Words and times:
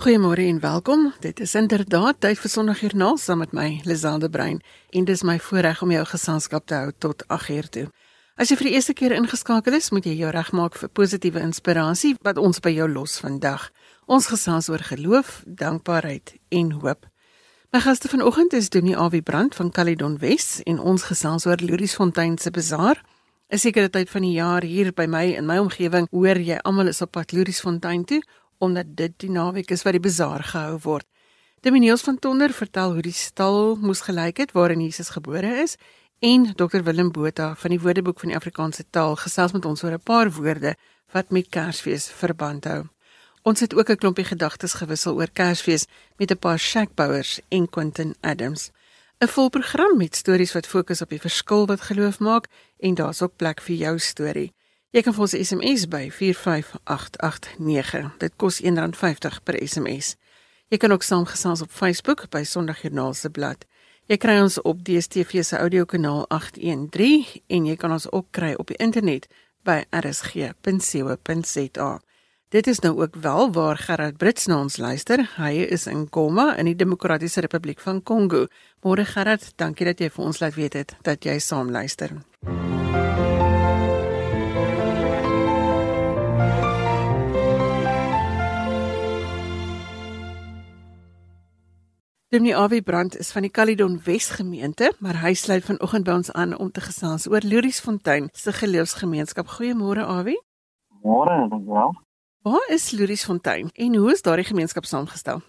Goeiemôre 0.00 0.46
en 0.46 0.60
welkom. 0.60 1.12
Dit 1.18 1.40
is 1.40 1.54
inderdaad 1.54 2.16
tyd 2.24 2.38
vir 2.40 2.50
Sondagjoernaal 2.50 3.18
saam 3.20 3.42
met 3.42 3.50
my, 3.52 3.82
Liselde 3.84 4.30
Brein, 4.32 4.62
en 4.96 5.04
dis 5.04 5.22
my 5.28 5.34
voorreg 5.44 5.82
om 5.84 5.90
jou 5.92 6.04
geselskap 6.08 6.64
te 6.64 6.74
hou 6.74 6.94
tot 7.04 7.24
8uur 7.28 7.68
toe. 7.68 7.82
As 8.40 8.48
jy 8.48 8.56
vir 8.56 8.68
die 8.70 8.72
eerste 8.78 8.94
keer 8.96 9.12
ingeskakel 9.12 9.76
is, 9.76 9.90
moet 9.92 10.08
jy 10.08 10.14
jou 10.22 10.30
regmaak 10.32 10.80
vir 10.80 10.88
positiewe 10.96 11.44
inspirasie 11.44 12.14
wat 12.24 12.40
ons 12.40 12.62
by 12.64 12.72
jou 12.78 12.88
los 12.88 13.18
vandag. 13.20 13.68
Ons 14.08 14.30
gesels 14.32 14.72
oor 14.72 14.80
geloof, 14.88 15.42
dankbaarheid 15.44 16.32
en 16.48 16.72
hoop. 16.80 17.04
My 17.68 17.84
gaste 17.84 18.08
vanoggend 18.08 18.56
is 18.56 18.72
Dominee 18.72 18.96
Awie 18.96 19.20
Brand 19.20 19.54
van 19.54 19.68
Caledon 19.68 20.16
Wes 20.24 20.62
en 20.64 20.80
ons 20.80 21.08
gesels 21.12 21.44
oor 21.44 21.60
Louriesfontein 21.60 22.40
se 22.40 22.48
bazaar. 22.50 23.04
'n 23.52 23.58
Sekere 23.58 23.90
tyd 23.90 24.08
van 24.10 24.22
die 24.22 24.32
jaar 24.38 24.62
hier 24.62 24.92
by 24.94 25.06
my 25.06 25.24
in 25.36 25.46
my 25.46 25.58
omgewing, 25.58 26.06
hoor 26.10 26.38
jy 26.38 26.58
almal 26.64 26.88
is 26.88 27.02
op 27.02 27.10
pad 27.12 27.32
Louriesfontein 27.32 28.04
toe 28.04 28.22
omdat 28.60 28.92
dit 28.96 29.16
die 29.24 29.30
naweek 29.32 29.72
is 29.72 29.82
wat 29.86 29.96
die 29.96 30.04
bazaar 30.04 30.44
gehou 30.44 30.76
word. 30.84 31.06
Dominiels 31.64 32.04
van 32.04 32.18
Tonder 32.18 32.52
vertel 32.52 32.92
hoe 32.92 33.02
die 33.04 33.16
stal 33.16 33.76
moes 33.80 34.04
gelyk 34.04 34.38
het 34.40 34.52
waarin 34.56 34.80
Jesus 34.84 35.10
gebore 35.16 35.50
is 35.64 35.76
en 36.20 36.46
Dr 36.54 36.84
Willem 36.84 37.10
Botha 37.12 37.54
van 37.56 37.72
die 37.72 37.80
Woordeboek 37.80 38.20
van 38.20 38.32
die 38.32 38.36
Afrikaanse 38.36 38.84
taal 38.90 39.16
gesels 39.16 39.52
met 39.56 39.64
ons 39.64 39.84
oor 39.84 39.96
'n 39.96 40.04
paar 40.04 40.30
woorde 40.32 40.74
wat 41.12 41.30
met 41.30 41.48
Kersfees 41.48 42.08
verband 42.08 42.64
hou. 42.64 42.84
Ons 43.42 43.60
het 43.60 43.74
ook 43.74 43.90
'n 43.90 43.96
klompie 43.96 44.24
gedagtes 44.24 44.74
gewissel 44.74 45.14
oor 45.14 45.30
Kersfees 45.32 45.86
met 46.16 46.30
'n 46.30 46.38
paar 46.38 46.58
shackbouers 46.58 47.40
en 47.48 47.68
Quentin 47.68 48.14
Adams. 48.20 48.70
'n 49.20 49.28
Volprogram 49.28 49.96
met 49.96 50.16
stories 50.16 50.52
wat 50.52 50.66
fokus 50.66 51.00
op 51.00 51.08
die 51.08 51.20
verskil 51.20 51.66
wat 51.66 51.80
geloof 51.80 52.18
maak 52.18 52.46
en 52.78 52.94
daar's 52.94 53.22
ook 53.22 53.36
plek 53.36 53.60
vir 53.60 53.76
jou 53.76 53.98
storie. 53.98 54.52
Jy 54.90 55.04
kan 55.06 55.14
vir 55.14 55.22
ons 55.22 55.34
SMS 55.38 55.84
by 55.86 56.08
45889. 56.10 58.08
Dit 58.18 58.32
kos 58.42 58.56
R1.50 58.58 59.36
per 59.46 59.54
SMS. 59.62 60.16
Jy 60.70 60.80
kan 60.82 60.90
ook 60.90 61.06
saamgesels 61.06 61.62
op 61.62 61.70
Facebook 61.70 62.24
by 62.34 62.42
Sondagjoernaal 62.42 63.14
se 63.14 63.30
blad. 63.30 63.62
Jy 64.10 64.18
kry 64.18 64.40
ons 64.42 64.58
op 64.66 64.82
DStv 64.82 65.44
se 65.46 65.56
audiokanaal 65.62 66.24
813 66.34 67.22
en 67.46 67.68
jy 67.70 67.76
kan 67.78 67.94
ons 67.94 68.08
ook 68.10 68.26
kry 68.34 68.56
op 68.58 68.66
die 68.72 68.80
internet 68.82 69.30
by 69.62 69.84
rsg.co.za. 69.94 71.90
Dit 72.50 72.66
is 72.66 72.82
nou 72.82 72.98
ook 72.98 73.14
wel 73.22 73.52
waar 73.54 73.78
Gerard 73.78 74.18
Brits 74.18 74.50
na 74.50 74.58
ons 74.58 74.80
luister. 74.82 75.22
Hy 75.36 75.70
is 75.70 75.86
in 75.86 76.08
Goma 76.10 76.56
in 76.58 76.66
die 76.66 76.74
Demokratiese 76.74 77.46
Republiek 77.46 77.78
van 77.78 78.02
Kongo. 78.02 78.48
Môre 78.82 79.06
Gerard, 79.06 79.52
dankie 79.54 79.86
dat 79.86 80.02
jy 80.02 80.10
vir 80.10 80.26
ons 80.26 80.42
laat 80.42 80.58
weet 80.58 80.74
het 80.82 80.98
dat 81.06 81.22
jy 81.22 81.38
saam 81.38 81.70
luister. 81.70 82.18
Dominee 92.32 92.56
Awie 92.56 92.82
Brand 92.82 93.16
is 93.16 93.32
van 93.32 93.42
die 93.42 93.50
Caledon 93.50 94.00
Wes 94.04 94.30
gemeente, 94.30 94.92
maar 95.00 95.16
hy 95.18 95.32
sluit 95.34 95.64
vanoggend 95.66 96.04
by 96.06 96.12
ons 96.14 96.28
aan 96.32 96.52
om 96.62 96.68
te 96.70 96.82
gesels 96.84 97.24
oor 97.26 97.42
Louriesfontein 97.42 98.28
se 98.30 98.52
geloofsgemeenskap. 98.54 99.48
Goeiemôre 99.56 100.04
Awie. 100.06 100.38
Môre, 101.02 101.48
dankie. 101.50 101.88
Waar 102.46 102.68
is 102.76 102.92
Louriesfontein 102.94 103.72
en 103.74 103.96
hoe 103.98 104.12
is 104.12 104.22
daardie 104.22 104.46
gemeenskap 104.46 104.86
saamgestel? 104.86 105.42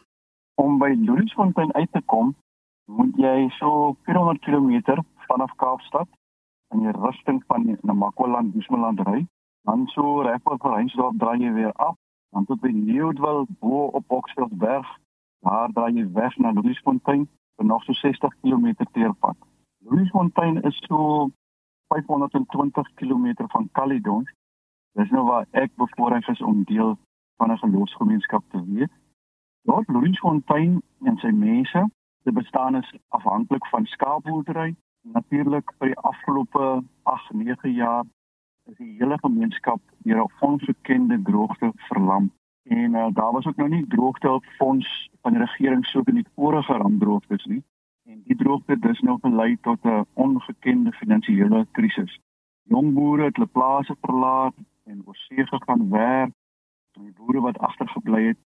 Om 0.57 0.79
by 0.81 0.89
Louriesfontein 1.03 1.69
uit 1.77 1.91
te 1.91 2.01
kom, 2.05 2.33
moet 2.89 3.13
jy 3.27 3.45
so 3.59 3.93
400 4.09 4.41
km 4.41 5.05
vanaf 5.29 5.53
Kaapstad 5.61 6.09
in 6.73 6.81
die 6.87 6.95
rigting 6.97 7.43
van 7.45 7.77
Namakwaland, 7.81 8.55
Bushmeland 8.57 9.05
ry. 9.05 9.21
Dan 9.69 9.85
so 9.93 10.25
reg 10.25 10.41
oor 10.49 10.57
Reinsdorp 10.65 11.21
draai 11.21 11.37
jy 11.45 11.53
weer 11.61 11.77
af, 11.77 11.93
dan 12.33 12.49
tot 12.49 12.65
by 12.65 12.73
Nieuwdwil 12.73 13.45
bo 13.61 13.85
op 13.93 14.09
Bokselsberg 14.09 14.89
Daar 15.41 15.71
draai 15.73 15.93
jy 15.93 16.05
weg 16.13 16.37
na 16.37 16.51
Louisfontein 16.53 17.27
vir 17.57 17.65
nog 17.65 17.83
so 17.83 17.93
60 17.93 18.33
km 18.41 18.67
teerpad. 18.93 19.37
Louisfontein 19.89 20.61
is 20.61 20.77
so 20.87 21.29
520 21.87 22.93
km 22.95 23.33
van 23.47 23.69
Caledon. 23.71 24.27
Dis 24.93 25.09
nou 25.09 25.25
waar 25.25 25.47
ek 25.51 25.71
bevoorreg 25.75 26.27
is 26.27 26.41
om 26.41 26.63
deel 26.63 26.97
van 27.37 27.51
'n 27.51 27.57
geloofsgemeenskap 27.57 28.43
te 28.49 28.63
wees. 28.65 28.93
Daar 29.61 29.83
Louisfontein 29.87 30.81
en 31.03 31.17
sy 31.17 31.31
mense, 31.31 31.89
se 32.23 32.31
bestaan 32.31 32.75
is 32.75 32.93
afhanklik 33.07 33.67
van 33.67 33.85
skaapboerdery. 33.85 34.75
Natuurlik 35.01 35.73
vir 35.77 35.87
die 35.87 35.97
afgelope 35.97 36.83
8-9 37.03 37.69
jaar 37.69 38.05
is 38.69 38.77
die 38.77 38.95
hele 38.97 39.17
gemeenskap 39.17 39.81
deur 39.97 40.21
'n 40.23 40.31
ongekende 40.39 41.21
droogte 41.21 41.71
verlam. 41.75 42.31
En 42.63 42.93
uh, 42.93 43.07
daar 43.13 43.31
was 43.31 43.45
ook 43.45 43.55
nou 43.55 43.69
nie 43.69 43.87
droogtehulpfonds 43.87 45.09
van 45.21 45.31
die 45.31 45.41
regering 45.41 45.85
so 45.85 46.01
in 46.03 46.15
die 46.15 46.27
vorige 46.35 46.73
rampdroogtes 46.73 47.45
nie. 47.45 47.63
En 48.05 48.21
die 48.25 48.35
droogte 48.35 48.79
dis 48.79 48.99
nou 48.99 49.17
gelei 49.21 49.57
tot 49.61 49.83
'n 49.83 50.05
ongekende 50.13 50.91
finansiële 50.91 51.67
krisis. 51.71 52.19
Jong 52.63 52.93
boere 52.93 53.23
het 53.23 53.35
hulle 53.35 53.47
plase 53.47 53.95
verlaat 54.01 54.53
en 54.83 55.01
oor 55.05 55.15
see 55.15 55.47
gegaan 55.47 55.89
werk. 55.89 56.33
En 56.91 57.01
die 57.03 57.13
boere 57.13 57.39
wat 57.39 57.57
agtergebly 57.57 58.25
het, 58.27 58.37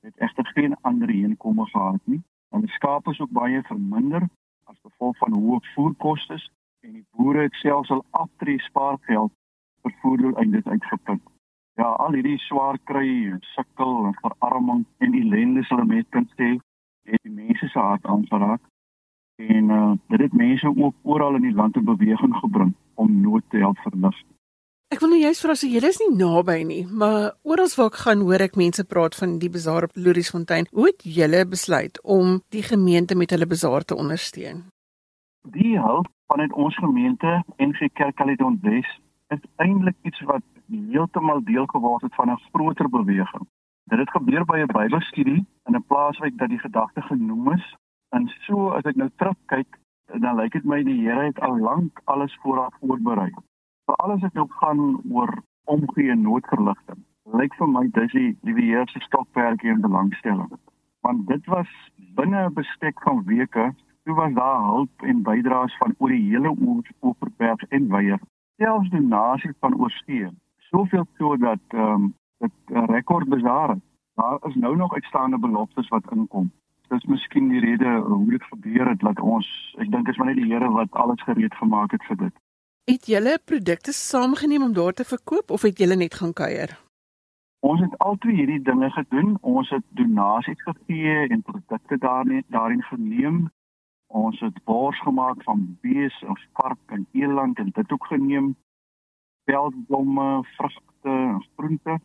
het 0.00 0.16
egter 0.16 0.46
geen 0.46 0.76
ander 0.80 1.10
inkomste 1.10 1.70
gehad 1.70 2.00
nie. 2.04 2.22
En 2.50 2.60
die 2.60 2.70
skape 2.70 3.10
is 3.10 3.20
ook 3.20 3.30
baie 3.30 3.62
verminder 3.62 4.28
as 4.64 4.78
gevolg 4.82 5.16
van 5.16 5.32
hoë 5.32 5.60
voerkoste 5.74 6.50
en 6.80 6.92
die 6.92 7.06
boere 7.10 7.42
het 7.42 7.54
selfs 7.54 7.90
al 7.90 8.04
aftree 8.10 8.60
spaargeld 8.60 9.32
vir 9.82 9.94
voerdoeleindes 10.00 10.64
uitgeput 10.64 11.31
ja, 11.80 11.88
al 12.04 12.16
hierdie 12.16 12.38
swaar 12.46 12.78
kry 12.90 13.08
en 13.32 13.40
sukkel 13.54 14.06
en 14.10 14.18
verarming 14.20 14.84
en 15.04 15.16
ellende 15.22 15.64
sal 15.68 15.84
met 15.88 16.08
kan 16.10 16.28
sê 16.36 16.56
het 17.08 17.22
die 17.22 17.34
mense 17.34 17.68
se 17.68 17.78
hart 17.78 18.04
aangeraak 18.06 18.60
en 19.42 19.70
uh, 19.70 19.92
dit 20.12 20.20
het 20.20 20.36
mense 20.36 20.68
ook 20.76 20.94
oral 21.02 21.38
in 21.40 21.48
die 21.48 21.56
land 21.56 21.76
in 21.76 21.84
beweging 21.84 22.36
gebring 22.36 22.74
om 22.94 23.20
nood 23.20 23.42
te 23.50 23.62
help 23.62 23.78
verlig. 23.86 24.18
Ek 24.92 25.00
wil 25.00 25.14
nou 25.14 25.22
juist 25.22 25.40
vra 25.40 25.54
as 25.56 25.62
jy 25.64 25.80
is 25.88 25.98
nie 26.02 26.10
naby 26.18 26.58
nie, 26.68 26.82
maar 26.84 27.32
oral 27.48 27.70
waar 27.78 27.88
ek 27.88 28.02
gaan 28.04 28.24
hoor 28.28 28.44
ek 28.44 28.58
mense 28.60 28.84
praat 28.84 29.16
van 29.16 29.38
die 29.40 29.48
bazaar 29.50 29.86
op 29.88 29.96
Louriesfontein. 29.96 30.68
Hoe 30.76 30.90
het 30.90 31.06
julle 31.16 31.46
besluit 31.48 31.96
om 32.04 32.42
die 32.52 32.62
gemeente 32.66 33.16
met 33.16 33.32
hulle 33.32 33.48
bazaar 33.48 33.88
te 33.88 33.96
ondersteun? 33.96 34.66
Die 35.56 35.78
hulp 35.80 36.12
vanuit 36.28 36.52
ons 36.52 36.76
gemeente 36.76 37.40
en 37.56 37.72
vir 37.78 37.90
Kerk 37.96 38.20
Caledon 38.20 38.60
Wes 38.62 38.90
is 39.32 39.40
eintlik 39.64 39.96
iets 40.04 40.20
wat 40.28 40.44
heeltemal 40.72 41.44
deel 41.44 41.66
geword 41.66 42.02
het 42.02 42.14
van 42.14 42.30
'n 42.30 42.42
groter 42.52 42.88
beweging. 42.88 43.46
Dit 43.84 43.98
het 43.98 44.10
gebeur 44.10 44.44
by 44.44 44.58
'n 44.58 44.72
Bybelstudie 44.72 45.46
in 45.64 45.74
'n 45.76 45.84
plaaswyk 45.86 46.38
dat 46.38 46.48
die 46.48 46.58
gedagte 46.58 47.02
genoem 47.02 47.52
is. 47.52 47.76
En 48.08 48.28
so 48.28 48.68
as 48.68 48.82
ek 48.82 48.96
nou 48.96 49.10
terugkyk, 49.16 49.78
dan 50.20 50.36
lyk 50.36 50.52
dit 50.52 50.64
my 50.64 50.82
die 50.82 51.00
Here 51.08 51.24
het 51.24 51.40
al 51.40 51.58
lank 51.58 52.00
alles 52.04 52.38
vooraf 52.42 52.74
voorberei. 52.80 53.30
Vir 53.84 53.96
alles 53.96 54.20
wat 54.20 54.32
nou 54.32 54.46
gaan 54.48 55.00
oor 55.10 55.42
omgee 55.64 56.10
en 56.10 56.20
noodverligting. 56.20 56.98
Lyk 57.32 57.54
vir 57.54 57.68
my 57.68 57.88
dis 57.90 58.12
die 58.12 58.38
liewe 58.42 58.60
Heer 58.60 58.88
se 58.88 59.00
stokperdjie 59.00 59.70
in 59.70 59.80
belangstelling. 59.80 60.52
Want 61.00 61.26
dit 61.26 61.46
was 61.46 61.68
binne 61.96 62.44
'n 62.44 62.52
bestek 62.54 63.02
van 63.02 63.24
weke, 63.24 63.74
toe 64.04 64.14
was 64.14 64.32
daar 64.32 64.62
hulp 64.62 65.02
en 65.02 65.22
bydraes 65.22 65.76
van 65.76 65.94
oor 65.98 66.08
die 66.08 66.30
hele 66.30 66.56
Oeverberg 67.02 67.62
en 67.68 67.88
Weier, 67.88 68.20
selfs 68.56 68.90
donasies 68.90 69.56
van 69.60 69.80
oorsee 69.80 70.30
soveel 70.72 71.06
so 71.18 71.36
dat 71.36 71.64
ehm 71.68 71.92
um, 71.92 72.14
dit 72.38 72.56
'n 72.66 72.92
rekord 72.92 73.28
besaar. 73.28 73.76
Daar 74.14 74.38
is 74.48 74.54
nou 74.54 74.76
nog 74.76 74.94
uitstaande 74.94 75.38
beloftes 75.38 75.88
wat 75.88 76.10
inkom. 76.10 76.52
Dis 76.88 77.04
miskien 77.04 77.48
die 77.48 77.60
rede 77.60 77.90
hoe 77.98 78.30
dit 78.30 78.42
gebeur 78.42 78.88
het 78.88 79.00
dat 79.00 79.20
ons 79.20 79.74
ek 79.78 79.90
dink 79.90 80.08
is 80.08 80.16
maar 80.16 80.26
net 80.26 80.36
die 80.36 80.52
Here 80.52 80.70
wat 80.70 80.90
alles 80.90 81.22
gereed 81.22 81.54
gemaak 81.54 81.90
het 81.90 82.04
vir 82.04 82.16
dit. 82.16 82.34
Het 82.84 83.06
julle 83.06 83.38
produkte 83.44 83.92
saamgeneem 83.92 84.62
om 84.62 84.72
daar 84.72 84.92
te 84.92 85.04
verkoop 85.04 85.50
of 85.50 85.62
het 85.62 85.78
julle 85.78 85.96
net 85.96 86.14
gaan 86.14 86.32
kuier? 86.32 86.78
Ons 87.60 87.80
het 87.80 87.98
altyd 87.98 88.36
hierdie 88.36 88.62
dinge 88.62 88.90
gedoen. 88.90 89.38
Ons 89.40 89.70
het 89.70 89.84
donasies 89.88 90.62
gegee 90.62 91.28
en 91.28 91.42
produkte 91.42 91.98
daarin 91.98 92.44
daarin 92.46 92.82
geneem. 92.82 93.50
Ons 94.06 94.40
het 94.40 94.64
bors 94.64 95.00
gemaak 95.00 95.42
van 95.42 95.78
bees 95.80 96.24
of 96.28 96.40
vark 96.52 96.84
en 96.86 97.06
eland 97.12 97.58
en 97.58 97.70
dit 97.72 97.92
ook 97.92 98.06
geneem 98.06 98.56
veldblomme, 99.44 100.44
vrugte, 100.56 101.38
groente. 101.56 102.00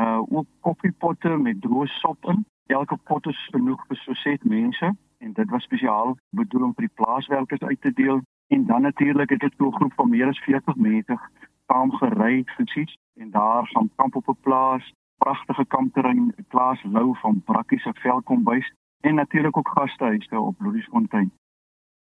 Uh 0.00 0.22
ook 0.28 0.46
koffiepotte 0.60 1.28
met 1.28 1.60
droë 1.60 1.86
sop 1.86 2.24
in. 2.24 2.44
Elke 2.66 2.96
pot 2.96 3.26
is 3.26 3.48
genoeg 3.50 3.86
vir 3.88 3.96
so 3.96 4.14
set 4.14 4.44
mense 4.44 4.92
en 5.18 5.32
dit 5.32 5.50
was 5.50 5.62
spesiaal 5.62 6.16
bedoel 6.30 6.64
om 6.64 6.74
vir 6.74 6.86
die 6.86 6.96
plaaswerkers 7.02 7.62
uit 7.62 7.80
te 7.80 7.92
deel 7.92 8.22
en 8.54 8.66
dan 8.66 8.82
natuurlik 8.82 9.30
het 9.30 9.40
dit 9.40 9.58
'n 9.58 9.72
groep 9.72 9.92
van 9.94 10.08
meer 10.10 10.28
as 10.28 10.38
40 10.38 10.76
mense 10.76 11.18
saam 11.66 11.92
gery 11.92 12.44
fisies 12.56 12.96
en 13.14 13.30
daar 13.30 13.66
gaan 13.66 13.90
kamp 13.96 14.16
op 14.16 14.28
'n 14.28 14.40
plaas, 14.40 14.92
pragtige 15.18 15.66
kampterrein, 15.66 16.34
Klaas 16.48 16.82
Lou 16.82 17.16
van 17.22 17.42
Brakkie 17.44 17.78
se 17.78 17.92
velkombuis 17.92 18.72
en 19.00 19.14
natuurlik 19.14 19.56
ook 19.56 19.68
gastehuise 19.68 20.40
op 20.40 20.60
Louisfontein. 20.60 21.32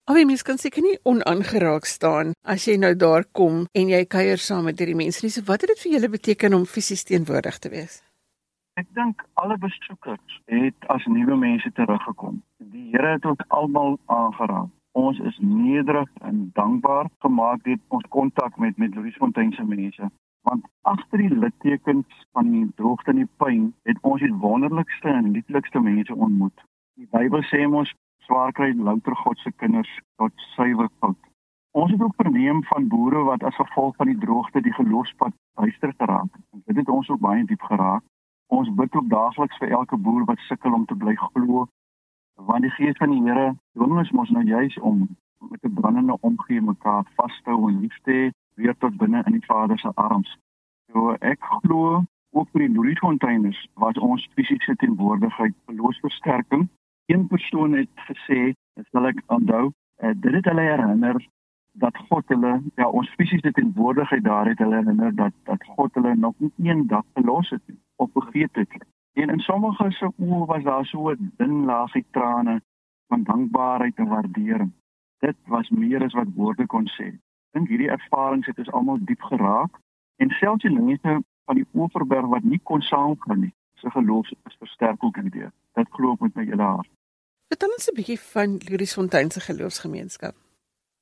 Alhoewel 0.07 0.29
mens 0.29 0.43
kan 0.47 0.55
seker 0.55 0.85
nie 0.85 0.99
onaangeraak 1.03 1.83
staan 1.85 2.29
as 2.53 2.63
jy 2.63 2.77
nou 2.79 2.93
daar 2.95 3.25
kom 3.35 3.65
en 3.75 3.89
jy 3.91 4.05
kuier 4.07 4.39
saam 4.39 4.69
met 4.69 4.79
hierdie 4.79 4.95
mense 4.95 5.19
nie. 5.25 5.31
So 5.35 5.43
wat 5.49 5.65
het 5.65 5.73
dit 5.73 5.81
vir 5.83 5.91
julle 5.97 6.09
beteken 6.13 6.55
om 6.55 6.63
fisies 6.63 7.03
teenwoordig 7.09 7.57
te 7.59 7.71
wees? 7.73 7.97
Ek 8.79 8.87
dink 8.95 9.25
alle 9.43 9.57
besoekers 9.59 10.37
het 10.47 10.87
as 10.95 11.03
nuwe 11.11 11.35
mense 11.41 11.73
teruggekom. 11.75 12.39
Die 12.71 12.85
Here 12.93 13.17
het 13.17 13.27
ons 13.27 13.43
almal 13.59 13.99
aangeraak. 14.05 14.71
Ons 14.95 15.19
is 15.27 15.41
nederig 15.43 16.07
en 16.23 16.39
dankbaar 16.55 17.11
gemaak 17.27 17.67
deur 17.67 17.83
ons 17.99 18.07
kontak 18.15 18.55
met 18.63 18.79
met 18.79 18.95
Louisfontein 18.95 19.51
se 19.59 19.67
mense 19.67 20.11
want 20.47 20.63
agter 20.87 21.19
die 21.19 21.35
littekens 21.35 22.25
van 22.31 22.47
die 22.55 22.63
droogte 22.79 23.11
en 23.11 23.25
die 23.25 23.31
pyn 23.43 23.73
het 23.83 23.99
ons 24.07 24.23
die 24.23 24.35
wonderlikste 24.39 25.11
en 25.11 25.33
lieflikste 25.35 25.83
mense 25.83 26.15
ontmoet. 26.15 26.63
Die 26.95 27.09
Bybel 27.11 27.43
sê 27.51 27.65
ons 27.67 27.91
swaar 28.27 28.51
kry 28.51 28.73
louter 28.75 29.15
God 29.23 29.39
se 29.39 29.51
kinders 29.61 29.93
tot 30.21 30.45
suiwer 30.55 30.89
fout. 30.99 31.17
Ons 31.77 31.91
het 31.91 32.01
ook 32.01 32.19
verneem 32.19 32.63
van 32.67 32.87
boere 32.91 33.23
wat 33.23 33.43
as 33.43 33.55
gevolg 33.55 33.95
van 33.95 34.11
die 34.11 34.17
droogte 34.17 34.61
die 34.61 34.73
geloofspad 34.73 35.33
duister 35.61 35.93
geraak. 35.97 36.31
En 36.53 36.61
dit 36.65 36.75
het 36.75 36.89
ons 36.89 37.09
ook 37.09 37.23
baie 37.23 37.45
diep 37.45 37.61
geraak. 37.61 38.03
Ons 38.47 38.69
bid 38.75 38.95
ook 38.95 39.09
daagliks 39.09 39.57
vir 39.61 39.73
elke 39.79 39.97
boer 39.97 40.25
wat 40.25 40.45
sukkel 40.47 40.73
om 40.73 40.85
te 40.85 40.95
bly 40.95 41.15
glo 41.15 41.67
want 42.37 42.61
die 42.61 42.71
gees 42.71 42.97
van 42.97 43.09
die 43.09 43.21
Here 43.25 43.55
dwing 43.73 43.97
ons 43.97 44.11
mos 44.11 44.29
nou 44.29 44.43
juis 44.45 44.77
om 44.79 45.07
met 45.49 45.63
'n 45.63 45.73
brandende 45.73 46.17
omgee 46.21 46.61
mekaar 46.61 47.05
vashou 47.15 47.69
en 47.69 47.79
lief 47.79 47.97
te 48.03 48.11
hê 48.11 48.31
weer 48.55 48.77
tot 48.77 48.97
binne 48.97 49.23
in 49.25 49.31
die 49.31 49.45
Vader 49.45 49.79
se 49.79 49.91
arms. 49.95 50.37
So 50.91 51.15
ek 51.19 51.39
glo 51.41 52.03
ook 52.31 52.49
vir 52.51 52.67
die 52.67 52.75
Louisfontainers 52.75 53.67
wat 53.73 53.97
ons 53.97 54.29
fisiese 54.35 54.75
teenwoordigheid 54.75 55.53
verloos 55.65 55.99
versterking. 55.99 56.69
Een 57.07 57.27
persoon 57.27 57.73
het 57.73 58.05
gesê, 58.09 58.53
dit 58.75 58.87
sal 58.91 59.07
ek 59.09 59.21
onthou, 59.31 59.71
uh, 60.03 60.13
dit 60.15 60.33
het 60.37 60.49
hulle 60.51 60.65
herinner 60.67 61.19
dat 61.83 61.97
God 62.09 62.33
hulle 62.33 62.53
ja 62.75 62.87
ons 62.89 63.09
fisiese 63.19 63.51
teenwoordigheid 63.51 64.23
daar 64.23 64.49
het 64.49 64.59
hulle 64.63 64.81
herinner 64.81 65.13
dat 65.15 65.33
dat 65.49 65.63
God 65.75 65.93
hulle 65.93 66.15
nog 66.15 66.33
nie 66.37 66.69
een 66.69 66.87
dag 66.87 67.05
verlos 67.13 67.49
het 67.53 67.61
nie 67.67 67.79
of 67.95 68.11
vergeet 68.11 68.55
het 68.55 68.73
nie. 68.73 68.87
En 69.23 69.29
in 69.29 69.39
sommige 69.39 69.91
se 69.91 70.09
oë 70.17 70.45
was 70.49 70.63
daar 70.63 70.85
so 70.85 71.11
'n 71.11 71.31
dun 71.37 71.65
laagie 71.65 72.05
trane 72.11 72.61
van 73.07 73.23
dankbaarheid 73.23 73.95
en 73.95 74.07
waardering. 74.07 74.71
Dit 75.19 75.37
was 75.45 75.69
meer 75.69 76.03
as 76.03 76.13
wat 76.13 76.35
woorde 76.35 76.65
kon 76.65 76.87
sê 76.97 77.13
dink 77.57 77.71
hierdie 77.71 77.91
ervarings 77.93 78.47
het 78.49 78.59
ons 78.61 78.71
almal 78.77 78.99
diep 79.09 79.23
geraak 79.31 79.79
en 80.21 80.33
selfs 80.39 80.65
die 80.65 80.73
mense 80.73 81.17
van 81.47 81.59
die 81.59 81.65
Oeverberg 81.73 82.29
wat 82.33 82.45
nie 82.45 82.59
kon 82.69 82.83
saamgaan 82.85 83.45
nie, 83.47 83.53
se 83.81 83.89
geloof 83.93 84.29
is 84.49 84.59
versterk 84.59 85.03
ook 85.03 85.17
hierdeur. 85.21 85.51
Dit 85.77 85.89
glo 85.95 86.17
ek 86.17 86.25
met 86.25 86.35
my 86.35 86.45
hele 86.49 86.69
hart. 86.75 86.96
Vertel 87.47 87.69
ons 87.75 87.87
'n 87.89 87.95
bietjie 87.95 88.19
van 88.19 88.49
Louriesfontein 88.67 89.31
se 89.31 89.39
geloofsgemeenskap. 89.39 90.35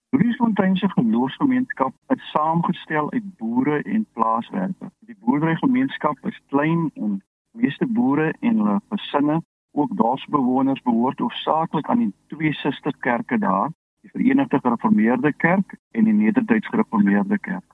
Louriesfontein 0.10 0.76
se 0.78 0.90
geloofsgemeenskap 0.90 1.94
is 2.16 2.30
saamgestel 2.32 3.12
uit 3.12 3.38
boere 3.38 3.82
en 3.84 4.06
plaaswerkers. 4.14 4.94
Die 5.00 5.18
boerderygemeenskap 5.20 6.18
is 6.26 6.42
klein 6.48 6.92
en 6.94 7.24
meeste 7.52 7.86
boere 7.86 8.34
en 8.40 8.58
hulle 8.58 8.82
gesinne, 8.90 9.42
ook 9.72 9.98
dorpsbewoners 9.98 10.82
behoort 10.82 11.20
hoofsaaklik 11.20 11.90
aan 11.90 12.00
die 12.00 12.14
twee 12.28 12.54
susterkerke 12.54 13.38
daar 13.38 13.72
die 14.02 14.10
Verenigde 14.10 14.60
Gereformeerde 14.60 15.34
Kerk 15.34 15.76
en 15.92 16.04
die 16.04 16.14
Nederduits 16.14 16.68
Gereformeerde 16.68 17.40
Kerk. 17.40 17.74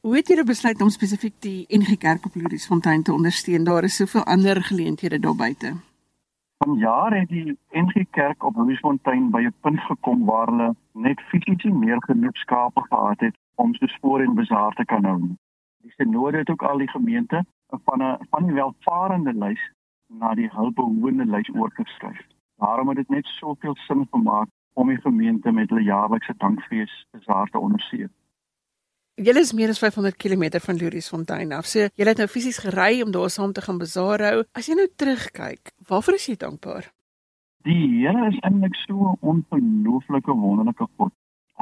Hoe 0.00 0.16
het 0.16 0.28
julle 0.28 0.44
besluit 0.44 0.80
om 0.80 0.88
spesifiek 0.88 1.34
die 1.38 1.64
NG 1.68 1.98
Kerk 1.98 2.26
op 2.26 2.34
Lourensfontein 2.34 3.02
te 3.02 3.12
ondersteun? 3.12 3.64
Daar 3.64 3.84
is 3.84 3.96
soveel 3.96 4.24
ander 4.24 4.62
geleenthede 4.62 5.18
daar 5.18 5.36
buite. 5.36 5.74
Van 6.64 6.78
jare 6.78 7.18
het 7.18 7.28
die 7.28 7.58
NG 7.70 8.06
Kerk 8.10 8.44
op 8.44 8.56
Lourensfontein 8.56 9.24
by 9.30 9.40
'n 9.44 9.54
punt 9.60 9.80
gekom 9.80 10.24
waar 10.24 10.46
hulle 10.48 10.74
net 10.92 11.20
fisies 11.20 11.64
meer 11.64 12.00
genoeg 12.02 12.36
skape 12.36 12.80
gehad 12.80 13.20
het 13.20 13.36
om 13.54 13.74
so 13.74 13.86
spoor 13.86 14.20
en 14.20 14.34
bazaar 14.34 14.72
te 14.72 14.84
kan 14.84 15.04
hou. 15.04 15.20
Die 15.82 15.92
sinode 15.96 16.38
het 16.38 16.50
ook 16.50 16.62
al 16.62 16.78
die 16.78 16.88
gemeente 16.88 17.44
van 17.84 18.02
'n 18.02 18.16
van 18.30 18.44
die 18.46 18.54
welvarende 18.54 19.34
lys 19.34 19.72
na 20.08 20.34
die 20.34 20.50
hulpbehoevende 20.52 21.26
lys 21.26 21.54
oorgeskuif. 21.54 22.26
Daarom 22.56 22.88
het 22.88 22.96
dit 22.96 23.08
net 23.08 23.26
soveel 23.26 23.74
sin 23.74 24.06
gemaak 24.10 24.48
om 24.72 24.88
die 24.88 25.00
gemeente 25.00 25.52
met 25.52 25.68
hulle 25.68 25.82
jaarlikse 25.82 26.34
dankfees 26.36 27.06
besaar 27.10 27.46
te 27.46 27.58
ondersteun. 27.58 28.12
Julle 29.14 29.44
is 29.46 29.52
meer 29.54 29.70
as 29.70 29.78
500 29.78 30.16
km 30.18 30.58
van 30.58 30.76
Louriesfontein 30.76 31.52
af. 31.54 31.68
So 31.70 31.86
julle 31.94 32.10
het 32.10 32.18
nou 32.18 32.26
fisies 32.26 32.58
gery 32.58 32.98
om 33.02 33.12
daar 33.14 33.30
saam 33.30 33.52
te 33.54 33.62
gaan 33.62 33.78
bazaar 33.78 34.22
hou. 34.26 34.40
As 34.58 34.66
jy 34.66 34.74
nou 34.74 34.88
terugkyk, 34.90 35.70
waarvoor 35.86 36.16
is 36.18 36.26
jy 36.26 36.34
dankbaar? 36.40 36.88
Die 37.62 37.76
Here 37.92 38.26
is 38.26 38.40
eintlik 38.42 38.74
so 38.74 39.12
'n 39.12 39.18
ongelooflike 39.22 40.34
wonderlike 40.34 40.86
God. 40.98 41.12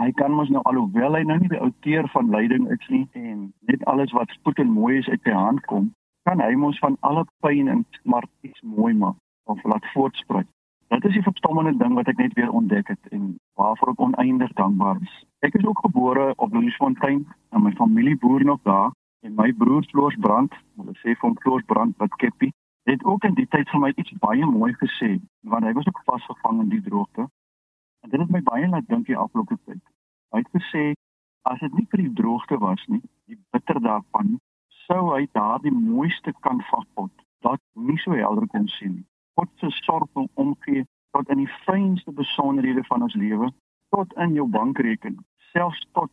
Hy 0.01 0.13
kan 0.13 0.33
mos 0.33 0.49
nou 0.49 0.63
alhoewel 0.65 1.15
hy 1.15 1.23
nou 1.29 1.39
nie 1.39 1.49
die 1.49 1.61
outeur 1.61 2.09
van 2.09 2.31
leiding 2.31 2.71
is 2.73 2.89
nie 2.89 3.09
en 3.13 3.53
net 3.69 3.85
alles 3.85 4.13
wat 4.13 4.33
goed 4.43 4.59
en 4.59 4.73
mooi 4.73 4.99
is 4.99 5.09
uit 5.09 5.21
sy 5.23 5.37
hand 5.37 5.61
kom, 5.67 5.95
kan 6.25 6.41
hy 6.41 6.55
mos 6.55 6.79
van 6.79 6.97
alle 7.01 7.27
pyn 7.41 7.69
en 7.69 7.85
smart 8.01 8.31
iets 8.41 8.61
mooi 8.63 8.95
maak 8.95 9.17
of 9.45 9.65
laat 9.65 9.85
voortspruit. 9.93 10.49
Dit 10.93 11.05
is 11.05 11.13
die 11.13 11.23
verstommende 11.23 11.73
ding 11.81 11.95
wat 11.97 12.09
ek 12.11 12.19
net 12.21 12.35
weer 12.37 12.51
ontdek 12.53 12.91
het 12.93 13.07
en 13.17 13.39
waarvoor 13.57 13.95
ek 13.95 14.01
oneindig 14.07 14.51
dankbaar 14.59 14.99
is. 15.01 15.13
Ek 15.41 15.55
is 15.57 15.65
ook 15.65 15.79
gebore 15.81 16.33
op 16.37 16.53
Louisfontein 16.53 17.23
en 17.49 17.63
my 17.65 17.71
familie 17.79 18.17
boer 18.21 18.45
nog 18.45 18.59
daar 18.69 18.91
en 19.25 19.33
my 19.35 19.47
broer 19.57 19.87
Floors 19.89 20.19
Brand, 20.21 20.53
hulle 20.77 20.93
sê 21.01 21.15
van 21.23 21.37
Floors 21.41 21.65
Brand 21.65 21.97
wat 21.97 22.19
Keppie, 22.21 22.53
het 22.85 23.05
ook 23.09 23.25
in 23.25 23.39
die 23.39 23.49
tyd 23.49 23.73
vir 23.73 23.81
my 23.81 23.91
iets 23.97 24.13
baie 24.21 24.47
mooi 24.47 24.75
gesê 24.83 25.09
want 25.55 25.65
hy 25.65 25.73
was 25.79 25.89
ook 25.89 26.03
vasgevang 26.11 26.61
in 26.67 26.69
die 26.75 26.83
droogte. 26.89 27.25
En 28.05 28.13
dit 28.13 28.21
het 28.21 28.35
my 28.35 28.43
baie 28.51 28.69
laat 28.69 28.89
dink 28.93 29.09
die 29.09 29.17
afgelope 29.17 29.57
tyd. 29.65 29.81
Hy 30.37 30.43
het 30.45 30.53
gesê 30.59 30.83
as 31.49 31.65
dit 31.65 31.79
nie 31.79 31.87
vir 31.95 32.03
die 32.05 32.13
droogte 32.21 32.59
was 32.61 32.85
nie, 32.93 33.01
die 33.33 33.41
bitter 33.57 33.81
daarvan, 33.81 34.37
sou 34.85 35.01
hy 35.15 35.25
daardie 35.33 35.73
mooiste 35.73 36.37
kan 36.45 36.61
vaspot 36.69 37.25
dat 37.41 37.65
nie 37.73 37.97
so 38.05 38.13
helder 38.13 38.45
kon 38.53 38.69
sien 38.77 38.99
nie. 38.99 39.07
God 39.35 39.49
se 39.61 39.71
sorg 39.71 40.09
om 40.13 40.29
omgee 40.35 40.87
tot 41.11 41.29
in 41.29 41.43
die 41.43 41.53
fynste 41.65 42.13
besonderhede 42.13 42.85
van 42.85 43.03
ons 43.03 43.15
lewe, 43.15 43.53
tot 43.89 44.13
in 44.25 44.33
jou 44.37 44.49
bankrekening, 44.49 45.21
selfs 45.53 45.87
tot 45.93 46.11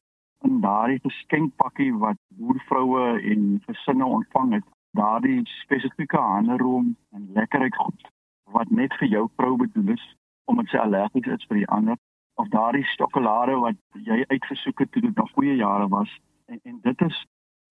in 0.47 0.59
daardie 0.63 0.99
geskenkpakkie 1.03 1.93
wat 2.03 2.19
boervroue 2.39 3.19
en 3.31 3.47
gesinne 3.67 4.05
ontvang 4.05 4.53
het, 4.53 4.67
daardie 4.97 5.41
spesifieke 5.61 6.17
handeroom 6.17 6.95
en 7.15 7.27
lekkerheid 7.33 7.75
goed 7.75 8.07
wat 8.51 8.69
net 8.69 8.93
vir 8.99 9.07
jou 9.07 9.25
vrou 9.37 9.55
bedoel 9.57 9.93
is 9.93 10.05
omdat 10.49 10.71
sy 10.71 10.79
allergies 10.81 11.27
is 11.35 11.45
vir 11.49 11.61
die 11.61 11.69
ander 11.75 11.97
of 12.41 12.47
daardie 12.55 12.85
sjokolade 12.95 13.57
wat 13.61 13.77
jy 14.07 14.23
uitgesoek 14.31 14.81
het 14.81 14.91
toe 14.91 15.03
dit 15.05 15.15
nog 15.15 15.29
goeie 15.35 15.55
jare 15.59 15.87
was. 15.91 16.09
En 16.47 16.59
en 16.63 16.79
dit 16.81 17.01
is 17.05 17.19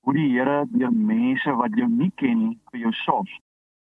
hoe 0.07 0.15
die 0.15 0.29
Here 0.31 0.61
deur 0.71 0.93
mense 0.93 1.55
wat 1.59 1.75
jou 1.75 1.89
nie 1.91 2.13
ken 2.23 2.39
nie 2.45 2.55
vir 2.71 2.85
jou 2.87 2.93
sorg 3.03 3.33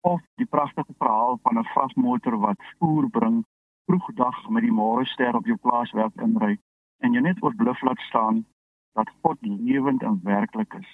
of 0.09 0.21
die 0.41 0.47
pragtige 0.47 0.95
verhaal 0.99 1.39
van 1.43 1.59
'n 1.59 1.71
vragmotor 1.75 2.37
wat 2.39 2.61
voer 2.79 3.09
bring 3.11 3.45
vroegdag 3.87 4.49
met 4.49 4.63
die 4.63 4.79
môrester 4.81 5.37
op 5.37 5.47
jou 5.47 5.57
plaaswerk 5.57 6.17
inry 6.27 6.55
en 6.99 7.13
jy 7.13 7.21
net 7.21 7.43
oorbluf 7.43 7.81
laat 7.83 8.01
staan 8.09 8.47
dat 8.93 9.13
God 9.23 9.39
lewend 9.41 10.03
en 10.03 10.21
werklik 10.23 10.75
is. 10.75 10.91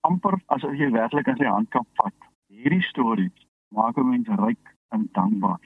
amper 0.00 0.34
asof 0.54 0.74
jy 0.78 0.90
werklik 0.90 1.26
in 1.26 1.36
sy 1.36 1.48
hand 1.50 1.68
kan 1.74 1.86
vat. 1.98 2.14
Hierdie 2.48 2.82
stories 2.82 3.46
maak 3.74 3.96
'n 3.98 4.08
mens 4.08 4.28
ryk 4.28 4.64
en 4.94 5.08
dankbaar. 5.12 5.60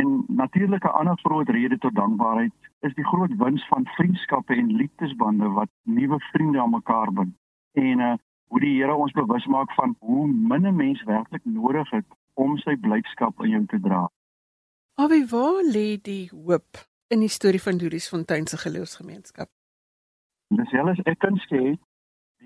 En 0.00 0.24
natuurlik 0.28 0.84
'n 0.84 0.98
ander 1.00 1.18
groot 1.22 1.48
rede 1.48 1.78
tot 1.78 1.94
dankbaarheid 1.94 2.52
is 2.80 2.94
die 2.94 3.08
groot 3.12 3.36
wins 3.36 3.66
van 3.68 3.86
vriendskappe 3.96 4.54
en 4.54 4.76
liefdesbande 4.80 5.48
wat 5.48 5.70
nuwe 5.82 6.18
vriende 6.20 6.60
aan 6.60 6.70
mekaar 6.70 7.12
bind. 7.12 7.34
En 7.72 7.98
uh, 7.98 8.14
hoe 8.48 8.60
die 8.60 8.76
Here 8.82 8.94
ons 8.94 9.12
bewus 9.12 9.46
maak 9.46 9.72
van 9.72 9.96
hoe 9.98 10.26
min 10.26 10.66
'n 10.66 10.76
mens 10.76 11.02
werklik 11.02 11.44
nodig 11.44 11.90
het 11.90 12.17
om 12.38 12.56
sy 12.62 12.76
blydskap 12.80 13.40
aan 13.42 13.54
jou 13.54 13.64
te 13.72 13.80
dra. 13.82 14.06
Abi, 14.98 15.24
waar 15.30 15.62
lê 15.66 15.88
die 16.02 16.28
hoop 16.30 16.80
in 17.14 17.22
die 17.24 17.32
storie 17.32 17.62
van 17.62 17.78
Doris 17.78 18.08
Fontein 18.10 18.46
se 18.46 18.58
geloofsgemeenskap? 18.58 19.50
Dis 20.58 20.72
alles 20.80 21.00
ek 21.04 21.18
kan 21.24 21.36
sê 21.48 21.74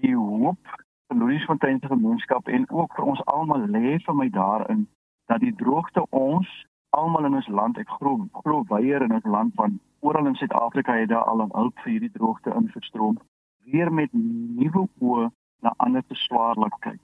die 0.03 0.17
hoop 0.17 0.75
van 1.09 1.23
Doris 1.23 1.45
Fontein 1.49 1.81
se 1.81 1.93
gemeenskap 1.93 2.49
en 2.49 2.67
ook 2.71 2.97
vir 2.97 3.09
ons 3.15 3.25
almal 3.37 3.69
lê 3.77 3.97
vir 4.07 4.19
my 4.21 4.29
daarin 4.33 4.87
dat 5.33 5.41
die 5.45 5.55
droogte 5.61 6.05
ons 6.11 6.49
almal 6.97 7.29
in 7.29 7.39
ons 7.41 7.49
land 7.49 7.79
ek 7.81 7.93
glo 7.99 8.27
glo 8.43 8.65
weier 8.73 9.05
in 9.07 9.15
ons 9.19 9.29
land 9.37 9.55
van 9.61 9.79
oral 10.01 10.29
in 10.31 10.37
Suid-Afrika 10.41 10.97
het 10.99 11.13
daar 11.13 11.29
al 11.31 11.45
'n 11.45 11.55
hulp 11.57 11.79
vir 11.85 11.93
hierdie 11.93 12.17
droogte 12.17 12.55
ingestroom 12.61 13.21
weer 13.65 13.93
met 13.93 14.13
nuwe 14.13 14.89
oë 15.01 15.31
na 15.63 15.75
ander 15.77 16.05
te 16.07 16.15
swaar 16.15 16.57
laat 16.59 16.79
kyk. 16.81 17.03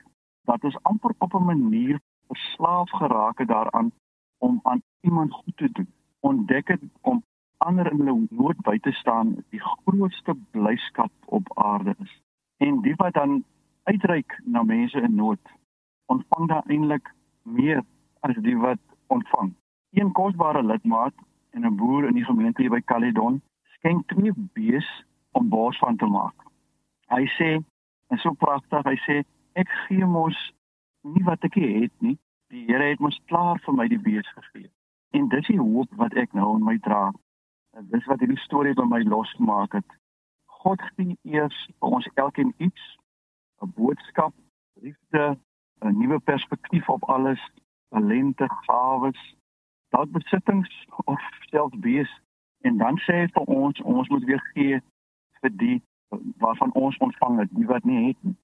Dat 0.51 0.65
is 0.65 0.83
amper 0.83 1.13
op 1.19 1.35
'n 1.35 1.45
manier 1.45 2.01
verslaaf 2.29 2.91
geraak 2.91 3.39
het 3.39 3.49
daaraan 3.49 3.93
om 4.39 4.61
aan 4.63 4.83
iemand 5.01 5.33
goed 5.33 5.57
te 5.57 5.73
doen. 5.73 5.93
Ontdek 6.21 6.69
het 6.69 6.83
om 7.01 7.23
ander 7.57 7.91
in 7.93 7.99
hulle 7.99 8.27
nood 8.31 8.59
by 8.63 8.79
te 8.79 8.93
staan 8.93 9.37
die 9.51 9.61
grootste 9.61 10.35
blyskap 10.51 11.13
op 11.25 11.51
aarde 11.55 11.95
is. 11.99 12.21
En 12.57 12.81
die 12.83 12.95
wat 12.97 13.15
dan 13.15 13.45
uitreik 13.83 14.41
na 14.45 14.63
mense 14.63 15.01
in 15.01 15.15
nood, 15.15 15.41
ontvang 16.07 16.49
dan 16.49 16.63
eintlik 16.67 17.15
meer 17.43 17.83
as 18.21 18.37
die 18.45 18.57
wat 18.59 18.83
ontvang. 19.07 19.55
Een 19.91 20.13
kosbare 20.13 20.63
lidmaat 20.63 21.15
en 21.51 21.67
'n 21.67 21.77
boer 21.77 22.07
in 22.09 22.15
die 22.15 22.25
gemeente 22.25 22.63
hier 22.63 22.71
by 22.71 22.81
Caledon 22.81 23.43
skenk 23.79 24.07
twee 24.07 24.33
bees 24.35 25.05
om 25.33 25.49
bors 25.49 25.79
van 25.79 25.97
te 25.97 26.07
maak. 26.07 26.35
Hy 27.07 27.25
sê, 27.39 27.51
en 28.09 28.19
so 28.19 28.33
pragtig, 28.33 28.85
hy 28.85 28.97
sê 29.07 29.25
ek 29.53 29.69
gee 29.69 30.07
mos 30.07 30.53
nie 31.15 31.25
wat 31.25 31.45
ek 31.47 31.55
het 31.55 31.95
nie. 32.05 32.17
Die 32.53 32.65
Here 32.67 32.91
het 32.91 33.01
mos 33.05 33.21
klaar 33.29 33.61
vir 33.65 33.75
my 33.77 33.89
die 33.89 34.01
bees 34.01 34.29
gegee. 34.37 34.71
En 35.17 35.29
dis 35.29 35.47
die 35.47 35.61
hoop 35.61 35.91
wat 36.01 36.15
ek 36.15 36.33
nou 36.37 36.57
in 36.57 36.65
my 36.65 36.79
dra. 36.85 37.09
En 37.77 37.89
dis 37.93 38.07
wat 38.11 38.21
hierdie 38.25 38.41
storie 38.45 38.75
by 38.75 38.87
my 38.89 39.03
losgemaak 39.05 39.77
het. 39.77 39.97
God 40.63 40.83
gee 40.97 41.17
eers 41.23 41.59
vir 41.79 41.97
ons 41.99 42.09
elkeen 42.15 42.55
iets, 42.57 42.85
'n 43.63 43.73
boodskap, 43.77 44.35
liefde, 44.83 45.39
'n 45.85 45.99
nuwe 45.99 46.19
perspektief 46.19 46.89
op 46.89 47.05
alles, 47.05 47.43
talente, 47.89 48.47
gawes, 48.67 49.21
dalk 49.89 50.11
besittings 50.11 50.87
of 51.05 51.21
selfs 51.51 51.79
bees 51.79 52.11
en 52.61 52.77
dan 52.77 52.99
sê 52.99 53.23
hy 53.23 53.29
vir 53.33 53.47
ons 53.47 53.81
ons 53.81 54.09
moet 54.09 54.25
weer 54.25 54.43
gee 54.55 54.81
vir 55.41 55.53
die 55.63 55.79
waarvan 56.43 56.73
ons 56.73 56.97
ontvang 56.97 57.39
het, 57.39 57.51
die 57.53 57.67
wat 57.67 57.85
nie 57.85 58.07
het 58.09 58.21
nie. 58.21 58.37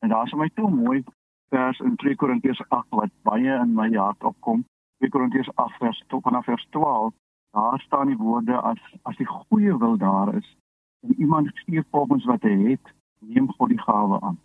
En 0.00 0.08
daar 0.08 0.26
is 0.26 0.32
my 0.32 0.48
toe 0.54 0.70
mooi 0.70 1.04
vers 1.50 1.78
in 1.78 1.96
2 1.96 2.16
Korintiërs 2.16 2.62
8 2.68 2.86
wat 2.98 3.12
baie 3.22 3.54
in 3.62 3.74
my 3.74 3.88
hart 3.96 4.24
opkom. 4.24 4.64
2 5.02 5.10
Korintiërs 5.10 5.50
8 5.54 5.76
vers 5.82 6.02
12 6.06 6.22
vanaf 6.22 6.44
vers 6.44 6.66
12. 6.70 7.14
Daar 7.50 7.80
staan 7.80 8.06
die 8.06 8.16
woorde 8.16 8.60
as 8.60 8.80
as 9.02 9.16
die 9.16 9.26
goeie 9.26 9.76
wil 9.78 9.96
daar 9.96 10.34
is 10.34 10.56
en 11.00 11.14
iemand 11.18 11.50
gee 11.64 11.82
volgens 11.90 12.24
wat 12.24 12.42
hy 12.42 12.56
het, 12.70 12.94
neem 13.18 13.48
God 13.52 13.68
die 13.68 13.80
gawe 13.80 14.20
aan. 14.20 14.38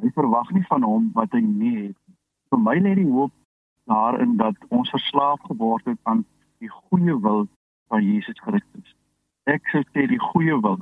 Hy 0.00 0.10
verwag 0.16 0.50
nie 0.50 0.64
van 0.66 0.82
hom 0.82 1.10
wat 1.14 1.32
hy 1.36 1.42
nie 1.44 1.76
het. 1.76 1.98
Vir 2.50 2.60
my 2.60 2.76
lê 2.80 2.94
die 2.98 3.10
hoop 3.10 3.32
daarin 3.90 4.36
dat 4.40 4.56
ons 4.68 4.90
verslaaf 4.90 5.40
geword 5.44 5.84
het 5.84 5.98
aan 6.02 6.24
die 6.58 6.70
goeie 6.72 7.20
wil 7.20 7.46
van 7.92 8.02
Jesus 8.02 8.40
Christus. 8.40 8.94
Ek 9.44 9.66
sê 9.70 10.06
die 10.08 10.22
goeie 10.32 10.56
wil 10.60 10.80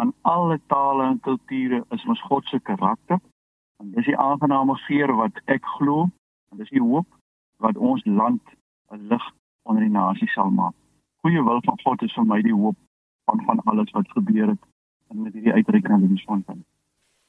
aan 0.00 0.14
alle 0.22 0.60
tale 0.66 1.04
en 1.12 1.20
kulture 1.20 1.84
is 1.90 2.04
ons 2.06 2.22
God 2.30 2.46
se 2.48 2.60
karakter. 2.60 3.20
En 4.00 4.06
dis 4.06 4.14
die 4.14 4.24
aangename 4.24 4.74
geur 4.86 5.10
wat 5.12 5.40
ek 5.44 5.66
glo 5.76 6.06
en 6.50 6.60
dis 6.62 6.70
die 6.72 6.80
hoop 6.80 7.06
wat 7.60 7.76
ons 7.76 8.04
land 8.08 8.40
'n 8.96 9.08
lig 9.12 9.24
onder 9.68 9.82
die 9.82 9.92
nasie 9.92 10.28
sal 10.28 10.50
maak. 10.50 10.72
Goeie 11.20 11.42
wil 11.44 11.60
van 11.64 11.78
God 11.84 12.02
is 12.02 12.14
vir 12.16 12.24
my 12.24 12.40
die 12.42 12.54
hoop 12.54 12.76
van 13.24 13.42
van 13.44 13.60
alles 13.64 13.90
wat 13.90 14.08
gebeur 14.08 14.46
het 14.48 14.62
in 15.10 15.22
met 15.22 15.32
hierdie 15.32 16.08
die 16.08 16.22
sonpunt. 16.24 16.64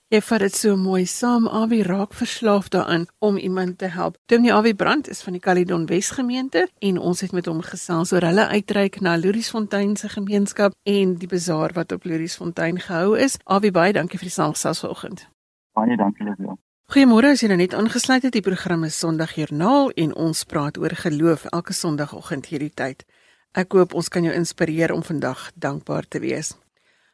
Jy 0.07 0.21
vat 0.21 0.39
dit 0.39 0.55
so 0.55 0.77
mooi 0.77 1.05
saam. 1.05 1.47
Awie 1.47 1.83
raak 1.83 2.13
verslaaf 2.13 2.69
daaraan 2.69 3.05
om 3.19 3.37
iemand 3.37 3.77
te 3.77 3.85
help. 3.85 4.15
Dominee 4.25 4.53
Awie 4.53 4.75
Brand 4.75 5.09
is 5.09 5.23
van 5.23 5.33
die 5.33 5.41
Caledon 5.41 5.85
Wes 5.85 6.09
gemeente 6.11 6.69
en 6.79 6.97
ons 6.97 7.21
het 7.21 7.31
met 7.31 7.45
hom 7.45 7.61
gesels 7.61 8.13
oor 8.13 8.21
hulle 8.21 8.47
uitreik 8.47 9.01
na 9.01 9.17
Louriesfontein 9.17 9.95
se 9.95 10.09
gemeenskap 10.09 10.71
en 10.83 11.15
die 11.15 11.27
bazaar 11.27 11.73
wat 11.73 11.91
op 11.91 12.03
Louriesfontein 12.05 12.79
gehou 12.79 13.17
is. 13.17 13.37
Awie 13.43 13.71
baie 13.71 13.93
dankie 13.93 14.19
vir 14.19 14.27
die 14.27 14.37
saamgesels 14.39 14.79
vanoggend. 14.79 15.27
Baie 15.73 15.95
dankie 15.95 16.25
Lisel. 16.27 16.57
Goeiemôre 16.91 17.29
as 17.31 17.39
jy 17.39 17.47
nou 17.47 17.57
net 17.61 17.73
aangesluit 17.73 18.25
het. 18.25 18.33
Die 18.35 18.43
program 18.43 18.83
is 18.83 18.97
Sondagjoernaal 18.99 19.93
en 20.03 20.15
ons 20.19 20.43
praat 20.43 20.75
oor 20.81 20.91
geloof 21.03 21.45
elke 21.55 21.73
Sondagoggend 21.73 22.49
hierdie 22.51 22.73
tyd. 22.75 23.05
Ek 23.55 23.71
hoop 23.75 23.95
ons 23.95 24.09
kan 24.11 24.27
jou 24.27 24.33
inspireer 24.35 24.91
om 24.91 25.03
vandag 25.03 25.45
dankbaar 25.55 26.07
te 26.11 26.19
wees. 26.19 26.51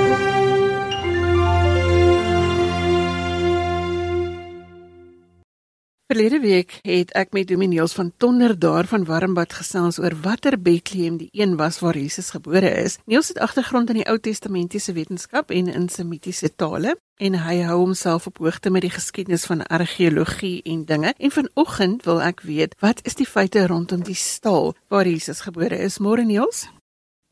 Verlede 6.13 6.43
week 6.43 6.75
het 6.85 7.09
ek 7.17 7.31
met 7.33 7.47
Dominiels 7.49 7.95
van 7.97 8.11
Tonder 8.21 8.51
daar 8.59 8.85
van 8.85 9.01
Warmbad 9.07 9.53
gesels 9.57 9.97
oor 9.97 10.13
watter 10.21 10.59
Bethlehem 10.61 11.15
die 11.17 11.29
een 11.33 11.55
was 11.57 11.79
waar 11.81 11.97
Jesus 11.97 12.29
gebore 12.35 12.69
is. 12.83 12.99
Niels 13.09 13.31
het 13.33 13.39
agtergrond 13.41 13.89
in 13.89 13.97
die 13.97 14.05
Ou 14.05 14.19
Testamentiese 14.21 14.93
wetenskap 14.93 15.49
en 15.49 15.73
in 15.73 15.89
Semitiese 15.89 16.51
tale 16.53 16.93
en 17.17 17.39
hy 17.47 17.57
hou 17.65 17.79
homself 17.79 18.29
op 18.29 18.37
hoogte 18.45 18.69
met 18.69 18.85
die 18.85 18.93
geskiedenis 18.93 19.47
van 19.49 19.65
argeologie 19.65 20.61
en 20.61 20.85
dinge. 20.85 21.15
En 21.17 21.33
vanoggend 21.33 22.05
wil 22.05 22.21
ek 22.21 22.45
weet, 22.45 22.77
wat 22.85 23.01
is 23.09 23.17
die 23.17 23.25
feite 23.25 23.65
rondom 23.65 24.05
die 24.05 24.13
stal 24.13 24.75
waar 24.93 25.09
Jesus 25.09 25.41
gebore 25.41 25.81
is? 25.81 25.97
Môre 25.97 26.29
Niels? 26.29 26.67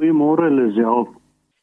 Goeiemôre 0.02 0.50
Lisel. 0.50 1.21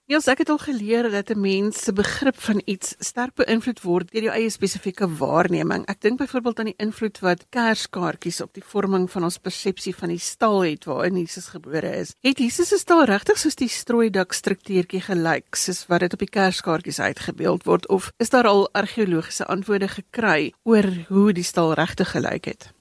Ja, 0.09 0.17
ek 0.25 0.39
het 0.41 0.49
al 0.49 0.59
geleer 0.59 1.11
dat 1.13 1.29
'n 1.31 1.41
mens 1.41 1.83
se 1.85 1.93
begrip 1.93 2.39
van 2.41 2.63
iets 2.65 2.95
sterk 2.99 3.35
beïnvloed 3.35 3.81
word 3.83 4.13
deur 4.13 4.23
jou 4.23 4.35
eie 4.35 4.51
spesifieke 4.51 5.09
waarneming. 5.17 5.85
Ek 5.87 6.01
dink 6.01 6.19
byvoorbeeld 6.19 6.59
aan 6.59 6.71
die 6.71 6.75
invloed 6.77 7.19
wat 7.19 7.45
kerskaartjies 7.51 8.41
op 8.41 8.55
die 8.55 8.65
vorming 8.65 9.11
van 9.11 9.25
ons 9.25 9.39
persepsie 9.39 9.95
van 9.95 10.09
die 10.09 10.19
stal 10.19 10.61
het 10.61 10.85
waarin 10.85 11.17
Jesus 11.17 11.47
gebore 11.49 11.97
is. 11.97 12.15
Het 12.21 12.39
Jesus 12.39 12.69
se 12.69 12.79
stal 12.79 13.05
regtig 13.05 13.39
soos 13.39 13.55
die 13.55 13.69
strooidak 13.69 14.33
struktuurtjie 14.33 15.01
gelyk 15.01 15.55
soos 15.55 15.87
wat 15.87 16.01
dit 16.01 16.13
op 16.13 16.19
die 16.19 16.31
kerskaartjies 16.31 17.01
uitgebeeld 17.01 17.65
word 17.65 17.89
of 17.89 18.11
is 18.17 18.31
daar 18.31 18.47
al 18.47 18.69
argeologiese 18.73 19.47
antwoorde 19.47 19.89
gekry 19.89 20.53
oor 20.63 20.89
hoe 21.09 21.33
die 21.33 21.45
stal 21.45 21.75
regtig 21.75 22.11
gelyk 22.11 22.45
het? 22.45 22.78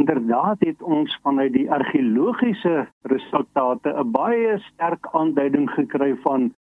Inderdaad 0.00 0.56
het 0.64 0.82
ons 0.82 1.18
vanuit 1.22 1.52
die 1.52 1.70
argeologiese 1.70 2.88
resultate 3.12 3.90
'n 3.92 4.10
baie 4.10 4.58
sterk 4.58 5.08
aanduiding 5.12 5.70
gekry 5.70 6.16
van 6.24 6.54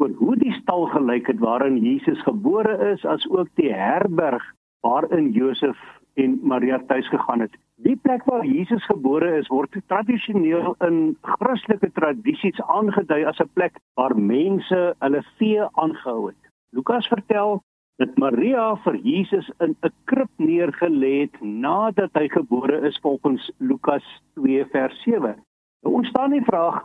oor 0.00 0.10
hoe 0.20 0.36
die 0.36 0.52
stal 0.52 0.86
gelyk 0.86 1.26
het 1.26 1.38
waarin 1.38 1.76
Jesus 1.76 2.22
gebore 2.22 2.92
is 2.92 3.04
as 3.04 3.28
ook 3.28 3.48
die 3.54 3.72
herberg 3.74 4.44
waarin 4.80 5.30
Josef 5.30 5.76
en 6.14 6.38
Maria 6.42 6.80
tuis 6.86 7.08
gegaan 7.08 7.40
het. 7.40 7.58
Die 7.76 7.96
plek 7.96 8.24
waar 8.24 8.46
Jesus 8.46 8.84
gebore 8.84 9.36
is 9.36 9.48
word 9.48 9.76
tradisioneel 9.86 10.74
in 10.78 11.16
Christelike 11.20 11.90
tradisies 11.92 12.60
aangedui 12.60 13.24
as 13.24 13.40
'n 13.40 13.50
plek 13.52 13.78
waar 13.94 14.16
mense 14.16 14.94
hulle 14.98 15.22
vee 15.36 15.60
aangehou 15.72 16.26
het. 16.26 16.42
Lukas 16.70 17.08
vertel 17.08 17.62
dat 17.98 18.14
Maria 18.16 18.76
vir 18.84 18.96
Jesus 19.02 19.50
in 19.60 19.74
'n 19.82 19.92
krib 20.04 20.30
neergelê 20.38 21.26
het 21.26 21.40
nadat 21.40 22.10
hy 22.14 22.28
gebore 22.28 22.86
is 22.86 22.98
volgens 23.02 23.50
Lukas 23.58 24.06
2 24.34 24.64
vers 24.64 25.02
7. 25.02 25.34
Nou 25.82 25.94
ontstaan 25.94 26.30
die 26.30 26.44
vraag: 26.44 26.84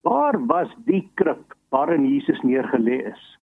Waar 0.00 0.46
was 0.46 0.68
die 0.84 1.10
krib 1.14 1.54
waarin 1.68 2.06
Jesus 2.06 2.40
neergelê 2.40 3.12
is? 3.12 3.38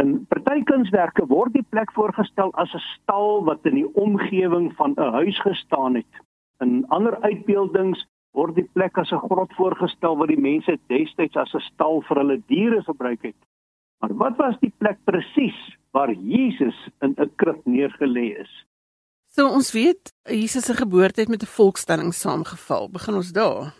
In 0.00 0.26
party 0.26 0.62
kunswerke 0.62 1.26
word 1.26 1.52
die 1.52 1.66
plek 1.70 1.92
voorgestel 1.92 2.52
as 2.54 2.74
'n 2.74 2.84
stal 3.00 3.44
wat 3.44 3.64
in 3.66 3.74
die 3.74 3.94
omgewing 3.94 4.74
van 4.76 4.94
'n 4.96 5.12
huis 5.12 5.40
gestaan 5.40 5.94
het. 5.94 6.12
In 6.60 6.84
ander 6.88 7.20
uitbeeldings 7.20 8.06
word 8.32 8.54
die 8.54 8.68
plek 8.72 8.98
as 8.98 9.12
'n 9.12 9.24
grot 9.28 9.52
voorgestel 9.54 10.16
wat 10.16 10.28
die 10.28 10.40
mense 10.40 10.78
destyds 10.86 11.36
as 11.36 11.54
'n 11.54 11.60
stal 11.72 12.02
vir 12.02 12.16
hulle 12.16 12.42
diere 12.46 12.82
gebruik 12.82 13.22
het. 13.22 13.40
Maar 14.00 14.14
wat 14.14 14.36
was 14.36 14.58
die 14.60 14.72
plek 14.78 14.98
presies 15.04 15.78
waar 15.98 16.12
Jesus 16.14 16.78
in 17.04 17.12
'n 17.16 17.30
krib 17.40 17.60
neergelê 17.64 18.26
is? 18.44 18.52
So 19.34 19.42
ons 19.58 19.72
weet 19.72 20.02
Jesus 20.22 20.64
se 20.64 20.74
geboorte 20.74 21.20
het 21.20 21.28
met 21.28 21.42
'n 21.42 21.54
volkstelling 21.60 22.12
saamgeval. 22.14 22.84
Begin 22.98 23.14
ons 23.14 23.32
daar. 23.32 23.74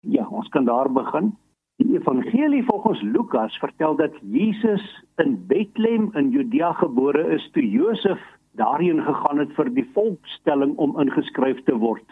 Ja, 0.00 0.24
ons 0.28 0.48
kan 0.48 0.64
daar 0.64 0.92
begin. 0.92 1.36
Die 1.76 1.98
evangelie 1.98 2.64
volgens 2.64 3.00
Lukas 3.02 3.58
vertel 3.58 3.96
dat 3.96 4.14
Jesus 4.20 5.04
in 5.16 5.46
Bethlehem 5.46 6.10
in 6.14 6.30
Judea 6.30 6.72
gebore 6.72 7.24
is 7.34 7.50
toe 7.52 7.70
Josef 7.70 8.20
daarheen 8.50 9.02
gegaan 9.02 9.38
het 9.38 9.52
vir 9.52 9.74
die 9.74 9.88
volkstelling 9.92 10.76
om 10.76 11.00
ingeskryf 11.00 11.62
te 11.64 11.76
word. 11.76 12.06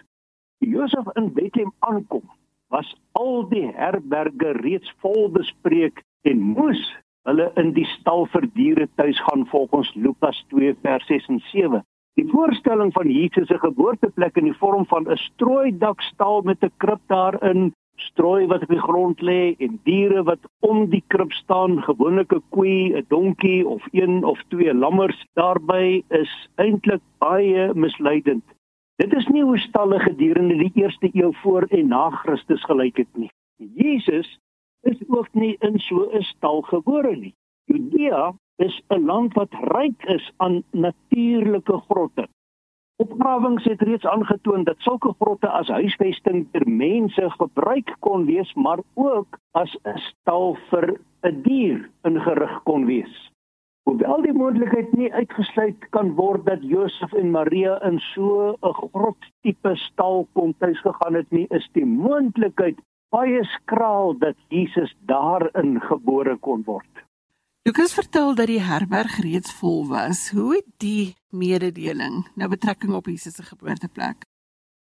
Josef 0.58 1.06
in 1.14 1.32
Bethlehem 1.32 1.72
aankom, 1.78 2.30
was 2.68 2.96
al 3.12 3.48
die 3.48 3.70
herberge 3.74 4.50
reeds 4.50 4.94
vol 5.02 5.30
bespreek 5.30 6.02
en 6.22 6.40
moes 6.40 6.82
hulle 7.28 7.50
in 7.60 7.72
die 7.76 7.86
stal 7.98 8.26
vir 8.32 8.46
diere 8.54 8.86
tuis 8.96 9.20
gaan 9.28 9.46
volgens 9.50 9.92
Lukas 9.94 10.44
2 10.54 10.76
vers 10.82 11.06
6 11.06 11.28
en 11.28 11.40
7. 11.52 11.82
Die 12.18 12.28
voorstelling 12.28 12.92
van 12.92 13.10
Jesus 13.10 13.48
se 13.48 13.58
geboorteplek 13.58 14.36
in 14.36 14.48
die 14.50 14.58
vorm 14.62 14.86
van 14.86 15.08
'n 15.08 15.16
strooidakstal 15.16 16.42
met 16.42 16.64
'n 16.64 16.72
krib 16.76 17.00
daarin, 17.06 17.72
strooi 17.96 18.46
wat 18.46 18.62
op 18.62 18.68
die 18.68 18.86
grond 18.88 19.20
lê 19.20 19.54
en 19.58 19.80
diere 19.84 20.22
wat 20.22 20.40
om 20.60 20.88
die 20.90 21.04
krib 21.06 21.32
staan, 21.32 21.82
gewoonlik 21.82 22.32
'n 22.32 22.42
koei, 22.50 22.92
'n 22.96 23.04
donkie 23.08 23.66
of 23.66 23.82
een 23.92 24.24
of 24.24 24.38
twee 24.48 24.74
lammers 24.74 25.26
daarbey 25.34 26.02
is 26.08 26.48
eintlik 26.56 27.02
baie 27.18 27.74
misleidend. 27.74 28.44
Dit 28.96 29.14
is 29.14 29.26
nie 29.26 29.42
hoe 29.42 29.58
stalle 29.58 29.98
gedurende 29.98 30.56
die 30.56 30.72
eerste 30.74 31.08
eeu 31.12 31.32
voor 31.32 31.62
en 31.70 31.88
na 31.88 32.10
Christus 32.10 32.64
gelyk 32.64 32.96
het 32.96 33.16
nie. 33.16 33.30
Jesus 33.56 34.38
is 34.82 34.99
ook 35.08 35.28
nie 35.32 35.56
in 35.60 35.78
so 35.78 36.08
'n 36.10 36.22
stal 36.22 36.62
gebore 36.62 37.16
nie. 37.16 37.34
Judea 37.64 38.34
is 38.56 38.82
'n 38.88 39.04
land 39.04 39.34
wat 39.34 39.52
ryk 39.52 40.04
is 40.04 40.32
aan 40.37 40.62
natuurlike 40.70 41.80
grotte. 41.88 42.28
Opgrawings 42.96 43.64
het 43.64 43.82
reeds 43.82 44.06
aangetoon 44.06 44.64
dat 44.64 44.76
sulke 44.78 45.14
grotte 45.18 45.49
as 45.49 45.68
huisvesting 45.68 46.49
vir 46.52 46.68
mense 46.68 47.30
gebruik 47.30 47.96
kon 47.99 48.26
wees, 48.26 48.54
maar 48.54 48.78
ook 48.94 49.38
as 49.50 49.76
'n 49.84 49.99
stal 49.99 50.56
vir 50.70 51.00
'n 51.22 51.42
dier 51.42 51.90
ingerig 52.02 52.62
kon 52.62 52.84
wees. 52.87 53.30
Hoewel 53.88 54.22
die 54.22 54.32
moontlikheid 54.32 54.92
nie 54.92 55.12
uitgesluit 55.12 55.88
kan 55.90 56.12
word 56.14 56.44
dat 56.46 56.62
Josef 56.62 57.12
en 57.12 57.30
Maria 57.30 57.78
in 57.88 57.99
so 57.99 58.56
'n 58.62 58.72
grot 58.72 59.30
tipe 59.42 59.72
stal 59.76 60.28
kon 60.32 60.54
tuis 60.58 60.80
gegaan 60.80 61.14
het 61.14 61.30
nie, 61.30 61.46
is 61.50 61.68
die 61.72 61.87
moontlikheid 61.87 62.78
baie 63.10 63.42
skraal 63.56 64.14
dat 64.18 64.36
Jesus 64.48 64.92
daarin 65.06 65.80
gebore 65.80 66.36
kon 66.38 66.62
word. 66.66 67.06
Lukas 67.66 67.94
vertel 67.94 68.34
dat 68.34 68.48
die 68.48 68.62
herberg 68.62 69.18
reeds 69.20 69.52
vol 69.58 69.82
was. 69.90 70.30
Hoe 70.32 70.54
het 70.54 70.68
die 70.80 71.14
mededeling 71.28 72.22
nou 72.34 72.48
betrekking 72.48 72.94
op 72.96 73.10
Jesus 73.10 73.36
se 73.36 73.44
geboorteplek? 73.44 74.24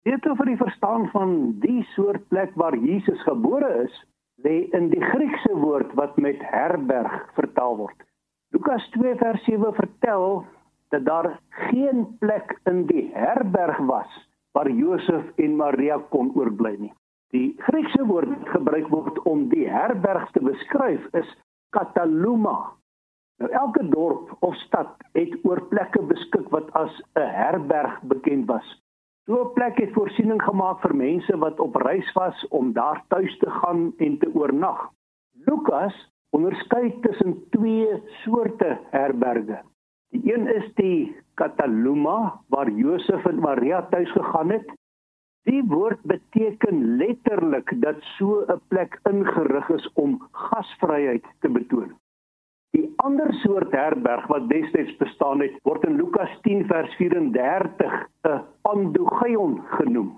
Dit 0.07 0.27
oor 0.27 0.47
die 0.49 0.61
verstaan 0.61 1.09
van 1.13 1.35
die 1.61 1.83
soort 1.97 2.29
plek 2.29 2.55
waar 2.55 2.77
Jesus 2.77 3.21
gebore 3.27 3.73
is, 3.83 3.97
lê 4.45 4.69
in 4.77 4.89
die 4.93 5.03
Griekse 5.03 5.57
woord 5.57 5.93
wat 5.99 6.17
met 6.17 6.41
herberg 6.53 7.19
vertaal 7.37 7.77
word. 7.77 8.07
Lukas 8.55 8.87
2 8.97 9.17
vers 9.21 9.45
7 9.45 9.75
vertel 9.75 10.47
dat 10.91 11.05
daar 11.05 11.29
geen 11.69 12.07
plek 12.19 12.57
in 12.71 12.87
die 12.87 13.11
herberg 13.15 13.79
was 13.91 14.17
waar 14.53 14.71
Josef 14.71 15.27
en 15.37 15.57
Maria 15.57 15.99
kon 16.11 16.33
oorbly 16.35 16.77
nie. 16.79 16.95
Die 17.31 17.55
Griekse 17.63 18.05
woord 18.07 18.29
wat 18.29 18.49
gebruik 18.57 18.89
word 18.91 19.19
om 19.31 19.45
die 19.53 19.69
herberg 19.71 20.31
te 20.35 20.43
beskryf 20.43 21.05
is 21.15 21.29
Kataluma. 21.77 22.57
Nou 23.39 23.51
elke 23.55 23.85
dorp 23.93 24.33
of 24.47 24.57
stad 24.65 24.97
het 25.15 25.37
oor 25.47 25.63
plekke 25.71 26.03
beskik 26.11 26.49
wat 26.55 26.73
as 26.81 26.91
'n 27.15 27.29
herberg 27.37 28.01
bekend 28.13 28.49
was. 28.51 28.67
So 29.27 29.45
'n 29.45 29.53
plek 29.55 29.79
het 29.79 29.93
voorsiening 29.93 30.43
gemaak 30.43 30.81
vir 30.83 30.95
mense 30.95 31.39
wat 31.39 31.61
op 31.61 31.77
reis 31.77 32.13
was 32.13 32.49
om 32.49 32.73
daar 32.73 33.05
tuis 33.09 33.39
te 33.39 33.51
gaan 33.51 33.93
en 33.99 34.19
te 34.19 34.31
oornag. 34.35 34.91
Lukas 35.47 35.95
onderskei 36.31 37.01
tussen 37.01 37.49
twee 37.51 38.03
soorte 38.25 38.79
herberge. 38.91 39.63
Die 40.11 40.35
een 40.35 40.47
is 40.47 40.75
die 40.75 41.17
Kataluma 41.35 42.41
waar 42.49 42.71
Josef 42.71 43.25
en 43.25 43.39
Maria 43.39 43.83
tuis 43.83 44.11
gegaan 44.13 44.51
het 44.51 44.80
Die 45.49 45.63
woord 45.65 46.03
beteken 46.03 46.97
letterlik 46.97 47.73
dat 47.81 47.97
so 48.19 48.45
'n 48.45 48.61
plek 48.69 49.01
ingerig 49.11 49.69
is 49.69 49.93
om 49.93 50.21
gasvryheid 50.33 51.25
te 51.41 51.49
betoon. 51.49 51.97
Die 52.71 52.93
ander 52.97 53.33
soort 53.35 53.73
herberg 53.73 54.27
wat 54.27 54.49
destyds 54.49 54.97
bestaan 54.97 55.41
het, 55.41 55.57
word 55.63 55.85
in 55.85 55.97
Lukas 55.97 56.41
10 56.43 56.67
vers 56.67 56.95
34 56.95 58.09
'n 58.29 58.43
pandogeion 58.63 59.63
genoem. 59.67 60.11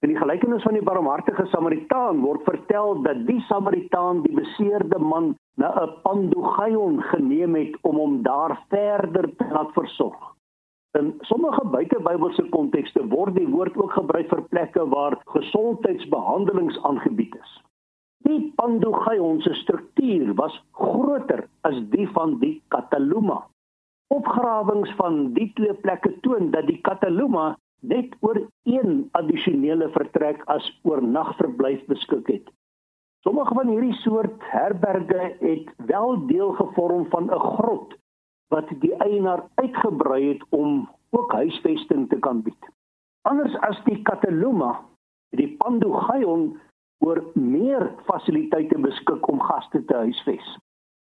In 0.00 0.08
die 0.08 0.18
gelykenis 0.18 0.62
van 0.62 0.72
die 0.72 0.82
barmhartige 0.82 1.46
Samaritaan 1.46 2.20
word 2.20 2.42
vertel 2.44 3.02
dat 3.02 3.26
die 3.26 3.40
Samaritaan 3.40 4.22
die 4.22 4.34
beseerde 4.34 4.98
man 4.98 5.34
na 5.56 5.72
'n 5.84 6.00
pandogeion 6.02 7.02
geneem 7.02 7.54
het 7.54 7.76
om 7.82 7.96
hom 7.96 8.22
daar 8.22 8.60
verder 8.68 9.36
te 9.36 9.46
laat 9.50 9.72
versorg. 9.72 10.35
In 10.96 11.14
sommige 11.28 11.60
buitebybelse 11.72 12.46
kontekste 12.54 13.02
word 13.12 13.34
die 13.36 13.48
woord 13.52 13.74
ook 13.76 13.92
gebruik 13.98 14.30
vir 14.30 14.40
plekke 14.52 14.84
waar 14.94 15.16
gesondheidsbehandelings 15.34 16.78
aangebied 16.88 17.34
is. 17.36 17.50
Die 18.24 18.52
Pandogaion 18.56 19.42
se 19.44 19.52
struktuur 19.60 20.32
was 20.38 20.56
groter 20.78 21.44
as 21.68 21.76
die 21.92 22.06
van 22.14 22.38
die 22.40 22.54
Kataluma. 22.72 23.42
Opgrawings 24.14 24.94
van 25.02 25.34
die 25.36 25.50
twee 25.58 25.74
plekke 25.84 26.14
toon 26.24 26.48
dat 26.54 26.70
die 26.70 26.78
Kataluma 26.88 27.50
net 27.84 28.16
oor 28.24 28.40
een 28.64 29.04
addisionele 29.20 29.90
vertrek 29.98 30.40
as 30.56 30.70
oornagverblyf 30.88 31.84
beskik 31.92 32.32
het. 32.32 32.48
Sommige 33.26 33.54
van 33.58 33.68
hierdie 33.74 34.00
soort 34.00 34.48
herberge 34.54 35.28
het 35.44 35.70
wel 35.92 36.26
deel 36.26 36.56
gevorm 36.62 37.04
van 37.12 37.28
'n 37.28 37.46
grot 37.52 37.98
wat 38.48 38.68
die 38.80 38.94
eienaar 38.94 39.44
uitgebrei 39.54 40.28
het 40.28 40.44
om 40.48 40.88
ook 41.10 41.32
huisvesting 41.32 42.08
te 42.08 42.18
kan 42.18 42.42
bied. 42.42 42.68
Anders 43.22 43.56
as 43.66 43.78
die 43.84 44.02
Kataluma, 44.02 44.80
die 45.34 45.56
Pandogaion 45.58 46.54
oor 47.04 47.24
meer 47.34 47.88
fasiliteite 48.06 48.78
beskik 48.78 49.28
om 49.28 49.40
gaste 49.40 49.84
te 49.84 49.96
huisves. 49.96 50.56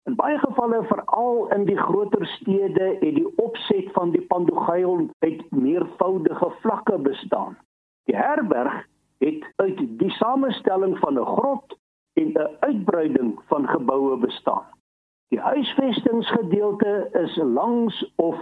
In 0.09 0.15
baie 0.17 0.39
gevalle 0.41 0.83
veral 0.89 1.47
in 1.55 1.65
die 1.67 1.77
groter 1.77 2.25
stede 2.39 2.93
het 3.01 3.15
die 3.15 3.27
opset 3.41 3.91
van 3.93 4.11
die 4.15 4.23
Pandogaion 4.31 5.09
uit 5.25 5.43
meervoudige 5.51 6.51
vlakke 6.61 6.97
bestaan. 6.97 7.57
Die 8.09 8.17
herberg 8.17 8.85
het 9.23 9.45
uit 9.55 9.83
die 9.99 10.11
samestelling 10.17 10.97
van 10.99 11.19
'n 11.19 11.25
grot 11.25 11.77
en 12.13 12.31
'n 12.33 12.57
uitbreiding 12.59 13.39
van 13.47 13.67
geboue 13.67 14.17
bestaan. 14.17 14.65
Die 15.29 15.39
huisvestingsgedeelte 15.39 17.09
is 17.13 17.35
langs 17.35 18.13
of 18.15 18.37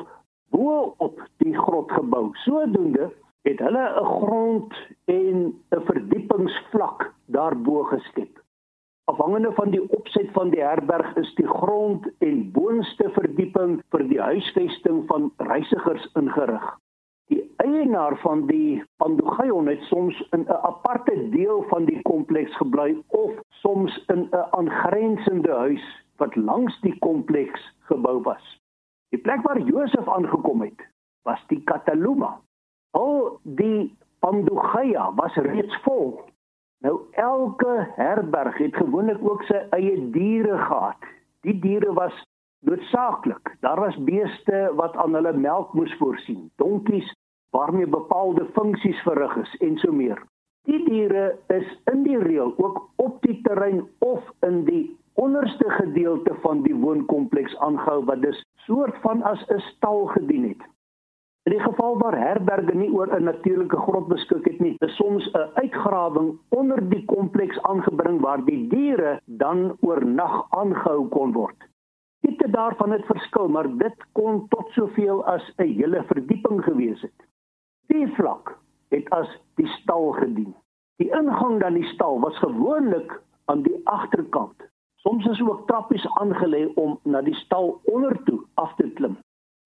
bo 0.50 0.94
op 0.98 1.20
die 1.44 1.58
grot 1.58 1.92
gebou. 1.92 2.30
Sodoende 2.46 3.10
het 3.44 3.60
hulle 3.60 3.86
'n 4.02 4.06
grond 4.06 4.74
en 5.06 5.38
'n 5.76 5.82
verdiepingsvlak 5.90 7.14
daarbo 7.26 7.84
geskep. 7.84 8.40
Afhangende 9.12 9.52
van 9.52 9.70
die 9.70 9.84
opset 9.98 10.32
van 10.32 10.50
die 10.50 10.64
herberg 10.64 11.16
is 11.16 11.36
die 11.36 11.48
grond 11.48 12.08
en 12.18 12.52
boonste 12.52 13.10
verdieping 13.10 13.82
vir 13.90 14.08
die 14.08 14.22
huisvesting 14.22 15.04
van 15.08 15.32
reisigers 15.38 16.10
ingerig. 16.14 16.78
Die 17.28 17.54
eienaar 17.58 18.18
van 18.18 18.46
die 18.48 18.84
Pandogaion 18.98 19.68
het 19.68 19.82
soms 19.82 20.28
in 20.32 20.48
'n 20.48 20.60
aparte 20.72 21.30
deel 21.30 21.64
van 21.68 21.86
die 21.86 22.02
kompleks 22.02 22.56
gebly 22.56 23.04
of 23.08 23.32
soms 23.50 24.04
in 24.08 24.28
'n 24.32 24.46
aangrensende 24.52 25.52
huis 25.52 26.07
wat 26.18 26.36
langs 26.36 26.80
die 26.82 26.96
kompleks 27.00 27.64
gebou 27.90 28.22
was. 28.26 28.44
Die 29.10 29.22
plek 29.22 29.42
waar 29.48 29.60
Josef 29.60 30.08
aangekom 30.10 30.62
het, 30.62 30.82
was 31.24 31.44
die 31.48 31.62
Kataluma. 31.64 32.38
Al 32.92 33.40
die 33.44 33.96
Pandogaia 34.20 35.12
was 35.16 35.36
reeds 35.36 35.76
vol. 35.86 36.18
Nou 36.86 37.00
elke 37.12 37.88
herberg 37.96 38.58
het 38.58 38.76
gewoonlik 38.76 39.22
ook 39.22 39.44
sy 39.50 39.62
eie 39.78 39.96
diere 40.14 40.58
gehad. 40.68 41.08
Die 41.46 41.56
diere 41.60 41.94
was 41.94 42.16
noodsaaklik. 42.68 43.56
Daar 43.62 43.80
was 43.80 43.98
beeste 44.04 44.68
wat 44.76 44.96
aan 44.96 45.16
hulle 45.18 45.34
melk 45.34 45.74
moes 45.74 45.94
voorsien, 46.02 46.50
donkies 46.62 47.14
waarmee 47.56 47.88
bepaalde 47.88 48.46
funksies 48.54 49.00
verrig 49.02 49.36
is 49.36 49.56
en 49.58 49.78
so 49.78 49.92
meer. 49.92 50.20
Die 50.68 50.84
diere 50.86 51.38
is 51.54 51.68
in 51.92 52.04
die 52.04 52.18
reël 52.20 52.54
ook 52.58 52.82
op 52.96 53.22
die 53.22 53.40
terrein 53.42 53.86
of 54.04 54.24
in 54.46 54.64
die 54.68 54.84
onderste 55.18 55.70
gedeelte 55.70 56.36
van 56.42 56.62
die 56.62 56.76
woonkompleks 56.76 57.58
aangehou 57.58 58.04
wat 58.06 58.22
dus 58.22 58.44
soort 58.66 58.98
van 59.02 59.22
as 59.22 59.46
'n 59.50 59.60
stal 59.60 60.06
gedien 60.06 60.44
het. 60.48 60.62
In 61.44 61.52
die 61.52 61.62
geval 61.62 61.98
waar 61.98 62.18
herberge 62.20 62.76
nie 62.76 62.92
oor 62.92 63.10
'n 63.16 63.24
natuurlike 63.24 63.78
grond 63.78 64.08
beskik 64.08 64.46
het 64.46 64.60
nie, 64.60 64.76
is 64.78 64.96
soms 64.96 65.32
'n 65.32 65.50
uitgrawing 65.54 66.38
onder 66.50 66.90
die 66.90 67.06
kompleks 67.06 67.62
aangebring 67.62 68.22
waar 68.22 68.46
die 68.46 68.68
diere 68.68 69.22
dan 69.26 69.78
oornag 69.80 70.46
aangehou 70.50 71.08
kon 71.08 71.32
word. 71.32 71.68
Dit 72.20 72.42
het 72.42 72.54
daarvan 72.54 72.92
het 72.92 73.06
verskil, 73.06 73.48
maar 73.48 73.78
dit 73.78 74.06
kon 74.12 74.48
tot 74.48 74.70
soveel 74.70 75.26
as 75.26 75.54
'n 75.56 75.64
hele 75.64 76.04
verdieping 76.04 76.64
gewees 76.64 77.02
het. 77.02 77.28
Die 77.88 78.08
vlak 78.08 78.58
het 78.90 79.10
as 79.10 79.42
die 79.56 79.68
stal 79.68 80.12
gedien. 80.12 80.56
Die 80.96 81.12
ingang 81.12 81.60
dan 81.60 81.74
die 81.74 81.88
stal 81.94 82.20
was 82.20 82.38
gewoonlik 82.38 83.22
aan 83.46 83.62
die 83.62 83.82
agterkant 83.84 84.68
Soms 85.08 85.26
is 85.26 85.42
ook 85.42 85.68
trappies 85.68 86.06
aangelê 86.20 86.66
om 86.76 86.98
na 87.08 87.22
die 87.24 87.36
stal 87.40 87.78
ondertoe 87.88 88.42
af 88.60 88.74
te 88.76 88.90
klim. 88.98 89.14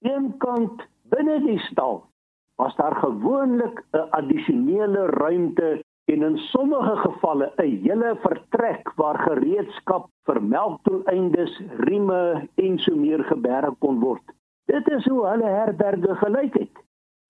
Eenkant 0.06 0.84
binne 1.10 1.39
die 1.41 1.58
stal 1.65 2.04
was 2.62 2.75
daar 2.77 2.93
gewoonlik 3.01 3.82
'n 3.97 4.04
addisionele 4.19 5.06
ruimte 5.06 5.69
en 6.13 6.21
in 6.30 6.38
sommige 6.38 6.95
gevalle 7.06 7.47
'n 7.58 7.82
hele 7.86 8.12
vertrek 8.25 8.93
waar 9.01 9.17
gereedskap 9.17 10.06
vir 10.25 10.43
melkdoeleindes, 10.43 11.62
rieme 11.89 12.47
en 12.56 12.80
so 12.80 12.95
meer 12.95 13.23
geberg 13.23 13.73
kon 13.80 13.99
word. 13.99 14.25
Dit 14.65 14.88
is 14.91 15.06
hoe 15.08 15.25
hulle 15.25 15.49
herberge 15.49 16.15
gelyk 16.15 16.54
het. 16.54 16.75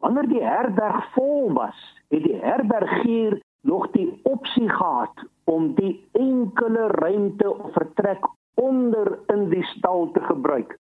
Wanneer 0.04 0.28
die 0.28 0.44
herberg 0.44 1.12
vol 1.14 1.54
was, 1.54 1.80
het 2.10 2.24
die 2.24 2.40
herbergier 2.42 3.42
nog 3.62 3.92
die 3.92 4.20
opsie 4.24 4.70
gehad 4.70 5.31
om 5.44 5.74
die 5.76 5.94
enkele 6.12 6.88
ruimte 6.88 7.50
of 7.52 7.74
vertrek 7.74 8.26
onder 8.62 9.20
in 9.34 9.50
die 9.50 9.64
stal 9.64 10.12
te 10.12 10.22
gebruik 10.28 10.78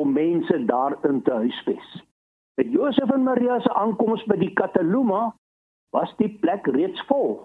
om 0.00 0.12
mense 0.12 0.64
daarin 0.64 1.22
te 1.22 1.32
huisves. 1.32 2.02
Met 2.54 2.72
Josef 2.72 3.10
en 3.10 3.22
Maria 3.22 3.60
se 3.60 3.72
aankoms 3.74 4.24
by 4.28 4.36
die 4.40 4.52
Kataluma 4.52 5.30
was 5.94 6.12
die 6.18 6.30
plek 6.42 6.66
reeds 6.66 7.02
vol. 7.08 7.38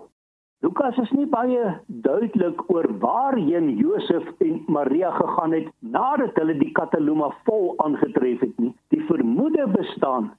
Lukas 0.63 0.97
is 0.97 1.11
nie 1.11 1.27
baie 1.29 1.75
duidelik 1.87 2.61
oor 2.73 2.87
waarheen 3.03 3.69
Josef 3.77 4.27
en 4.41 4.63
Maria 4.71 5.11
gegaan 5.17 5.53
het 5.53 5.67
nadat 5.79 6.37
hulle 6.39 6.55
die 6.57 6.71
Kataluma 6.77 7.29
vol 7.49 7.73
aangetref 7.83 8.41
het 8.45 8.57
nie. 8.59 8.71
Die 8.93 9.03
vermoede 9.09 9.67
bestaan 9.75 10.31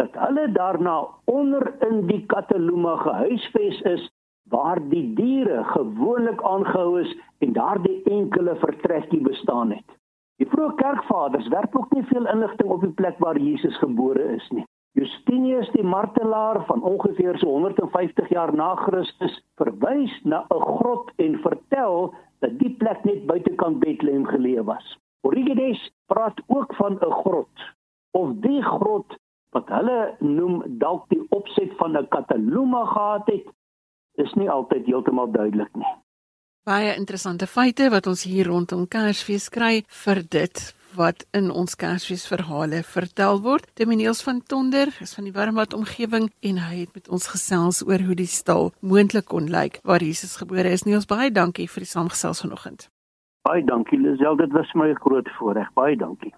dat 0.00 0.14
hulle 0.16 0.46
daarna 0.52 0.96
onder 1.24 1.72
in 1.88 2.06
die 2.06 2.22
Kataluma 2.26 2.96
gehuisves 3.02 3.80
is 3.94 4.08
waar 4.50 4.80
die 4.88 5.14
diere 5.14 5.64
gewoonlik 5.64 6.42
aangehou 6.42 7.00
is 7.00 7.16
en 7.38 7.52
daardie 7.52 8.02
enkele 8.04 8.56
vertrekkie 8.56 9.20
bestaan 9.20 9.70
het. 9.70 9.98
Die 10.40 10.48
vroeë 10.50 10.74
kerkvaders 10.74 11.48
werp 11.48 11.76
ook 11.76 11.92
nie 11.94 12.04
veel 12.10 12.26
inligting 12.26 12.70
op 12.70 12.80
die 12.80 12.94
plek 12.98 13.18
waar 13.18 13.38
Jesus 13.38 13.76
gebore 13.78 14.24
is 14.34 14.48
nie. 14.50 14.64
Justinius 14.98 15.70
die 15.72 15.84
martelaar 15.84 16.64
van 16.66 16.82
ongeveer 16.82 17.38
so 17.38 17.48
150 17.48 18.28
jaar 18.28 18.52
na 18.54 18.74
Christus 18.74 19.38
verwys 19.60 20.12
na 20.24 20.44
'n 20.50 20.60
grot 20.60 21.12
en 21.16 21.38
vertel 21.46 22.14
dat 22.44 22.58
die 22.58 22.74
plek 22.78 23.04
net 23.04 23.26
buitekant 23.26 23.78
Bethlehem 23.78 24.26
geleë 24.26 24.64
was. 24.64 24.98
Origenes 25.22 25.90
praat 26.06 26.40
ook 26.46 26.74
van 26.74 26.98
'n 27.00 27.12
grot 27.22 27.72
of 28.10 28.34
die 28.40 28.62
grot 28.62 29.16
wat 29.52 29.68
hulle 29.68 30.14
noem 30.18 30.62
dalk 30.66 31.08
die 31.08 31.22
opset 31.30 31.72
van 31.76 31.96
'n 31.96 32.08
Cataluma 32.08 32.84
gehad 32.84 33.26
het, 33.26 33.46
is 34.20 34.32
nie 34.34 34.50
altyd 34.50 34.86
heeltemal 34.86 35.30
duidelik 35.32 35.72
nie. 35.76 35.88
Baie 36.62 36.92
interessante 36.94 37.46
feite 37.50 37.88
wat 37.90 38.06
ons 38.06 38.22
hier 38.28 38.46
rondom 38.46 38.86
Kersfees 38.86 39.48
kry 39.50 39.82
vir 40.04 40.22
dit 40.30 40.60
wat 40.96 41.24
in 41.32 41.50
ons 41.50 41.74
Kersfeesverhale 41.74 42.82
vertel 42.86 43.40
word. 43.42 43.66
Dominiels 43.80 44.22
van 44.22 44.42
Tonder 44.46 44.92
is 45.00 45.14
van 45.16 45.26
die 45.26 45.32
Warmwat 45.34 45.74
omgewing 45.74 46.28
en 46.40 46.60
hy 46.62 46.82
het 46.84 46.94
met 46.94 47.08
ons 47.08 47.26
gesels 47.32 47.82
oor 47.86 48.04
hoe 48.06 48.16
die 48.18 48.28
stal 48.30 48.72
moontlik 48.80 49.30
kon 49.32 49.48
lyk 49.50 49.80
waar 49.88 50.04
Jesus 50.04 50.36
gebore 50.36 50.70
is. 50.70 50.84
Niels, 50.86 51.08
baie 51.08 51.32
dankie 51.32 51.68
vir 51.70 51.86
die 51.86 51.90
saamgesels 51.90 52.44
vanoggend. 52.44 52.88
Baie 53.42 53.64
dankie 53.66 53.98
Lisel, 53.98 54.36
dit 54.38 54.52
was 54.54 54.70
my 54.78 54.92
groot 55.02 55.28
voorreg. 55.38 55.72
Baie 55.74 55.96
dankie. 55.98 56.34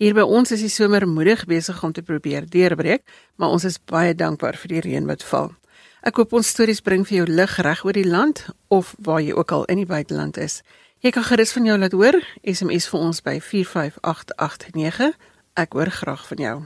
Hier 0.00 0.16
by 0.16 0.24
ons 0.24 0.50
is 0.56 0.62
die 0.64 0.72
somer 0.72 1.04
moedig 1.06 1.44
besig 1.46 1.78
om 1.84 1.92
te 1.92 2.02
probeer 2.02 2.48
deurbreek, 2.48 3.04
maar 3.36 3.52
ons 3.52 3.66
is 3.68 3.76
baie 3.78 4.14
dankbaar 4.16 4.56
vir 4.56 4.74
die 4.74 4.84
reën 4.88 5.06
wat 5.06 5.22
val. 5.28 5.52
Ek 6.00 6.16
hoop 6.16 6.32
ons 6.32 6.48
stories 6.48 6.80
bring 6.80 7.04
vir 7.04 7.16
jou 7.18 7.26
lig 7.28 7.56
reg 7.60 7.84
oor 7.84 7.92
die 7.96 8.08
land 8.08 8.46
of 8.72 8.94
waar 9.04 9.20
jy 9.20 9.36
ook 9.36 9.52
al 9.52 9.64
in 9.68 9.76
die 9.82 9.88
buiteland 9.88 10.40
is. 10.40 10.62
Jy 11.04 11.10
kan 11.16 11.24
gerus 11.28 11.52
van 11.52 11.64
jou 11.68 11.78
laat 11.78 11.92
hoor. 11.96 12.16
SMS 12.44 12.88
vir 12.88 13.00
ons 13.00 13.20
by 13.24 13.36
45889. 13.40 15.16
Ek 15.60 15.72
hoor 15.76 15.90
graag 16.00 16.26
van 16.32 16.44
jou. 16.48 16.56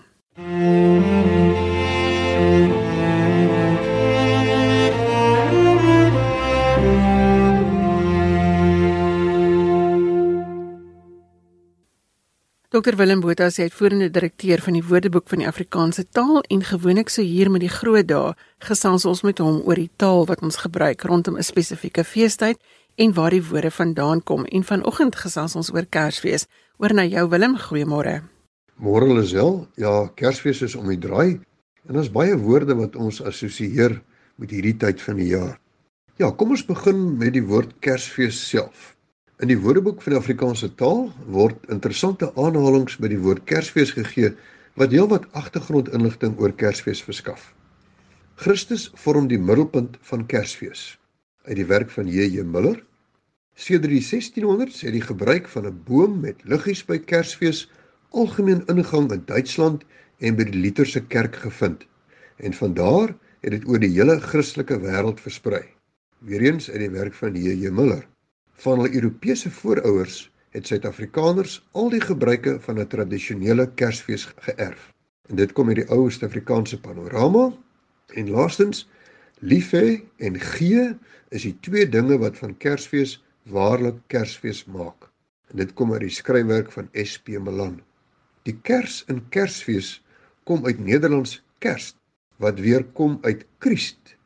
Dr 12.74 12.96
Willem 12.96 13.20
Botha 13.20 13.44
is 13.46 13.58
uitvoerende 13.58 14.08
direkteur 14.10 14.58
van 14.58 14.74
die 14.74 14.82
Woordeboek 14.82 15.28
van 15.30 15.38
die 15.38 15.46
Afrikaanse 15.46 16.02
taal 16.10 16.40
en 16.50 16.64
gewoonlik 16.66 17.12
so 17.12 17.22
hier 17.22 17.46
met 17.46 17.62
die 17.62 17.70
groot 17.70 18.08
dae 18.10 18.32
gesels 18.66 19.04
ons 19.06 19.20
met 19.22 19.38
hom 19.38 19.60
oor 19.62 19.78
die 19.78 19.92
taal 20.02 20.26
wat 20.26 20.40
ons 20.42 20.58
gebruik 20.58 21.04
rondom 21.06 21.36
'n 21.38 21.46
spesifieke 21.46 22.02
feestyd 22.02 22.58
en 22.98 23.14
waar 23.14 23.30
die 23.30 23.44
woorde 23.50 23.70
vandaan 23.70 24.22
kom 24.22 24.42
en 24.44 24.64
vanoggend 24.64 25.14
gesels 25.14 25.54
ons 25.54 25.70
oor 25.70 25.86
Kersfees. 25.86 26.48
Oor 26.78 26.94
na 26.94 27.04
jou 27.04 27.28
Willem, 27.28 27.54
goeiemôre. 27.56 28.22
Môre 28.76 29.14
Lisel. 29.14 29.68
Ja, 29.76 30.10
Kersfees 30.14 30.62
is 30.62 30.74
om 30.74 30.88
die 30.88 30.98
draai 30.98 31.38
en 31.88 31.96
ons 31.96 32.10
baie 32.10 32.36
woorde 32.36 32.74
wat 32.74 32.96
ons 32.96 33.22
assosieer 33.22 34.02
met 34.36 34.50
hierdie 34.50 34.76
tyd 34.76 35.00
van 35.00 35.16
die 35.16 35.28
jaar. 35.28 35.60
Ja, 36.18 36.30
kom 36.30 36.50
ons 36.50 36.66
begin 36.66 37.18
met 37.18 37.32
die 37.32 37.46
woord 37.46 37.78
Kersfees 37.78 38.48
self. 38.48 38.93
In 39.42 39.50
die 39.50 39.58
Woordeboek 39.58 40.02
van 40.02 40.12
die 40.14 40.18
Afrikaanse 40.20 40.68
taal 40.78 41.08
word 41.36 41.64
interessante 41.74 42.28
aanhalinge 42.38 42.94
by 43.02 43.08
die 43.10 43.18
woord 43.18 43.42
Kersfees 43.50 43.90
gegee 43.96 44.28
wat 44.78 44.94
heelwat 44.94 45.26
agtergrondinligting 45.40 46.36
oor 46.38 46.54
Kersfees 46.60 47.02
verskaf. 47.02 47.48
Christus 48.44 48.84
vorm 49.06 49.26
die 49.32 49.40
middelpunt 49.48 49.96
van 50.10 50.22
Kersfees 50.30 50.84
uit 51.48 51.58
die 51.58 51.66
werk 51.66 51.90
van 51.96 52.06
J.J. 52.06 52.46
Miller. 52.46 52.78
Sedert 53.58 53.90
die 53.90 54.04
1600s 54.06 54.86
het 54.86 54.94
die 54.94 55.02
gebruik 55.02 55.50
van 55.56 55.66
'n 55.66 55.82
boom 55.90 56.20
met 56.22 56.46
liggies 56.46 56.86
by 56.86 57.02
Kersfees 57.02 57.66
algemeen 58.10 58.62
ingang 58.70 59.10
in 59.10 59.26
Duitsland 59.26 59.82
en 60.22 60.38
by 60.38 60.46
die 60.46 60.62
Lutherse 60.62 61.02
kerk 61.02 61.42
gevind. 61.42 61.82
En 62.38 62.54
van 62.54 62.74
daar 62.74 63.10
het 63.42 63.50
dit 63.50 63.66
oor 63.66 63.82
die 63.82 63.94
hele 63.98 64.20
Christelike 64.20 64.78
wêreld 64.78 65.18
versprei. 65.18 65.64
Weereens 66.18 66.70
uit 66.70 66.86
die 66.86 66.94
werk 67.02 67.14
van 67.14 67.34
J.J. 67.34 67.74
Miller. 67.74 68.06
Van 68.62 68.78
hul 68.78 68.94
Europese 68.94 69.50
voorouers 69.50 70.30
het 70.54 70.66
Suid-Afrikaners 70.66 71.58
al 71.72 71.88
die 71.90 72.00
gebruike 72.00 72.60
van 72.60 72.78
'n 72.80 72.86
tradisionele 72.86 73.66
Kersfees 73.74 74.24
geërf. 74.46 74.92
En 75.28 75.36
dit 75.36 75.52
kom 75.52 75.68
uit 75.68 75.76
die 75.76 75.88
ou 75.90 76.10
Suid-Afrikaanse 76.10 76.80
panorama. 76.80 77.52
En 78.14 78.30
laastens 78.30 78.88
Lief 79.40 79.72
hê 79.74 80.00
en 80.16 80.38
gee 80.40 80.84
is 81.28 81.42
die 81.42 81.56
twee 81.60 81.88
dinge 81.88 82.18
wat 82.18 82.36
van 82.38 82.56
Kersfees 82.56 83.18
waarlik 83.42 83.96
Kersfees 84.06 84.64
maak. 84.64 85.10
En 85.50 85.56
dit 85.56 85.72
kom 85.74 85.92
uit 85.92 86.00
die 86.00 86.14
skryfwerk 86.14 86.70
van 86.72 86.88
SP 87.10 87.36
Milan. 87.36 87.80
Die 88.42 88.56
Kers 88.62 89.02
in 89.08 89.20
Kersfees 89.28 89.98
kom 90.44 90.64
uit 90.64 90.78
Nederlands 90.78 91.42
Kerst 91.58 91.96
wat 92.36 92.60
weer 92.60 92.84
kom 92.84 93.18
uit 93.22 93.44
Christ 93.58 94.16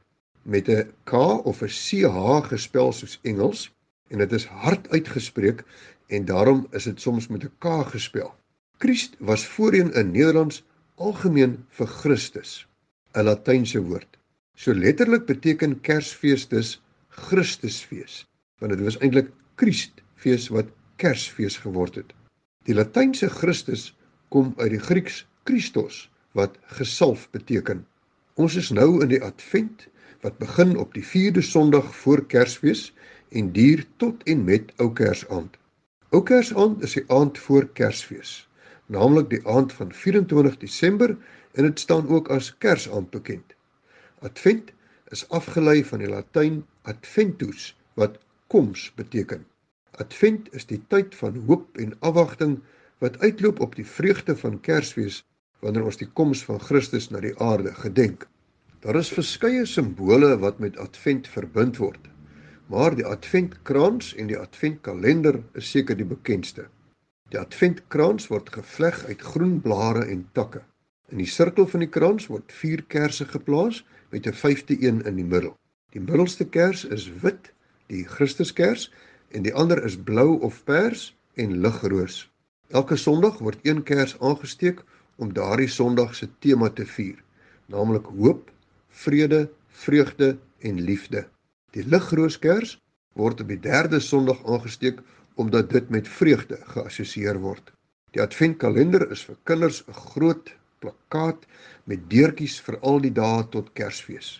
met 0.42 0.68
'n 0.68 0.92
K 1.04 1.12
of 1.46 1.62
'n 1.62 1.72
CH 1.72 2.46
gespel 2.52 2.92
soos 2.92 3.18
Engels 3.22 3.68
en 4.08 4.18
dit 4.18 4.32
is 4.32 4.46
hard 4.64 4.88
uitgespreek 4.90 5.64
en 6.08 6.24
daarom 6.24 6.66
is 6.70 6.84
dit 6.88 7.00
soms 7.00 7.28
met 7.28 7.44
'n 7.44 7.52
K 7.58 7.84
gespel. 7.92 8.34
Christ 8.78 9.16
was 9.18 9.46
voorheen 9.46 9.92
in 9.92 10.10
Nederlands 10.10 10.64
algemeen 10.94 11.64
vir 11.68 11.86
Christus, 11.86 12.66
'n 13.14 13.24
Latynse 13.24 13.80
woord. 13.82 14.18
So 14.54 14.74
letterlik 14.74 15.26
beteken 15.26 15.80
Kersfees 15.80 16.48
dus 16.48 16.80
Christusfees, 17.08 18.26
want 18.58 18.72
dit 18.72 18.80
was 18.80 18.98
eintlik 18.98 19.30
Christfees 19.56 20.48
wat 20.48 20.66
Kersfees 20.96 21.56
geword 21.56 21.94
het. 21.94 22.12
Die 22.64 22.74
Latynse 22.74 23.28
Christus 23.28 23.94
kom 24.28 24.54
uit 24.56 24.70
die 24.70 24.82
Grieks 24.82 25.26
Christos 25.44 26.10
wat 26.32 26.58
gesalf 26.78 27.30
beteken. 27.30 27.86
Ons 28.34 28.56
is 28.56 28.70
nou 28.70 29.02
in 29.02 29.08
die 29.08 29.22
Advent 29.22 29.88
wat 30.22 30.38
begin 30.38 30.76
op 30.76 30.94
die 30.94 31.04
4de 31.06 31.42
Sondag 31.42 31.94
voor 31.96 32.26
Kersfees 32.26 32.92
en 33.30 33.52
duur 33.52 33.84
tot 33.96 34.22
en 34.22 34.44
met 34.44 34.72
Ou 34.76 34.92
Kersaand. 34.92 35.56
Ou 36.10 36.22
Kersaand 36.22 36.82
is 36.82 36.96
die 36.96 37.04
aand 37.12 37.38
voor 37.38 37.68
Kersfees, 37.80 38.48
naamlik 38.86 39.28
die 39.30 39.42
aand 39.46 39.72
van 39.72 39.92
24 39.92 40.56
Desember 40.58 41.16
en 41.52 41.68
dit 41.68 41.80
staan 41.80 42.08
ook 42.08 42.30
as 42.32 42.50
Kersaand 42.58 43.10
bekend. 43.10 43.54
Advent 44.20 44.72
is 45.14 45.28
afgelei 45.28 45.84
van 45.84 46.02
die 46.04 46.08
Latyn 46.08 46.62
adventus 46.82 47.70
wat 47.94 48.18
koms 48.46 48.88
beteken. 48.96 49.44
Advent 50.02 50.48
is 50.54 50.66
die 50.66 50.80
tyd 50.88 51.14
van 51.14 51.36
hoop 51.46 51.78
en 51.78 51.94
afwagting 52.00 52.58
wat 53.04 53.18
uitloop 53.20 53.60
op 53.60 53.76
die 53.76 53.86
vreugde 53.86 54.36
van 54.36 54.60
Kersfees 54.60 55.22
wanneer 55.64 55.84
ons 55.90 55.98
die 56.00 56.10
koms 56.20 56.44
van 56.46 56.60
Christus 56.62 57.08
na 57.10 57.20
die 57.20 57.34
aarde 57.42 57.74
gedenk. 57.74 58.26
Daar 58.80 58.96
is 59.00 59.10
verskeie 59.10 59.66
simbole 59.66 60.36
wat 60.38 60.58
met 60.62 60.78
Advent 60.78 61.26
verbind 61.28 61.80
word. 61.82 62.04
Maar 62.68 62.92
die 62.94 63.06
Adventkrans 63.06 64.14
en 64.14 64.26
die 64.28 64.36
Adventkalender 64.38 65.38
is 65.56 65.70
seker 65.70 65.96
die 65.96 66.06
bekendste. 66.08 66.66
Die 67.32 67.40
Adventkrans 67.40 68.26
word 68.28 68.50
gevleg 68.52 68.98
uit 69.08 69.22
groen 69.24 69.54
blare 69.64 70.02
en 70.04 70.26
takke. 70.36 70.60
In 71.08 71.22
die 71.22 71.30
sirkel 71.32 71.64
van 71.72 71.80
die 71.80 71.88
krans 71.88 72.26
word 72.28 72.52
4 72.52 72.82
kersse 72.92 73.24
geplaas 73.30 73.78
met 74.12 74.26
'n 74.26 74.36
vyfde 74.36 74.76
een 74.84 75.00
in 75.08 75.16
die 75.16 75.24
middel. 75.24 75.54
Die 75.96 76.00
middelste 76.00 76.44
kers 76.44 76.84
is 76.84 77.08
wit, 77.22 77.52
die 77.86 78.04
Christuskers, 78.04 78.90
en 79.32 79.42
die 79.42 79.54
ander 79.54 79.84
is 79.84 79.96
blou 79.96 80.40
of 80.40 80.64
pers 80.64 81.16
en 81.34 81.60
ligroos. 81.64 82.28
Elke 82.68 82.96
Sondag 82.96 83.38
word 83.38 83.58
een 83.62 83.82
kers 83.82 84.18
aangesteek 84.20 84.84
om 85.16 85.32
daardie 85.32 85.68
Sondag 85.68 86.14
se 86.14 86.28
tema 86.38 86.68
te 86.68 86.84
vier, 86.86 87.16
naamlik 87.66 88.04
hoop, 88.04 88.50
vrede, 88.88 89.48
vreugde 89.68 90.36
en 90.60 90.80
liefde. 90.80 91.28
Die 91.76 91.84
ligrooskers 91.84 92.78
word 93.20 93.42
op 93.42 93.48
die 93.52 93.60
derde 93.60 94.00
Sondag 94.00 94.40
aangesteek 94.48 95.02
omdat 95.36 95.70
dit 95.70 95.90
met 95.90 96.08
vreugde 96.08 96.56
geassosieer 96.72 97.38
word. 97.42 97.72
Die 98.16 98.22
adventkalender 98.24 99.04
is 99.12 99.24
vir 99.28 99.36
kinders 99.50 99.82
'n 99.86 99.92
groot 99.92 100.54
plakkaat 100.80 101.44
met 101.84 102.08
deurtjies 102.10 102.56
vir 102.66 102.78
al 102.80 103.00
die 103.04 103.12
dae 103.12 103.44
tot 103.52 103.72
Kersfees. 103.80 104.30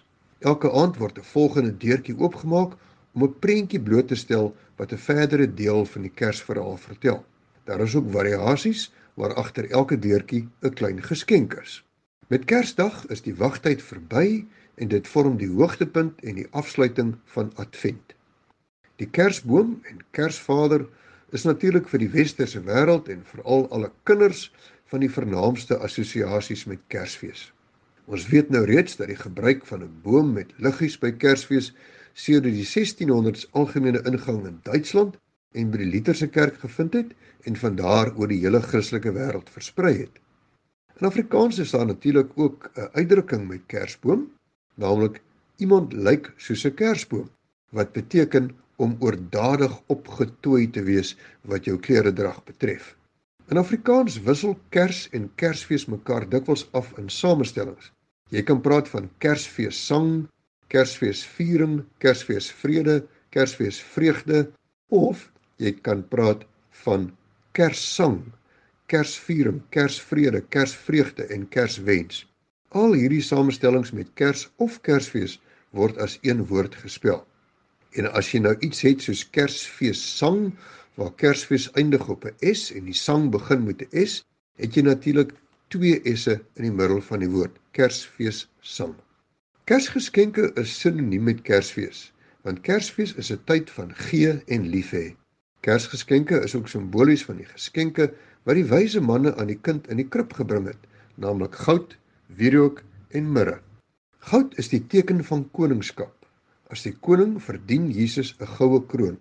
Elke 0.41 0.73
aand 0.73 0.97
word 0.97 1.19
'n 1.19 1.31
volgende 1.33 1.75
deurtjie 1.85 2.17
oopgemaak 2.17 2.79
om 3.14 3.25
'n 3.25 3.38
prentjie 3.45 3.81
bloot 3.81 4.09
te 4.09 4.17
stel 4.17 4.55
wat 4.77 4.93
'n 4.93 5.05
verdere 5.11 5.55
deel 5.55 5.85
van 5.85 6.03
die 6.03 6.14
Kersverhaal 6.21 6.77
vertel. 6.77 7.25
Daar 7.64 7.81
is 7.81 7.95
ook 7.95 8.11
variasies 8.11 8.93
waar 9.14 9.35
agter 9.35 9.71
elke 9.71 9.99
deurtjie 9.99 10.49
'n 10.62 10.75
klein 10.75 11.03
geskenk 11.03 11.55
is. 11.55 11.85
Met 12.29 12.45
Kersdag 12.45 13.07
is 13.07 13.23
die 13.23 13.35
wagtyd 13.35 13.83
verby 13.83 14.47
en 14.79 14.88
dit 14.88 15.09
vorm 15.09 15.37
die 15.41 15.51
hoogtepunt 15.51 16.23
en 16.23 16.38
die 16.41 16.49
afsluiting 16.51 17.17
van 17.35 17.53
Advent. 17.57 18.14
Die 18.99 19.09
Kersboom 19.11 19.79
en 19.91 20.01
Kersvader 20.17 20.87
is 21.37 21.45
natuurlik 21.45 21.88
vir 21.91 22.03
die 22.03 22.11
westerse 22.14 22.62
wêreld 22.67 23.11
en 23.12 23.27
veral 23.33 23.67
alle 23.75 23.91
kinders 24.09 24.49
van 24.91 25.05
die 25.05 25.12
vernaamste 25.12 25.79
assosiasies 25.85 26.64
met 26.71 26.83
Kersfees. 26.93 27.49
Ons 28.09 28.27
weet 28.33 28.51
nou 28.51 28.64
reeds 28.64 28.97
dat 28.97 29.11
die 29.12 29.21
gebruik 29.21 29.67
van 29.69 29.83
'n 29.85 30.01
boom 30.03 30.33
met 30.33 30.55
liggies 30.57 30.97
by 30.99 31.12
Kersfees 31.12 31.73
sedert 32.14 32.55
die 32.55 32.64
1600s 32.64 33.47
algemene 33.53 34.03
ingang 34.11 34.47
in 34.47 34.61
Duitsland 34.62 35.19
en 35.55 35.71
by 35.71 35.79
die 35.79 35.91
Lutherse 35.93 36.29
kerk 36.29 36.57
gevind 36.64 36.95
het 36.95 37.12
en 37.45 37.57
van 37.57 37.77
daar 37.77 38.14
oor 38.17 38.29
die 38.29 38.41
hele 38.41 38.61
Christelike 38.61 39.12
wêreld 39.12 39.51
versprei 39.51 39.95
het. 39.99 40.19
In 40.99 41.07
Afrikaans 41.07 41.59
is 41.59 41.71
daar 41.71 41.87
natuurlik 41.87 42.31
ook 42.35 42.71
'n 42.75 42.88
uitdrukking 42.93 43.49
met 43.49 43.67
Kersboom, 43.67 44.31
naamlik 44.83 45.21
iemand 45.64 45.93
lyk 45.93 46.31
soos 46.45 46.64
'n 46.67 46.75
Kersboom, 46.81 47.29
wat 47.77 47.93
beteken 47.93 48.51
om 48.77 48.97
oordadig 49.01 49.75
opgetooi 49.95 50.71
te 50.71 50.83
wees 50.87 51.17
wat 51.51 51.64
jou 51.64 51.77
kleredrag 51.87 52.38
betref. 52.45 52.95
In 53.51 53.59
Afrikaans 53.59 54.21
wissel 54.23 54.59
Kers 54.71 55.09
en 55.17 55.31
Kersfees 55.41 55.87
mekaar 55.87 56.29
dikwels 56.29 56.67
af 56.73 56.93
in 56.99 57.09
samestellings. 57.09 57.93
Jy 58.31 58.43
kan 58.43 58.61
praat 58.61 58.88
van 58.88 59.11
Kersfees 59.19 59.87
sang, 59.87 60.29
Kersfees 60.69 61.25
viering, 61.37 61.85
Kersfees 61.99 62.51
vrede, 62.53 63.07
Kersfees 63.31 63.81
vreugde 63.95 64.51
of 64.88 65.31
jy 65.57 65.73
kan 65.73 66.05
praat 66.09 66.45
van 66.85 67.11
Kerssang, 67.53 68.21
Kersviering, 68.87 69.62
Kersvrede, 69.75 70.41
Kersvreugde 70.49 71.27
en 71.35 71.49
Kerswens. 71.49 72.23
Al 72.76 72.92
hierdie 72.92 73.22
samestellings 73.24 73.94
met 73.96 74.09
Kers 74.20 74.42
of 74.61 74.74
Kersfees 74.85 75.38
word 75.72 75.96
as 76.04 76.18
een 76.20 76.42
woord 76.50 76.74
gespel. 76.76 77.22
En 77.96 78.09
as 78.12 78.28
jy 78.28 78.42
nou 78.44 78.52
iets 78.61 78.83
het 78.85 79.00
soos 79.00 79.22
Kersfees 79.33 80.02
sang 80.18 80.50
waar 81.00 81.14
Kersfees 81.16 81.70
eindig 81.81 82.09
op 82.12 82.26
'n 82.28 82.35
S 82.52 82.68
en 82.76 82.85
die 82.85 82.98
sang 83.00 83.31
begin 83.33 83.64
met 83.64 83.81
'n 83.87 84.04
S, 84.04 84.24
het 84.61 84.76
jy 84.76 84.83
natuurlik 84.83 85.33
twee 85.68 86.16
S'e 86.16 86.35
in 86.57 86.66
die 86.68 86.72
middel 86.72 87.00
van 87.00 87.20
die 87.24 87.31
woord 87.31 87.57
Kersfees 87.72 88.50
sang. 88.61 88.94
Kersgeskenke 89.64 90.52
is 90.61 90.81
sinoniem 90.81 91.24
met 91.24 91.40
Kersfees, 91.42 92.12
want 92.42 92.61
Kersfees 92.61 93.14
is 93.14 93.33
'n 93.33 93.40
tyd 93.44 93.70
van 93.70 93.94
gee 93.94 94.42
en 94.46 94.68
lief 94.68 94.90
hê. 94.92 95.16
Kersgeskenke 95.61 96.42
is 96.44 96.54
ook 96.54 96.68
simbolies 96.68 97.24
van 97.24 97.37
die 97.37 97.48
geskenke 97.48 98.12
wat 98.44 98.54
die 98.54 98.68
wyse 98.68 99.00
manne 99.00 99.35
aan 99.37 99.46
die 99.46 99.61
kind 99.61 99.88
in 99.88 99.96
die 99.96 100.09
krib 100.09 100.33
gebring 100.33 100.66
het, 100.66 100.85
naamlik 101.16 101.54
goud, 101.54 101.96
wierook 102.29 102.83
en 103.11 103.33
mirre. 103.33 103.61
Goud 104.19 104.59
is 104.59 104.69
die 104.69 104.87
teken 104.87 105.25
van 105.25 105.51
koningskap. 105.51 106.14
As 106.69 106.83
die 106.83 106.93
koning 106.93 107.41
verdien 107.43 107.91
Jesus 107.91 108.35
'n 108.41 108.47
goue 108.47 108.87
kroon 108.87 109.19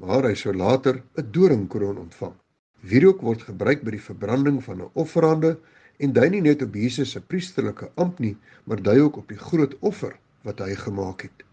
maar 0.00 0.24
hy 0.24 0.34
sou 0.34 0.52
later 0.56 1.02
'n 1.20 1.30
doringkroon 1.32 1.98
ontvang. 1.98 2.34
Wierook 2.80 3.20
word 3.20 3.42
gebruik 3.42 3.82
by 3.84 3.90
die 3.96 4.06
verbranding 4.08 4.62
van 4.64 4.80
'n 4.80 4.90
offerande 4.94 5.58
en 5.98 6.12
dui 6.12 6.28
nie 6.30 6.40
net 6.40 6.62
op 6.62 6.74
Jesus 6.74 7.10
se 7.10 7.20
priesterlike 7.20 7.90
ampt 7.94 8.18
nie, 8.18 8.36
maar 8.64 8.82
dui 8.82 9.00
ook 9.00 9.16
op 9.16 9.28
die 9.28 9.38
groot 9.38 9.76
offer 9.80 10.16
wat 10.42 10.58
hy 10.58 10.74
gemaak 10.74 11.22
het. 11.22 11.44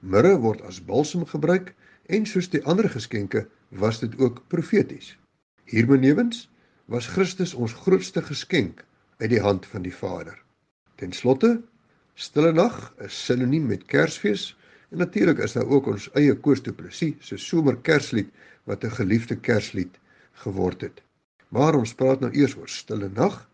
Mirre 0.00 0.38
word 0.38 0.62
as 0.62 0.84
balsem 0.84 1.26
gebruik 1.26 1.74
en 2.06 2.26
soos 2.26 2.48
die 2.48 2.64
ander 2.64 2.88
geskenke 2.88 3.48
was 3.68 4.00
dit 4.00 4.18
ook 4.18 4.42
profeties. 4.48 5.18
Hierbenewens 5.64 6.48
was 6.86 7.06
Christus 7.06 7.54
ons 7.54 7.72
grootste 7.72 8.22
geskenk 8.22 8.84
uit 9.22 9.30
die 9.30 9.42
hand 9.42 9.66
van 9.66 9.86
die 9.86 9.94
Vader. 9.94 10.34
Ten 10.98 11.12
slotte, 11.12 11.60
Stille 12.14 12.52
Nag 12.52 12.92
is 13.00 13.14
sinoniem 13.24 13.70
met 13.70 13.86
Kersfees 13.88 14.52
En 14.92 14.98
natuurlik 14.98 15.38
is 15.38 15.52
daar 15.52 15.68
ook 15.72 15.86
ons 15.88 16.10
eie 16.20 16.34
Koos 16.36 16.60
Du 16.62 16.72
Plessis 16.76 17.14
se 17.24 17.36
somer 17.40 17.78
Kerslied 17.88 18.28
wat 18.68 18.84
'n 18.84 18.96
geliefde 18.98 19.36
Kerslied 19.36 19.94
geword 20.44 20.80
het. 20.80 21.02
Maar 21.48 21.74
ons 21.74 21.94
praat 21.94 22.20
nou 22.20 22.32
eers 22.32 22.56
oor 22.56 22.68
Stille 22.68 23.08
Nag. 23.14 23.48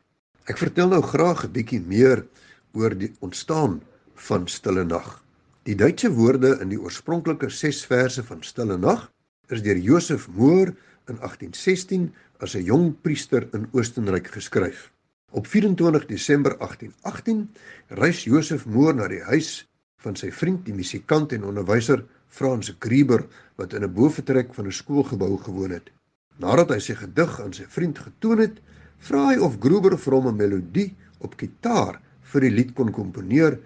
Ek 0.44 0.58
vertel 0.58 0.88
nou 0.88 1.02
graag 1.02 1.44
'n 1.44 1.52
bietjie 1.52 1.80
meer 1.80 2.26
oor 2.72 2.98
die 2.98 3.12
ontstaan 3.20 3.82
van 4.14 4.48
Stille 4.48 4.84
Nag. 4.84 5.22
Die 5.62 5.74
Duitse 5.74 6.10
woorde 6.10 6.58
in 6.60 6.68
die 6.68 6.80
oorspronklike 6.80 7.48
6 7.48 7.84
verse 7.86 8.24
van 8.24 8.42
Stille 8.42 8.78
Nag 8.78 9.12
is 9.48 9.62
deur 9.62 9.76
Josef 9.76 10.28
Moor 10.28 10.74
in 11.06 11.18
1816 11.20 12.14
as 12.38 12.54
'n 12.54 12.64
jong 12.64 13.00
priester 13.00 13.48
in 13.52 13.68
Oostenryk 13.72 14.26
geskryf. 14.26 14.90
Op 15.30 15.46
24 15.46 16.06
Desember 16.06 16.56
1818 16.58 17.50
reis 17.88 18.24
Josef 18.24 18.66
Moor 18.66 18.94
na 18.94 19.08
die 19.12 19.20
huis 19.28 19.66
van 20.00 20.16
sy 20.16 20.30
vriend 20.32 20.62
die 20.64 20.72
musikant 20.72 21.34
en 21.36 21.44
onderwyser 21.44 22.00
Frans 22.32 22.70
Grieber 22.80 23.26
wat 23.60 23.76
in 23.76 23.84
'n 23.84 23.92
boefretrek 23.92 24.54
van 24.54 24.66
'n 24.66 24.72
skoolgebou 24.72 25.36
gewoon 25.36 25.70
het. 25.70 25.90
Nadat 26.36 26.70
hy 26.70 26.78
sy 26.78 26.94
gedig 26.94 27.40
aan 27.40 27.52
sy 27.52 27.66
vriend 27.68 27.98
getoon 27.98 28.38
het, 28.38 28.56
vra 28.98 29.26
hy 29.28 29.36
of 29.36 29.60
Grieber 29.60 29.98
vir 29.98 30.14
hom 30.14 30.28
'n 30.28 30.36
melodie 30.36 30.96
op 31.18 31.36
gitaar 31.36 32.00
vir 32.22 32.40
die 32.40 32.50
lied 32.50 32.74
kon 32.74 32.92
komponeer. 32.92 33.60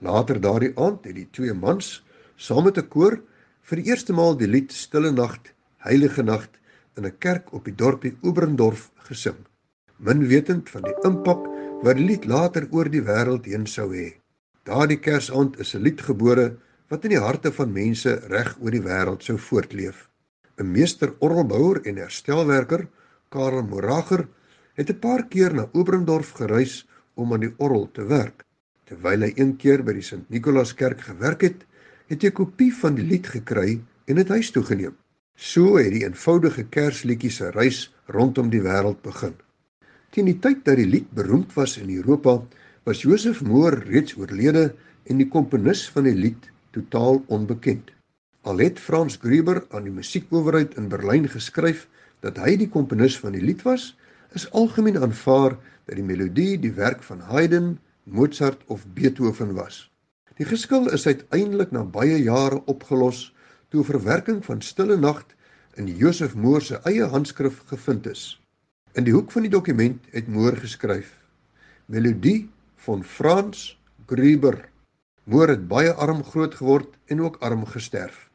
Later 0.00 0.40
daardie 0.40 0.74
aand 0.76 1.04
het 1.04 1.14
die 1.14 1.30
twee 1.30 1.54
mans 1.54 2.02
saam 2.36 2.64
met 2.64 2.78
'n 2.78 2.88
koor 2.88 3.22
vir 3.62 3.76
die 3.76 3.86
eerste 3.86 4.12
maal 4.12 4.34
die 4.34 4.50
lied 4.50 4.72
Stille 4.72 5.12
Nagt, 5.12 5.54
Heilige 5.78 6.22
Nagt 6.22 6.58
in 6.96 7.06
'n 7.06 7.18
kerk 7.18 7.52
op 7.52 7.64
die 7.64 7.74
dorpie 7.74 8.16
Oberndorf 8.22 8.90
gesing. 8.96 9.46
Min 10.04 10.26
wetend 10.28 10.68
van 10.68 10.82
die 10.84 10.92
impak 11.08 11.46
wat 11.80 11.96
die 11.96 12.04
lied 12.04 12.26
later 12.28 12.66
oor 12.76 12.90
die 12.92 13.00
wêreld 13.06 13.46
heen 13.48 13.62
sou 13.64 13.86
hê. 13.94 14.10
Daardie 14.68 14.98
Kersaand 15.00 15.54
is 15.62 15.70
'n 15.74 15.80
lied 15.80 16.00
gebore 16.08 16.56
wat 16.92 17.04
in 17.08 17.14
die 17.14 17.22
harte 17.26 17.52
van 17.58 17.72
mense 17.72 18.12
reg 18.28 18.50
oor 18.60 18.74
die 18.76 18.84
wêreld 18.84 19.22
sou 19.24 19.38
voortleef. 19.38 20.08
'n 20.60 20.72
Meester 20.72 21.14
orgelbouer 21.20 21.80
en 21.88 21.96
herstelwerker, 21.96 22.88
Karel 23.30 23.64
Morager, 23.70 24.28
het 24.74 24.90
'n 24.90 24.98
paar 24.98 25.24
keer 25.28 25.54
na 25.54 25.68
Oberndorf 25.72 26.34
gereis 26.36 26.86
om 27.14 27.32
aan 27.32 27.40
die 27.40 27.54
orgel 27.56 27.88
te 27.92 28.04
werk. 28.04 28.44
Terwyl 28.84 29.24
hy 29.24 29.32
een 29.36 29.56
keer 29.56 29.82
by 29.82 29.92
die 29.92 30.02
Sint 30.02 30.28
Nikolaaskerk 30.28 31.00
gewerk 31.00 31.40
het, 31.40 31.64
het 32.08 32.22
hy 32.22 32.28
'n 32.28 32.32
kopie 32.42 32.72
van 32.74 32.94
die 32.94 33.08
lied 33.08 33.26
gekry 33.26 33.80
en 34.04 34.16
dit 34.16 34.28
huis 34.28 34.50
toe 34.50 34.62
geneem. 34.62 34.96
So 35.34 35.76
het 35.76 35.92
die 35.92 36.04
eenvoudige 36.04 36.64
Kersliedjie 36.64 37.30
se 37.30 37.50
reis 37.50 37.94
rondom 38.06 38.50
die 38.50 38.60
wêreld 38.60 39.00
begin. 39.02 39.34
Teen 40.14 40.28
die 40.30 40.38
tyd 40.38 40.60
dat 40.62 40.76
die 40.78 40.86
lied 40.86 41.08
beroemd 41.18 41.56
was 41.58 41.72
in 41.80 41.88
Europa, 41.90 42.36
was 42.86 43.00
Josef 43.02 43.40
Moor 43.42 43.74
reeds 43.88 44.14
oorlede 44.14 44.68
en 45.10 45.18
die 45.18 45.26
komponis 45.26 45.80
van 45.90 46.06
die 46.06 46.14
lied 46.14 46.44
totaal 46.76 47.18
onbekend. 47.34 47.88
Al 48.46 48.62
het 48.62 48.78
Frans 48.78 49.16
Grieber 49.18 49.64
aan 49.74 49.88
die 49.88 49.94
musiekowerheid 49.96 50.76
in 50.78 50.86
Berlyn 50.92 51.26
geskryf 51.32 51.88
dat 52.22 52.38
hy 52.38 52.54
die 52.60 52.68
komponis 52.70 53.16
van 53.18 53.34
die 53.34 53.42
lied 53.42 53.64
was, 53.66 53.88
is 54.38 54.46
algemeen 54.54 55.00
aanvaar 55.02 55.56
dat 55.88 55.98
die 55.98 56.06
melodie 56.06 56.60
die 56.62 56.72
werk 56.78 57.02
van 57.02 57.26
Haydn, 57.32 57.74
Mozart 58.04 58.62
of 58.70 58.86
Beethoven 58.94 59.56
was. 59.58 59.88
Die 60.38 60.46
geskil 60.46 60.86
is 60.94 61.08
uiteindelik 61.10 61.74
na 61.74 61.82
baie 61.82 62.22
jare 62.22 62.62
opgelos 62.70 63.32
toe 63.74 63.82
'n 63.82 63.90
verwerking 63.90 64.44
van 64.46 64.62
Stille 64.62 64.96
Nagt 64.96 65.34
in 65.74 65.90
Josef 65.90 66.38
Moor 66.38 66.62
se 66.62 66.78
eie 66.86 67.02
handskrif 67.02 67.62
gevind 67.66 68.06
is. 68.06 68.43
In 68.94 69.02
die 69.02 69.10
hoek 69.10 69.32
van 69.34 69.42
die 69.42 69.50
dokument 69.50 70.04
het 70.14 70.28
Moor 70.30 70.54
geskryf: 70.54 71.08
Melodie 71.90 72.46
van 72.84 73.00
Frans 73.02 73.72
Gruber. 74.06 74.60
Moor 75.26 75.50
het 75.50 75.64
baie 75.66 75.90
arm 75.90 76.20
groot 76.22 76.54
geword 76.54 76.92
en 77.10 77.24
ook 77.24 77.40
arm 77.42 77.64
gesterf. 77.66 78.28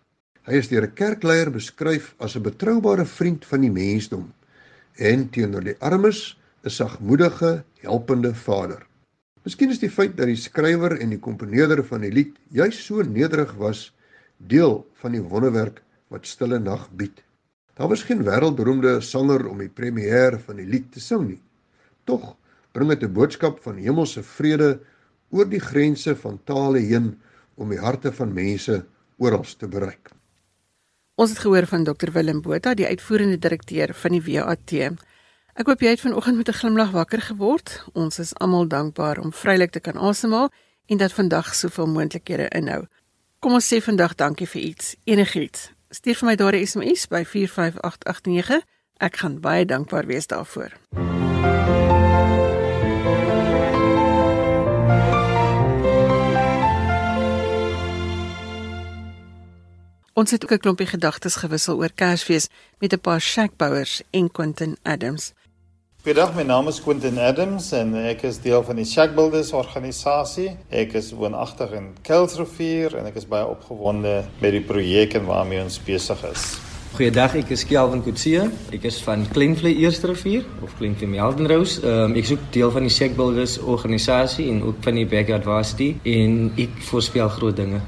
Hy 0.43 0.59
is 0.59 0.67
deur 0.67 0.83
'n 0.83 0.93
kerkleier 0.99 1.51
beskryf 1.51 2.11
as 2.19 2.35
'n 2.35 2.43
betroubare 2.43 3.05
vriend 3.05 3.45
van 3.45 3.61
die 3.61 3.71
mensdom 3.71 4.33
en 4.97 5.29
teenoor 5.29 5.63
die 5.63 5.77
armes 5.79 6.35
'n 6.65 6.69
sagmoedige, 6.69 7.63
helpende 7.79 8.35
vader. 8.35 8.83
Miskien 9.43 9.71
is 9.71 9.79
die 9.79 9.89
feit 9.89 10.17
dat 10.17 10.27
die 10.27 10.35
skrywer 10.35 10.99
en 10.99 11.09
die 11.09 11.23
komponeerder 11.23 11.85
van 11.85 12.01
die 12.01 12.11
lied 12.11 12.35
juis 12.51 12.85
so 12.85 13.01
nederig 13.01 13.55
was, 13.55 13.95
deel 14.37 14.85
van 14.93 15.11
die 15.11 15.23
wonderwerk 15.23 15.81
wat 16.09 16.27
Stille 16.27 16.59
Nag 16.59 16.89
bied. 16.91 17.23
Daar 17.79 17.87
was 17.87 18.01
geen 18.03 18.25
wêreldberoemde 18.27 18.97
sanger 19.01 19.45
om 19.47 19.61
die 19.63 19.71
premier 19.71 20.35
van 20.43 20.57
die 20.59 20.67
lied 20.67 20.89
te 20.91 20.99
sing 20.99 21.21
nie. 21.29 21.39
Tog 22.03 22.35
bring 22.75 22.89
dit 22.91 23.03
'n 23.03 23.13
boodskap 23.13 23.61
van 23.63 23.77
hemelse 23.79 24.23
vrede 24.23 24.81
oor 25.29 25.47
die 25.49 25.63
grense 25.63 26.15
van 26.15 26.39
tale 26.43 26.79
heen 26.79 27.21
om 27.55 27.69
die 27.69 27.79
harte 27.79 28.11
van 28.11 28.33
mense 28.33 28.85
oral 29.17 29.45
te 29.57 29.67
bereik. 29.67 30.11
Ons 31.15 31.29
het 31.29 31.39
gehoor 31.39 31.65
van 31.65 31.83
Dr 31.83 32.11
Willem 32.11 32.41
Botha, 32.41 32.73
die 32.73 32.87
uitvoerende 32.87 33.39
direkteur 33.39 33.93
van 33.93 34.11
die 34.11 34.23
WAT. 34.23 34.71
Ek 35.53 35.67
hoop 35.67 35.79
jy 35.79 35.89
het 35.89 36.01
vanoggend 36.01 36.37
met 36.37 36.49
'n 36.49 36.59
glimlag 36.59 36.91
wakker 36.91 37.21
geword. 37.21 37.85
Ons 37.93 38.19
is 38.19 38.35
almal 38.35 38.67
dankbaar 38.67 39.19
om 39.19 39.31
vrylik 39.31 39.71
te 39.71 39.79
kan 39.79 39.97
asemhaal 39.97 40.51
en 40.85 40.97
dat 40.97 41.13
vandag 41.13 41.55
soveel 41.55 41.87
moontlikhede 41.87 42.49
inhou. 42.49 42.87
Kom 43.39 43.53
ons 43.53 43.73
sê 43.73 43.81
vandag 43.81 44.15
dankie 44.15 44.47
vir 44.47 44.61
iets, 44.61 44.95
enigiets. 45.03 45.78
Stuur 45.89 46.19
vir 46.19 46.27
my 46.27 46.35
daar 46.35 46.53
'n 46.53 46.65
SMS 46.67 47.07
by 47.07 47.23
45889. 47.25 48.61
Ek 48.97 49.15
gaan 49.15 49.39
baie 49.39 49.65
dankbaar 49.65 50.05
wees 50.05 50.27
daarvoor. 50.27 50.71
Ons 60.13 60.31
het 60.31 60.43
ook 60.43 60.51
'n 60.51 60.59
klompie 60.59 60.85
gedagtes 60.85 61.35
gewissel 61.35 61.77
oor 61.77 61.93
Kersfees 61.93 62.47
met 62.77 62.93
'n 62.93 62.99
paar 62.99 63.21
shackbouers 63.21 64.01
en 64.09 64.31
Quentin 64.31 64.77
Adams. 64.83 65.33
Goeiedag, 65.99 66.29
my 66.31 66.45
naam 66.47 66.69
is 66.71 66.77
Quentin 66.79 67.17
Adams 67.19 67.73
en 67.75 67.89
ek 68.07 68.21
is 68.23 68.37
deel 68.39 68.61
van 68.63 68.77
die 68.79 68.85
Shack 68.87 69.17
Builders 69.17 69.49
organisasie. 69.51 70.53
Ek 70.71 70.93
is 70.95 71.09
woonagtig 71.11 71.73
in 71.75 71.89
Kuilsrivier 72.07 72.93
en 72.95 73.09
ek 73.09 73.17
is 73.19 73.25
baie 73.27 73.43
opgewonde 73.43 74.13
met 74.39 74.53
die 74.55 74.61
projek 74.63 75.17
en 75.19 75.25
waarmee 75.27 75.59
ons 75.59 75.75
besig 75.83 76.21
is. 76.29 76.45
Goeiedag, 76.93 77.35
ek 77.41 77.51
is 77.51 77.65
Kelvin 77.67 77.99
Kutsie. 78.05 78.45
Ek 78.71 78.87
is 78.87 79.01
van 79.03 79.25
Kleinvlei 79.27 79.73
Eerste 79.83 80.07
Rivier 80.13 80.45
of 80.63 80.71
Kleinvlei 80.79 81.09
Meldenrose. 81.17 81.83
Um, 81.83 82.15
ek 82.15 82.29
is 82.29 82.31
ook 82.37 82.45
deel 82.55 82.71
van 82.77 82.87
die 82.87 82.93
Shack 82.95 83.17
Builders 83.19 83.57
organisasie 83.59 84.47
en 84.53 84.61
ook 84.69 84.79
van 84.85 85.01
die 85.01 85.03
Backyard 85.03 85.43
Varsity 85.49 85.89
en 86.07 86.45
ek 86.55 86.79
voorspel 86.93 87.27
groot 87.35 87.59
dinge. 87.59 87.83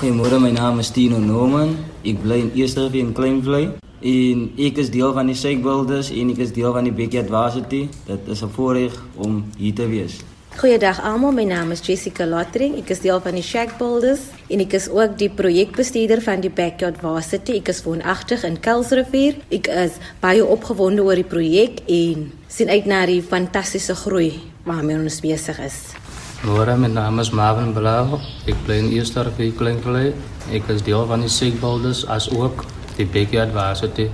Goeiemôre, 0.00 0.42
my 0.42 0.50
naam 0.58 0.82
is 0.82 0.90
Tino 0.98 1.22
Norman. 1.22 1.76
Ek 2.02 2.18
bly 2.26 2.40
in 2.48 2.52
Eerste 2.58 2.88
Rivier 2.88 3.06
in 3.06 3.14
Kleinvlei 3.14 3.68
en 4.00 4.48
ek 4.56 4.80
is 4.80 4.90
deel 4.90 5.12
van 5.12 5.28
die 5.28 5.36
Shack 5.36 5.62
Builders 5.62 6.10
en 6.10 6.32
ek 6.32 6.40
is 6.46 6.52
deel 6.56 6.72
van 6.72 6.88
die 6.88 6.94
Backyard 6.94 7.28
Varsity. 7.28 7.88
Dit 8.06 8.28
is 8.28 8.42
'n 8.42 8.52
voorreg 8.56 8.96
om 9.16 9.44
hier 9.58 9.74
te 9.74 9.86
wees. 9.88 10.20
Goeiedag 10.58 10.98
almal, 11.00 11.32
my 11.32 11.44
naam 11.44 11.70
is 11.70 11.80
Jessica 11.80 12.26
Lottering. 12.26 12.74
Ek 12.76 12.90
is 12.90 13.00
deel 13.00 13.20
van 13.20 13.36
die 13.38 13.42
Shack 13.42 13.78
Builders 13.78 14.20
en 14.48 14.60
ek 14.60 14.72
is 14.72 14.88
ook 14.88 15.18
die 15.18 15.30
projekbestuurder 15.30 16.20
van 16.20 16.40
die 16.40 16.50
Backyard 16.50 16.98
Varsity. 17.00 17.52
Ek 17.52 17.68
is 17.68 17.82
woonagtig 17.82 18.42
in 18.44 18.58
Kuilsrivier. 18.60 19.36
Ek 19.50 19.68
is 19.68 19.92
baie 20.20 20.42
opgewonde 20.44 21.02
oor 21.02 21.14
die 21.14 21.24
projek 21.24 21.80
en 21.86 22.32
sien 22.48 22.68
uit 22.68 22.86
na 22.86 23.06
die 23.06 23.22
fantastiese 23.22 23.94
groei 23.94 24.40
waarmee 24.64 24.98
ons 24.98 25.20
besig 25.20 25.58
is. 25.58 25.94
Môre, 26.42 26.76
my 26.76 26.88
naam 26.88 27.20
is 27.20 27.30
Marvin 27.30 27.72
Blau. 27.72 28.18
Ek 28.48 28.56
bly 28.66 28.74
in 28.74 28.92
Eerstorp, 28.92 29.36
Kleinvlei. 29.56 30.12
Ek 30.52 30.68
is 30.68 30.82
deel 30.82 31.06
van 31.06 31.20
die 31.20 31.28
Shack 31.28 31.60
Builders 31.60 32.06
as 32.08 32.30
ook 32.32 32.64
die 33.00 33.08
Backyard 33.08 33.54
Varsity. 33.56 34.10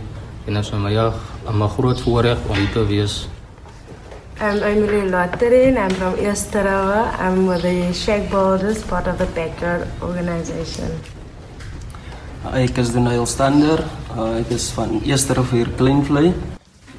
En 0.47 0.55
dit 0.55 0.63
is 0.63 0.71
vir 0.71 0.79
my 0.79 0.95
'n 0.95 1.69
groot 1.77 2.01
voorreg 2.01 2.39
om 2.49 2.61
te 2.73 2.87
wees 2.87 3.27
I'm 4.37 4.61
Emily 4.61 5.09
Lotterin. 5.09 5.79
I'm 5.81 5.91
from 5.97 6.15
Easterova. 6.21 7.17
I'm 7.19 7.47
with 7.47 7.63
the 7.63 7.93
Shake 7.95 8.29
Borders, 8.29 8.83
part 8.85 9.07
of 9.07 9.17
the 9.17 9.25
Backyard 9.33 9.87
organization. 10.03 10.93
Ek 12.53 12.77
is 12.77 12.93
Daniel 12.93 13.25
Stander. 13.25 13.81
Uh, 14.13 14.37
ek 14.37 14.53
is 14.53 14.69
van 14.77 15.01
Easterova 15.01 15.57
hier 15.57 15.71
Kleinvlei. 15.79 16.35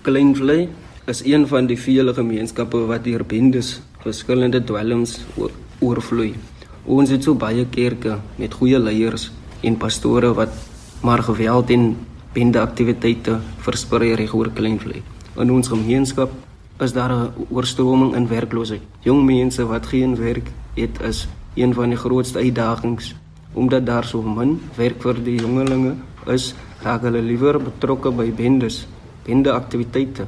Kleinvlei 0.02 0.70
is 1.06 1.22
een 1.30 1.46
van 1.48 1.70
die 1.70 1.78
vele 1.78 2.16
gemeenskappe 2.18 2.82
wat 2.90 3.06
hier 3.06 3.22
bendes 3.22 3.82
verskillende 4.02 4.64
dwelms 4.64 5.20
oorvloei. 5.78 6.34
Ons 6.90 7.14
het 7.14 7.22
so 7.22 7.38
baie 7.38 7.68
kerke 7.70 8.18
met 8.42 8.58
goeie 8.58 8.82
leiers 8.82 9.30
en 9.62 9.78
pastore 9.78 10.34
wat 10.34 10.58
maar 11.02 11.24
geweld 11.24 11.70
en 11.70 11.98
bende 12.34 12.60
aktiwiteite 12.60 13.40
versprei 13.66 14.14
reg 14.14 14.34
oor 14.34 14.50
Kleinvlei. 14.54 15.02
In 15.38 15.52
ons 15.52 15.68
gemeenskap 15.68 16.32
is 16.80 16.94
daar 16.94 17.12
'n 17.12 17.32
oorstroming 17.50 18.16
in 18.16 18.28
werkloosheid. 18.28 18.82
Jong 19.02 19.26
mense 19.26 19.66
wat 19.66 19.86
geen 19.86 20.16
werk 20.16 20.52
het 20.74 21.02
is 21.02 21.28
een 21.56 21.74
van 21.74 21.90
die 21.90 21.98
grootste 21.98 22.40
uitdagings 22.40 23.16
omdat 23.54 23.86
daar 23.86 24.06
so 24.06 24.22
min 24.22 24.60
werk 24.76 25.02
vir 25.02 25.18
die 25.24 25.40
jongelinge 25.40 25.96
is, 26.26 26.54
raak 26.84 27.02
hulle 27.02 27.22
liewer 27.22 27.58
betrokke 27.58 28.12
by 28.12 28.32
bendes, 28.32 28.86
bende 29.26 29.52
aktiwiteite. 29.52 30.28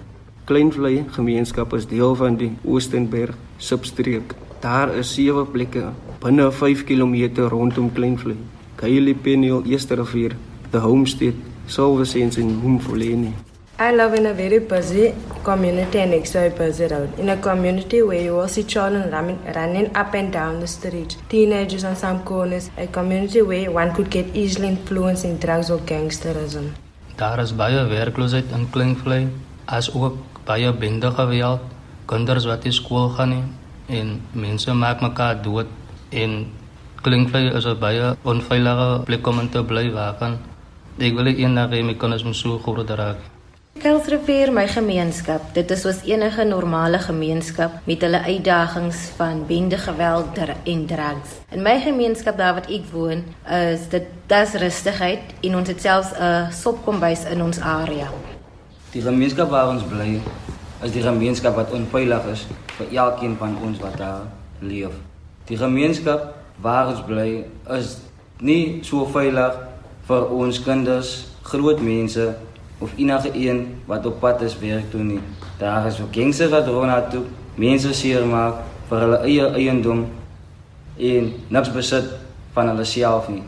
Kleinvlei 0.49 1.05
gemeenskap 1.13 1.73
is 1.73 1.85
deel 1.87 2.15
van 2.15 2.37
die 2.39 2.51
Oostenberg 2.63 3.35
substreek. 3.57 4.33
Daar 4.63 4.95
is 4.97 5.13
sewe 5.13 5.45
plekke 5.45 5.91
binne 6.23 6.51
5 6.51 6.83
km 6.83 7.47
rondom 7.53 7.91
Kleinvlei. 7.93 8.37
Kylie 8.79 9.13
Peneel 9.13 9.63
Eerste 9.67 9.95
Rivier, 9.95 10.35
The 10.71 10.79
Homestead, 10.79 11.33
Silversense 11.67 12.37
en 12.41 12.55
Mumfoleni. 12.61 13.33
I 13.79 13.91
live 13.91 14.13
in 14.13 14.25
a 14.25 14.33
very 14.33 14.59
busy 14.59 15.15
community 15.43 15.99
and 15.99 16.13
extra 16.13 16.49
busy 16.49 16.85
road. 16.85 17.17
In 17.17 17.29
a 17.29 17.37
community 17.37 18.01
where 18.03 18.21
you 18.21 18.35
will 18.35 18.47
see 18.47 18.63
children 18.63 19.09
running, 19.09 19.39
running 19.55 19.95
up 19.95 20.13
and 20.13 20.31
down 20.31 20.59
the 20.59 20.67
street, 20.67 21.17
teenagers 21.29 21.83
on 21.83 21.95
some 21.95 22.23
corners, 22.23 22.69
a 22.77 22.87
community 22.87 23.41
where 23.41 23.71
one 23.71 23.95
could 23.95 24.11
get 24.11 24.35
easily 24.35 24.67
influenced 24.67 25.25
in 25.25 25.39
drugs 25.39 25.71
or 25.71 25.79
gangsterism. 25.79 26.75
Daar 27.15 27.39
is 27.39 27.51
baie 27.51 27.81
werkloosheid 27.89 28.51
in 28.51 28.69
Klinkvlei, 28.69 29.27
as 29.65 29.89
ook 29.95 30.21
baie 30.45 30.73
bende 30.73 31.11
geweld, 31.11 31.65
kinders 32.05 32.45
wat 32.45 32.63
nie 32.63 32.73
skool 32.73 33.09
gaan 33.17 33.33
nie 33.33 33.43
en 33.89 34.19
mense 34.33 34.73
maak 34.73 35.01
mekaar 35.01 35.41
dood 35.41 35.67
en 36.09 36.45
Klinkvlei 37.01 37.49
is 37.57 37.65
'n 37.65 37.79
baie 37.79 38.15
onveilige 38.23 39.01
plek 39.05 39.27
om 39.27 39.49
te 39.49 39.63
bly 39.63 39.91
waarvan 39.91 40.37
ek 41.01 41.15
wil 41.15 41.27
eendag 41.31 41.71
hê 41.71 41.83
my 41.83 41.93
kinders 41.95 42.23
moet 42.27 42.35
so 42.35 42.57
groot 42.59 42.89
raak. 42.89 43.19
Kelsrivier 43.79 44.49
my 44.51 44.65
gemeenskap. 44.67 45.43
Dit 45.55 45.69
is 45.71 45.85
soos 45.85 46.01
enige 46.03 46.43
normale 46.43 46.99
gemeenskap 46.99 47.77
met 47.87 48.01
hulle 48.03 48.19
uitdagings 48.25 49.05
van 49.15 49.45
bende 49.47 49.77
geweld 49.79 50.41
en 50.43 50.81
drugs. 50.89 51.37
In 51.55 51.63
my 51.63 51.77
gemeenskap 51.79 52.37
daar 52.37 52.57
wat 52.57 52.67
ek 52.67 52.89
woon, 52.91 53.23
is 53.47 53.85
dit 53.93 54.09
das 54.27 54.57
rustigheid 54.59 55.31
en 55.47 55.55
ons 55.61 55.71
het 55.71 55.79
selfs 55.81 56.11
'n 56.11 56.51
sopkombuis 56.51 57.23
in 57.31 57.41
ons 57.41 57.59
area. 57.59 58.11
Die 58.91 59.01
gemeenskap 59.01 59.49
waar 59.49 59.69
ons 59.69 59.83
bly, 59.83 60.19
is 60.83 60.91
die 60.91 61.03
gemeenskap 61.03 61.55
wat 61.55 61.71
onveilig 61.71 62.25
is 62.31 62.47
vir 62.77 62.87
elkeen 62.91 63.37
van 63.37 63.57
ons 63.63 63.79
wat 63.79 63.97
daar 63.97 64.27
leef. 64.59 64.91
Die 65.45 65.57
gemeenskap 65.57 66.35
waar 66.61 66.87
ons 66.87 67.01
bly 67.07 67.45
is 67.69 67.97
nie 68.39 68.83
so 68.83 69.05
veilig 69.05 69.68
vir 70.09 70.29
ons 70.33 70.61
kinders, 70.65 71.09
groot 71.45 71.81
mense 71.85 72.23
of 72.79 72.95
enige 72.97 73.29
een 73.37 73.59
wat 73.85 74.05
op 74.09 74.17
pad 74.23 74.41
is 74.41 74.55
werk 74.59 74.89
toe 74.91 75.03
nie. 75.03 75.19
Daar 75.59 75.85
is 75.87 75.99
ook 76.01 76.15
gangsters 76.15 76.49
wat 76.49 76.67
rond 76.67 77.11
toe 77.13 77.23
mense 77.59 77.93
seermaak 77.93 78.63
vir 78.89 79.05
hulle 79.05 79.21
eie 79.27 79.45
eiendom 79.59 80.07
en 81.11 81.31
niks 81.53 81.71
besit 81.75 82.09
van 82.55 82.71
hulle 82.71 82.85
self 82.87 83.29
nie. 83.29 83.45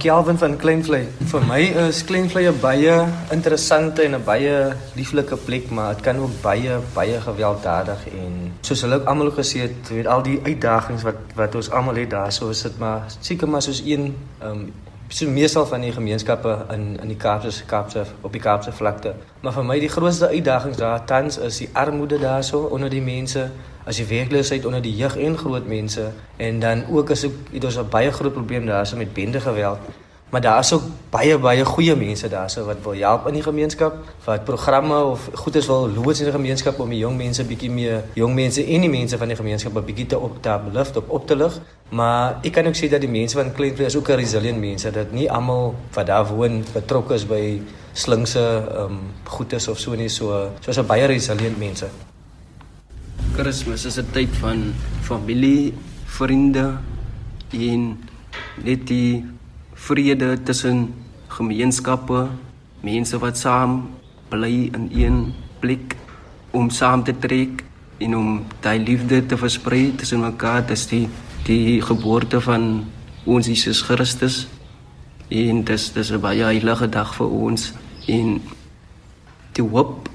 Kelvin 0.00 0.38
van 0.38 0.54
Kleinvlei. 0.56 1.02
Vir 1.32 1.44
my 1.48 1.58
is 1.88 2.04
Kleinvlei 2.06 2.46
'n 2.48 2.60
baie 2.60 2.94
interessante 3.32 4.02
en 4.02 4.14
'n 4.14 4.24
baie 4.24 4.72
lieflike 4.96 5.36
plek, 5.36 5.70
maar 5.70 5.94
dit 5.94 6.02
kan 6.02 6.16
ook 6.16 6.40
baie 6.42 6.78
baie 6.94 7.20
gewelddadig 7.20 8.06
en 8.06 8.52
soos 8.60 8.80
hulle 8.80 8.94
ook 8.94 9.08
almal 9.08 9.30
gesê 9.30 9.66
het, 9.66 9.88
weet 9.88 10.06
al 10.06 10.22
die 10.22 10.40
uitdagings 10.44 11.02
wat 11.02 11.18
wat 11.34 11.54
ons 11.54 11.70
almal 11.70 11.94
het 11.94 12.10
daar, 12.10 12.32
so 12.32 12.48
is 12.48 12.62
dit 12.62 12.78
maar 12.78 13.02
seker 13.20 13.48
maar 13.48 13.62
soos 13.62 13.82
een 13.84 14.14
um, 14.42 14.72
so 15.10 15.26
meestal 15.26 15.66
van 15.66 15.80
die 15.80 15.92
gemeenskappe 15.92 16.66
in 16.70 16.96
in 17.02 17.08
die 17.08 17.16
Kaapse 17.16 17.64
Kaapse 17.66 18.04
op 18.20 18.32
die 18.32 18.40
Kaapse 18.40 18.72
vlakte. 18.72 19.14
Maar 19.42 19.52
vir 19.52 19.64
my 19.64 19.78
die 19.82 19.88
grootste 19.90 20.28
uitdagings 20.28 20.78
daar 20.78 21.04
tans 21.04 21.38
is 21.38 21.58
die 21.58 21.68
armoede 21.72 22.18
daarso 22.18 22.60
onder 22.70 22.90
die 22.90 23.02
mense, 23.02 23.48
as 23.84 23.98
die 23.98 24.06
werkloosheid 24.06 24.66
onder 24.66 24.82
die 24.82 24.94
jeug 24.96 25.16
en 25.16 25.38
groot 25.38 25.66
mense 25.66 26.12
en 26.36 26.60
dan 26.60 26.84
ook 26.90 27.10
as 27.10 27.24
ek 27.26 27.50
het 27.52 27.64
ons 27.64 27.78
'n 27.78 27.88
baie 27.90 28.12
groot 28.12 28.32
probleem 28.32 28.66
daarso 28.66 28.96
met 28.96 29.12
bende 29.12 29.40
geweld. 29.40 29.78
Maar 30.30 30.40
daar 30.40 30.58
is 30.58 30.72
ook 30.72 30.82
baie 31.10 31.38
baie 31.38 31.64
goeie 31.64 31.96
mense 31.98 32.28
daarso 32.30 32.62
wat 32.64 32.78
wil 32.82 32.94
help 32.94 33.26
in 33.26 33.34
die 33.34 33.42
gemeenskap, 33.42 33.96
wat 34.24 34.44
programme 34.46 34.94
of 35.04 35.28
goeders 35.34 35.66
wil 35.66 35.90
loods 35.90 36.20
in 36.22 36.28
die 36.28 36.34
gemeenskap 36.34 36.78
om 36.78 36.92
die 36.94 37.00
jong 37.00 37.16
mense 37.18 37.44
bietjie 37.44 37.70
meer 37.70 38.04
jong 38.14 38.34
mense 38.34 38.62
en 38.62 38.86
die 38.86 38.90
mense 38.90 39.18
van 39.18 39.28
die 39.28 39.36
gemeenskap 39.36 39.74
'n 39.74 39.84
bietjie 39.84 40.06
te 40.06 40.18
op 40.18 40.38
te 40.42 40.58
belift 40.64 40.96
op 40.96 41.10
op 41.10 41.26
te 41.26 41.36
lig. 41.36 41.58
Maar 41.88 42.38
ek 42.42 42.52
kan 42.52 42.66
ook 42.66 42.76
sê 42.78 42.88
dat 42.88 43.00
die 43.00 43.10
mense 43.10 43.36
van 43.36 43.52
Kleinvlei 43.52 43.86
is 43.86 43.96
ook 43.96 44.08
'n 44.08 44.22
resilient 44.22 44.60
mense 44.60 44.90
dat 44.90 45.10
nie 45.12 45.30
almal 45.30 45.74
wat 45.92 46.06
daar 46.06 46.26
woon 46.26 46.64
betrokke 46.72 47.14
is 47.14 47.26
by 47.26 47.60
slinkse 47.92 48.40
ehm 48.70 48.84
um, 48.84 48.98
goeders 49.24 49.68
of 49.68 49.78
so 49.78 49.94
nie 49.94 50.08
so 50.08 50.50
soos 50.60 50.78
'n 50.78 50.86
baie 50.86 51.06
resilient 51.06 51.58
mense. 51.58 51.86
Kersfees 53.36 53.84
is 53.84 53.98
'n 53.98 54.06
tyd 54.12 54.30
van 54.40 54.74
familie, 55.02 55.74
vriende 56.04 56.78
en 57.50 57.98
net 58.62 58.86
die 58.86 59.24
vrede 59.86 60.34
tussen 60.42 60.94
gemeenskappe, 61.28 62.28
mense 62.84 63.18
wat 63.22 63.38
saam 63.38 63.80
bly 64.30 64.70
in 64.76 64.88
een 64.92 65.18
plek 65.60 65.96
om 66.50 66.70
saam 66.70 67.04
te 67.04 67.14
trek 67.18 67.64
en 68.00 68.16
om 68.16 68.30
daai 68.64 68.78
liefde 68.78 69.26
te 69.26 69.36
versprei 69.36 69.90
tussen 69.96 70.22
mekaar, 70.24 70.64
dis 70.66 70.86
die 70.90 71.06
die 71.46 71.80
geboorte 71.82 72.40
van 72.40 72.84
ons 73.24 73.46
Jesus 73.48 73.80
Christus. 73.82 74.46
En 75.30 75.64
dis 75.64 75.92
dis 75.92 76.10
'n 76.12 76.20
baie 76.20 76.42
heilige 76.42 76.88
dag 76.88 77.14
vir 77.14 77.26
ons 77.26 77.72
en 78.06 78.40
die 79.52 79.64
hoop 79.64 80.08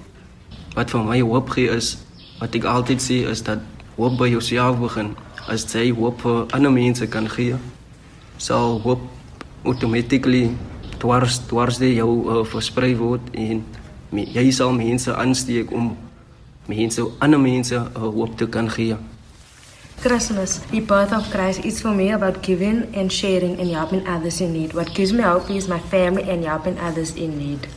wat 0.75 0.91
vir 0.91 1.03
my 1.03 1.21
hoop 1.21 1.49
gee 1.49 1.69
is 1.69 1.97
wat 2.39 2.55
ek 2.55 2.63
altyd 2.63 3.01
sê 3.01 3.17
is 3.31 3.41
dat 3.43 3.59
hoop 3.95 4.17
by 4.17 4.27
jouself 4.27 4.79
begin. 4.79 5.15
As 5.47 5.65
jy 5.73 5.91
hoop 5.91 6.21
vir 6.21 6.45
ander 6.51 6.71
mense 6.71 7.07
kan 7.07 7.29
gee, 7.29 7.55
sal 8.37 8.81
hoop 8.81 8.99
automatically 9.65 10.49
dwars 11.01 11.39
dwars 11.49 11.79
die 11.81 11.95
jou 11.97 12.11
uh, 12.23 12.43
versprei 12.47 12.93
word 12.97 13.21
en 13.33 13.63
me, 14.11 14.23
jy 14.23 14.47
sal 14.55 14.73
mense 14.75 15.11
aansteek 15.11 15.73
om 15.75 15.93
mense 16.71 17.03
ander 17.19 17.41
mense 17.41 17.75
uh, 17.75 18.07
hoop 18.07 18.37
te 18.37 18.47
kan 18.49 18.69
gee. 18.71 18.97
Christmas, 20.01 20.59
the 20.71 20.81
birth 20.81 21.13
of 21.13 21.29
Christ, 21.31 21.65
is 21.65 21.81
for 21.81 21.93
me 21.95 22.11
about 22.11 22.43
giving 22.43 22.93
and 22.95 23.11
sharing 23.11 23.59
and 23.59 23.71
helping 23.71 24.05
others 24.07 24.41
in 24.41 24.53
need. 24.53 24.73
What 24.73 24.93
gives 24.93 25.13
me 25.13 25.23
hope 25.23 25.49
is 25.49 25.67
my 25.67 25.79
family 25.79 26.29
and 26.29 26.43
helping 26.43 26.77
others 26.79 27.15
in 27.15 27.37
need. 27.37 27.67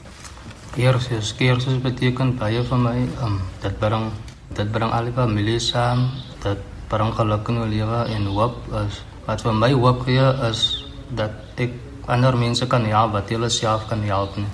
Kersfees, 0.74 1.32
Kersfees 1.34 1.78
beteken 1.82 2.36
baie 2.38 2.62
vir 2.62 2.80
my. 2.82 2.98
Um, 3.24 3.40
dit 3.62 3.78
bring 3.80 4.10
dit 4.58 4.68
bring 4.72 4.92
al 4.92 5.08
die 5.08 5.14
familie 5.14 5.60
saam. 5.62 6.08
Dit 6.42 6.60
bring 6.90 7.14
geluk 7.14 7.48
in 7.48 7.62
jou 7.62 7.68
lewe 7.68 8.02
en 8.16 8.28
hoop 8.34 8.60
is 8.84 9.00
wat 9.26 9.42
vir 9.44 9.56
my 9.56 9.72
hoop 9.76 10.04
gee 10.06 10.28
is 10.48 10.62
dat 11.10 11.30
ek 11.56 11.72
ander 12.06 12.36
mense 12.36 12.66
kan 12.66 12.84
help 12.84 13.12
wat 13.12 13.30
hulle 13.30 13.50
self 13.52 13.88
kan 13.88 14.02
help 14.08 14.36
nie. 14.36 14.48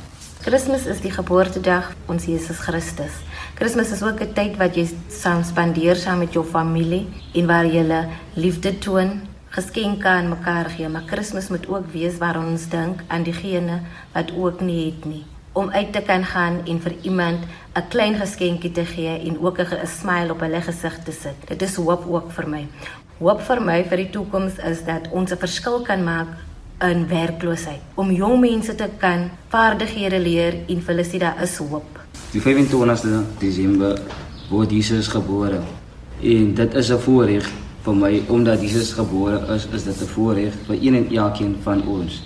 Kersfees 0.45 0.87
is 0.93 1.01
die 1.01 1.13
geboortedag 1.13 1.93
ons 2.13 2.27
Jesus 2.29 2.59
Christus. 2.61 3.15
Kersfees 3.57 3.93
is 3.93 4.03
ook 4.03 4.21
'n 4.21 4.35
tyd 4.35 4.57
wat 4.57 4.77
jy 4.77 4.89
saam 5.09 5.45
spandeer 5.45 5.97
saam 5.97 6.19
met 6.19 6.33
jou 6.33 6.45
familie 6.45 7.07
en 7.35 7.47
waar 7.47 7.67
jy 7.67 8.07
liefde 8.35 8.79
toon, 8.79 9.21
geskenke 9.51 10.09
aan 10.09 10.29
mekaar 10.29 10.71
gee, 10.71 10.89
maar 10.89 11.07
Kersfees 11.07 11.49
moet 11.49 11.69
ook 11.69 11.93
wees 11.93 12.19
waar 12.19 12.37
ons 12.37 12.69
dink 12.69 13.03
aan 13.09 13.23
diegene 13.23 13.81
wat 14.13 14.33
ook 14.37 14.61
nie 14.61 14.85
het 14.87 15.05
nie 15.05 15.25
om 15.55 15.71
uit 15.71 15.93
te 15.93 16.03
kan 16.03 16.25
gaan 16.25 16.61
en 16.67 16.81
vir 16.81 16.95
iemand 17.03 17.41
'n 17.75 17.89
klein 17.89 18.15
geskenkie 18.15 18.73
te 18.73 18.85
gee 18.85 19.19
en 19.29 19.39
ook 19.39 19.59
'n 19.59 19.87
smile 19.87 20.33
op 20.33 20.41
hulle 20.41 20.61
gesig 20.61 20.99
te 21.05 21.13
sit. 21.13 21.37
Dit 21.49 21.63
is 21.63 21.77
hoop 21.77 22.07
ook 22.07 22.33
vir 22.33 22.49
my. 22.49 22.67
Hoop 23.23 23.45
vir 23.47 23.61
my 23.63 23.77
vir 23.87 24.01
die 24.03 24.09
toekoms 24.11 24.57
is 24.67 24.81
dat 24.83 25.05
ons 25.15 25.31
'n 25.31 25.39
verskil 25.39 25.83
kan 25.87 26.03
maak 26.03 26.35
in 26.83 27.07
werkloosheid 27.07 27.81
om 27.95 28.11
jong 28.11 28.41
mense 28.41 28.75
te 28.75 28.89
kan 28.99 29.31
vaardighede 29.51 30.19
leer 30.19 30.55
en 30.69 30.81
vir 30.81 30.95
hulle 30.95 31.05
sê 31.05 31.19
daar 31.19 31.39
is 31.43 31.57
hoop. 31.59 31.87
Die 32.33 32.41
25de 32.41 33.23
Desember 33.39 34.01
word 34.51 34.71
Jesus 34.71 35.07
gebore. 35.07 35.61
En 36.23 36.55
dit 36.55 36.75
is 36.75 36.91
'n 36.91 36.99
voorreg 36.99 37.47
vir 37.85 37.95
my 37.95 38.23
omdat 38.29 38.61
Jesus 38.61 38.93
gebore 38.93 39.55
is, 39.55 39.69
is 39.73 39.85
dit 39.85 40.01
'n 40.01 40.07
voorreg 40.07 40.53
vir 40.67 40.77
een 40.83 40.95
en 40.95 41.17
elkeen 41.17 41.57
van 41.63 41.87
ons. 41.87 42.23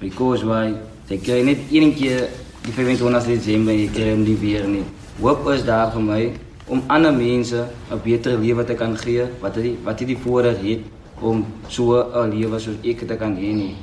Because 0.00 0.44
why? 0.44 0.74
Jy 1.06 1.18
kry 1.18 1.42
net 1.42 1.58
een 1.70 1.94
keer 1.94 2.28
die 2.62 2.72
25de 2.72 3.38
Desember 3.38 3.74
jy 3.74 3.88
kry 3.92 4.10
hom 4.10 4.22
nie 4.22 4.36
weer 4.36 4.66
nie. 4.66 4.84
Hoop 5.20 5.48
is 5.48 5.64
daar 5.64 5.92
vir 5.92 6.02
my 6.02 6.32
om 6.66 6.82
ander 6.86 7.12
mense 7.12 7.66
'n 7.90 8.00
beter 8.04 8.38
lewe 8.38 8.64
te 8.64 8.74
kan 8.74 8.96
gee 8.96 9.24
wat 9.40 9.56
hy 9.56 9.76
wat 9.84 9.98
hy 10.00 10.06
die 10.06 10.18
voorreg 10.24 10.58
het 10.62 10.80
om 11.20 11.46
so 11.68 11.94
'n 11.94 12.30
lewe 12.30 12.58
soos 12.58 12.76
ek 12.82 13.06
te 13.06 13.16
kan 13.16 13.36
hê 13.36 13.52
nie. 13.54 13.74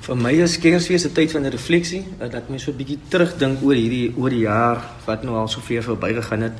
Vir 0.00 0.16
my 0.16 0.32
is 0.32 0.56
Kersfees 0.58 1.04
'n 1.04 1.12
tyd 1.12 1.30
van 1.30 1.44
refleksie, 1.44 2.04
dat 2.18 2.48
my 2.48 2.58
so 2.58 2.70
'n 2.70 2.76
bietjie 2.76 2.98
terugdink 3.08 3.62
oor 3.62 3.74
hierdie 3.74 4.12
oor 4.16 4.30
die 4.30 4.46
jaar 4.48 4.80
wat 5.06 5.22
nou 5.22 5.36
al 5.36 5.48
so 5.48 5.60
ver 5.60 5.82
verbygegaan 5.82 6.42
het. 6.42 6.52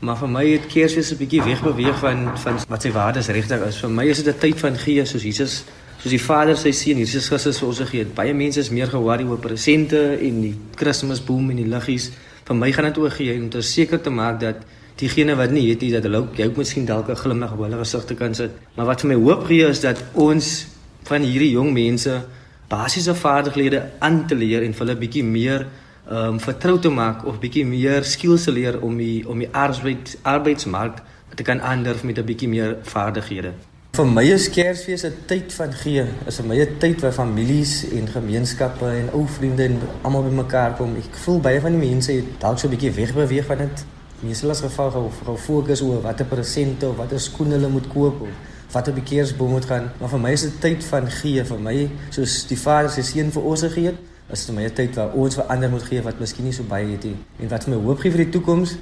Maar 0.00 0.16
vir 0.16 0.28
my 0.28 0.46
het 0.46 0.66
Kersfees 0.66 1.12
'n 1.12 1.16
bietjie 1.16 1.42
wegbeweeg 1.42 1.98
van 1.98 2.38
van 2.38 2.58
wat 2.68 2.82
sy 2.82 2.90
waardes 2.90 3.28
regtig 3.28 3.66
is. 3.66 3.76
Vir 3.76 3.90
my 3.90 4.04
is 4.04 4.22
dit 4.22 4.34
'n 4.34 4.38
tyd 4.38 4.58
van 4.60 4.76
gee 4.76 5.04
soos 5.04 5.22
Jesus, 5.22 5.64
soos 5.98 6.10
die 6.10 6.20
Vader 6.20 6.56
sy 6.56 6.72
seun 6.72 6.98
Jesus 6.98 7.28
Christus 7.28 7.58
vir 7.58 7.68
ons 7.68 7.78
gegee 7.78 8.00
het. 8.00 8.14
Baie 8.14 8.34
mense 8.34 8.60
is 8.60 8.70
meer 8.70 8.86
ge-worry 8.86 9.24
oor 9.24 9.38
presente 9.38 10.18
en 10.20 10.40
die 10.40 10.54
Kersboom 10.74 11.50
en 11.50 11.56
die 11.56 11.66
liggies. 11.66 12.10
Vir 12.44 12.56
my 12.56 12.72
gaan 12.72 12.84
dit 12.84 12.98
oor 12.98 13.10
gee 13.10 13.40
om 13.40 13.48
te 13.48 13.60
seker 13.60 14.00
te 14.00 14.10
maak 14.10 14.40
dat 14.40 14.56
diegene 14.98 15.36
wat 15.38 15.50
nie 15.54 15.68
het 15.70 15.80
nie 15.80 15.92
dat 15.94 16.02
hulle 16.02 16.24
jy 16.36 16.46
ook 16.48 16.56
miskien 16.56 16.86
dalk 16.86 17.08
'n 17.08 17.16
glimlag 17.16 17.52
op 17.52 17.62
hulle 17.64 17.78
gesig 17.78 18.04
te 18.04 18.14
kan 18.14 18.34
sit. 18.34 18.50
Maar 18.74 18.86
wat 18.86 19.00
vir 19.00 19.08
my 19.08 19.14
hoop 19.14 19.44
gee 19.46 19.66
is 19.66 19.80
dat 19.80 20.02
ons 20.12 20.66
van 21.04 21.22
hierdie 21.22 21.50
jong 21.50 21.72
mense 21.72 22.24
basiese 22.68 23.14
vaardighede 23.14 23.90
aan 23.98 24.26
te 24.26 24.34
leer 24.34 24.62
en 24.62 24.74
vir 24.74 24.86
hulle 24.86 24.98
bietjie 24.98 25.24
meer 25.24 25.66
ehm 26.08 26.34
um, 26.34 26.40
vertrou 26.40 26.78
te 26.78 26.88
maak 26.88 27.24
of 27.26 27.38
bietjie 27.38 27.66
meer 27.66 28.04
skills 28.04 28.44
te 28.44 28.52
leer 28.52 28.80
om 28.80 28.96
die 28.96 29.28
om 29.28 29.38
die 29.38 29.48
arbeid 29.52 30.18
arbeidsmark 30.22 31.02
te 31.34 31.42
kan 31.42 31.60
aandurf 31.60 32.02
met 32.02 32.18
'n 32.18 32.24
bietjie 32.24 32.48
meer 32.48 32.76
vaardighede. 32.82 33.52
Vir 33.92 34.06
my 34.06 34.22
is 34.22 34.48
Kersfees 34.48 35.04
'n 35.04 35.14
tyd 35.26 35.52
van 35.52 35.72
gee. 35.72 36.04
Is 36.26 36.36
vir 36.36 36.46
my 36.46 36.56
'n 36.60 36.78
tyd 36.78 37.00
waar 37.00 37.12
families 37.12 37.84
en 37.90 38.08
gemeenskappe 38.08 38.86
en 38.86 39.10
ou 39.12 39.26
vriende 39.26 39.64
en 39.64 39.78
almal 40.02 40.22
bymekaar 40.22 40.76
kom. 40.76 40.96
Ek 40.96 41.16
voel 41.24 41.40
baie 41.40 41.60
van 41.60 41.80
die 41.80 41.88
mense 41.88 42.12
het 42.12 42.40
dalk 42.40 42.58
so 42.58 42.66
'n 42.66 42.70
bietjie 42.70 42.92
wegbeweeg 42.92 43.46
van 43.46 43.58
dit. 43.58 43.97
Mense 44.20 44.46
las 44.46 44.60
geval 44.60 44.90
gou 44.90 45.10
gou 45.24 45.36
fokus 45.36 45.82
oor 45.86 46.00
watter 46.02 46.26
presente 46.26 46.88
of 46.88 46.96
watter 46.96 47.20
skoene 47.20 47.54
hulle 47.54 47.68
moet 47.70 47.86
koop 47.92 48.22
of 48.26 48.72
wat 48.72 48.88
op 48.88 48.94
die 48.98 49.04
kersboom 49.06 49.50
moet 49.50 49.64
gaan. 49.64 49.90
Maar 50.00 50.10
vir 50.12 50.20
my 50.20 50.32
is 50.34 50.42
dit 50.42 50.60
tyd 50.60 50.84
van 50.84 51.06
gee 51.10 51.44
vir 51.44 51.60
my, 51.62 51.76
soos 52.10 52.42
die 52.50 52.58
Vader 52.58 52.90
sy 52.92 53.04
seun 53.06 53.32
vir 53.32 53.46
ons 53.52 53.62
gegee 53.64 53.92
het, 53.92 54.02
is 54.34 54.44
dit 54.46 54.54
my 54.56 54.64
'n 54.66 54.74
tyd 54.74 54.96
waar 54.96 55.14
ons 55.14 55.34
vir 55.34 55.44
ander 55.44 55.70
moet 55.70 55.82
gee 55.82 56.02
wat 56.02 56.20
miskien 56.20 56.44
nie 56.44 56.52
so 56.52 56.62
baie 56.62 56.90
het 56.90 57.04
nie. 57.04 57.16
En 57.40 57.48
wat 57.48 57.64
vir 57.64 57.74
my 57.74 57.82
hoop 57.84 58.00
gee 58.00 58.10
vir 58.10 58.24
die 58.24 58.30
toekoms 58.30 58.76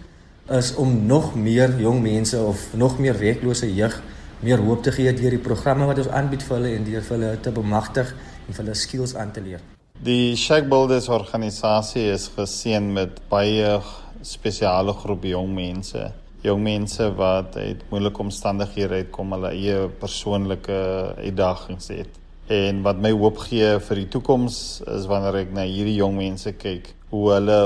is 0.48 0.74
om 0.74 1.06
nog 1.06 1.34
meer 1.34 1.74
jong 1.78 2.02
mense 2.02 2.38
of 2.38 2.74
nog 2.74 2.98
meer 2.98 3.18
werklose 3.18 3.74
jeug 3.74 4.02
meer 4.40 4.58
hoop 4.58 4.82
te 4.82 4.92
gee 4.92 5.12
deur 5.12 5.30
die 5.30 5.42
programme 5.42 5.86
wat 5.86 5.98
ons 5.98 6.08
aanbied 6.12 6.42
vir 6.42 6.56
hulle 6.56 6.74
en 6.76 6.84
deur 6.84 7.02
vir 7.02 7.16
hulle 7.16 7.30
te 7.40 7.50
bemagtig 7.50 8.12
en 8.46 8.54
vir 8.54 8.64
hulle 8.64 8.74
skills 8.74 9.14
aan 9.16 9.32
te 9.32 9.40
leer. 9.40 9.60
Die 10.04 10.36
Shack 10.36 10.68
Builders 10.68 11.08
organisasie 11.08 12.04
is 12.12 12.28
geseën 12.36 12.92
met 12.92 13.20
baie 13.30 13.78
spesiale 14.22 14.92
groep 14.92 15.24
jong 15.24 15.52
mense 15.54 16.12
jong 16.46 16.62
mense 16.62 17.08
wat 17.18 17.56
uit 17.58 17.82
moeilike 17.90 18.22
omstandighede 18.22 19.02
uitkom, 19.02 19.34
hulle 19.36 19.52
eie 19.54 19.88
persoonlike 20.00 20.78
uitdagings 21.18 21.90
het. 21.94 22.18
En 22.52 22.82
wat 22.86 23.00
my 23.02 23.10
hoop 23.16 23.40
gee 23.48 23.72
vir 23.88 24.02
die 24.02 24.08
toekoms 24.12 24.58
is 24.94 25.08
wanneer 25.10 25.40
ek 25.42 25.54
na 25.56 25.66
hierdie 25.66 25.96
jong 25.98 26.18
mense 26.20 26.52
kyk, 26.60 26.92
hoe 27.10 27.30
hulle 27.34 27.60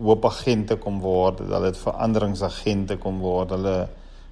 hoop 0.00 0.28
agente 0.30 0.78
kom 0.80 1.00
word, 1.04 1.42
dat 1.42 1.58
hulle 1.58 1.74
veranderingsagente 1.76 2.96
kom 3.02 3.18
word. 3.20 3.52
Hulle 3.52 3.74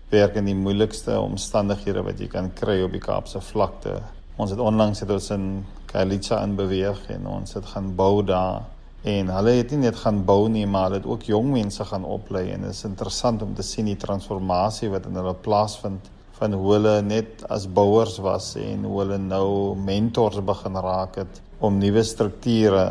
werk 0.08 0.38
in 0.40 0.48
die 0.48 0.56
moeilikste 0.56 1.18
omstandighede 1.20 2.06
wat 2.06 2.20
jy 2.22 2.30
kan 2.32 2.48
kry 2.56 2.78
op 2.86 2.94
die 2.96 3.04
Kaapse 3.04 3.42
vlakte. 3.44 3.98
Ons 4.40 4.54
het 4.54 4.62
onlangs 4.62 5.02
het 5.04 5.12
ons 5.12 5.28
in 5.34 5.48
Kailicha 5.90 6.40
in 6.46 6.54
beweeg 6.56 7.02
en 7.12 7.26
ons 7.28 7.58
het 7.58 7.66
gaan 7.74 7.92
bou 7.98 8.22
daar 8.24 8.64
En 9.08 9.30
hulle 9.32 9.54
het 9.56 9.70
nie 9.72 9.86
net 9.86 9.96
gaan 9.96 10.20
bou 10.28 10.48
nie, 10.52 10.66
maar 10.68 10.88
hulle 10.88 11.00
het 11.00 11.08
ook 11.08 11.26
jong 11.30 11.50
mense 11.54 11.84
gaan 11.90 12.04
oplei 12.04 12.50
en 12.52 12.66
dit 12.66 12.74
is 12.74 12.84
interessant 12.84 13.42
om 13.42 13.54
te 13.56 13.64
sien 13.64 13.88
die 13.88 13.96
transformasie 13.96 14.90
wat 14.92 15.06
in 15.08 15.16
hulle 15.16 15.34
plaasvind 15.46 16.10
van 16.38 16.54
hoe 16.54 16.72
hulle 16.74 16.94
net 17.02 17.44
as 17.50 17.66
bouers 17.66 18.18
was 18.22 18.52
en 18.60 18.84
hoe 18.86 19.00
hulle 19.00 19.18
nou 19.22 19.74
mentors 19.80 20.42
begin 20.50 20.76
raak 20.84 21.16
het 21.22 21.40
om 21.64 21.78
nuwe 21.80 22.04
strukture 22.06 22.84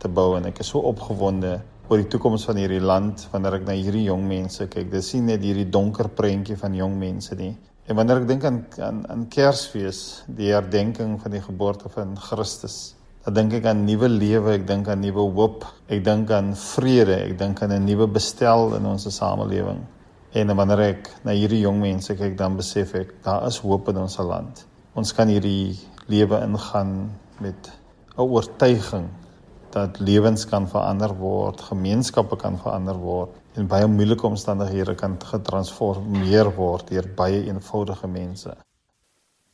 te 0.00 0.08
bou 0.08 0.36
en 0.36 0.46
ek 0.48 0.62
is 0.62 0.70
so 0.72 0.80
opgewonde 0.88 1.56
oor 1.88 2.02
die 2.02 2.08
toekoms 2.10 2.46
van 2.48 2.58
hierdie 2.60 2.82
land 2.82 3.26
wanneer 3.32 3.58
ek 3.60 3.66
na 3.66 3.76
hierdie 3.78 4.06
jong 4.08 4.24
mense 4.26 4.66
kyk. 4.70 4.88
Dis 4.90 5.12
nie 5.14 5.22
net 5.32 5.44
hierdie 5.46 5.68
donker 5.70 6.08
prentjie 6.18 6.56
van 6.58 6.74
jong 6.74 6.96
mense 6.98 7.36
nie. 7.38 7.52
En 7.86 7.98
wanneer 7.98 8.22
ek 8.22 8.28
dink 8.30 8.46
aan 8.48 8.62
aan 8.82 9.04
aan 9.12 9.26
Kersfees, 9.30 10.00
die 10.26 10.50
herdenking 10.50 11.14
van 11.22 11.34
die 11.36 11.42
geboorte 11.44 11.90
van 11.94 12.16
Christus, 12.18 12.95
Dan 13.26 13.34
dink 13.34 13.56
ek 13.58 13.64
aan 13.66 13.80
nuwe 13.82 14.06
lewe, 14.06 14.52
ek 14.54 14.68
dink 14.68 14.86
aan 14.86 15.00
nuwe 15.02 15.24
hoop, 15.34 15.64
ek 15.90 16.04
dink 16.06 16.30
aan 16.30 16.52
vrede, 16.54 17.16
ek 17.24 17.32
dink 17.40 17.62
aan 17.62 17.72
'n 17.74 17.82
nuwe 17.82 18.06
bestel 18.06 18.76
in 18.76 18.86
ons 18.86 19.02
samelewing. 19.10 19.80
En 20.30 20.54
wanneer 20.56 20.80
ek 20.80 21.10
na 21.24 21.32
hierdie 21.34 21.64
jong 21.64 21.80
mense 21.80 22.14
kyk, 22.14 22.36
dan 22.38 22.54
besef 22.56 22.94
ek 22.94 23.10
daar 23.24 23.48
is 23.48 23.58
hoop 23.58 23.88
in 23.88 23.98
ons 23.98 24.18
land. 24.18 24.62
Ons 24.94 25.12
kan 25.12 25.26
hierdie 25.26 25.74
lewe 26.06 26.38
ingaan 26.38 27.10
met 27.40 27.72
'n 28.16 28.22
oortuiging 28.22 29.08
dat 29.70 29.98
lewens 29.98 30.46
kan 30.46 30.68
verander 30.68 31.12
word, 31.18 31.60
gemeenskappe 31.60 32.36
kan 32.36 32.58
verander 32.58 32.96
word 32.96 33.30
en 33.56 33.66
baie 33.66 33.86
moeilike 33.86 34.26
omstandighede 34.26 34.94
kan 34.94 35.18
getransformeer 35.18 36.54
word 36.56 36.88
deur 36.88 37.08
baie 37.16 37.42
eenvoudige 37.46 38.06
mense. 38.06 38.65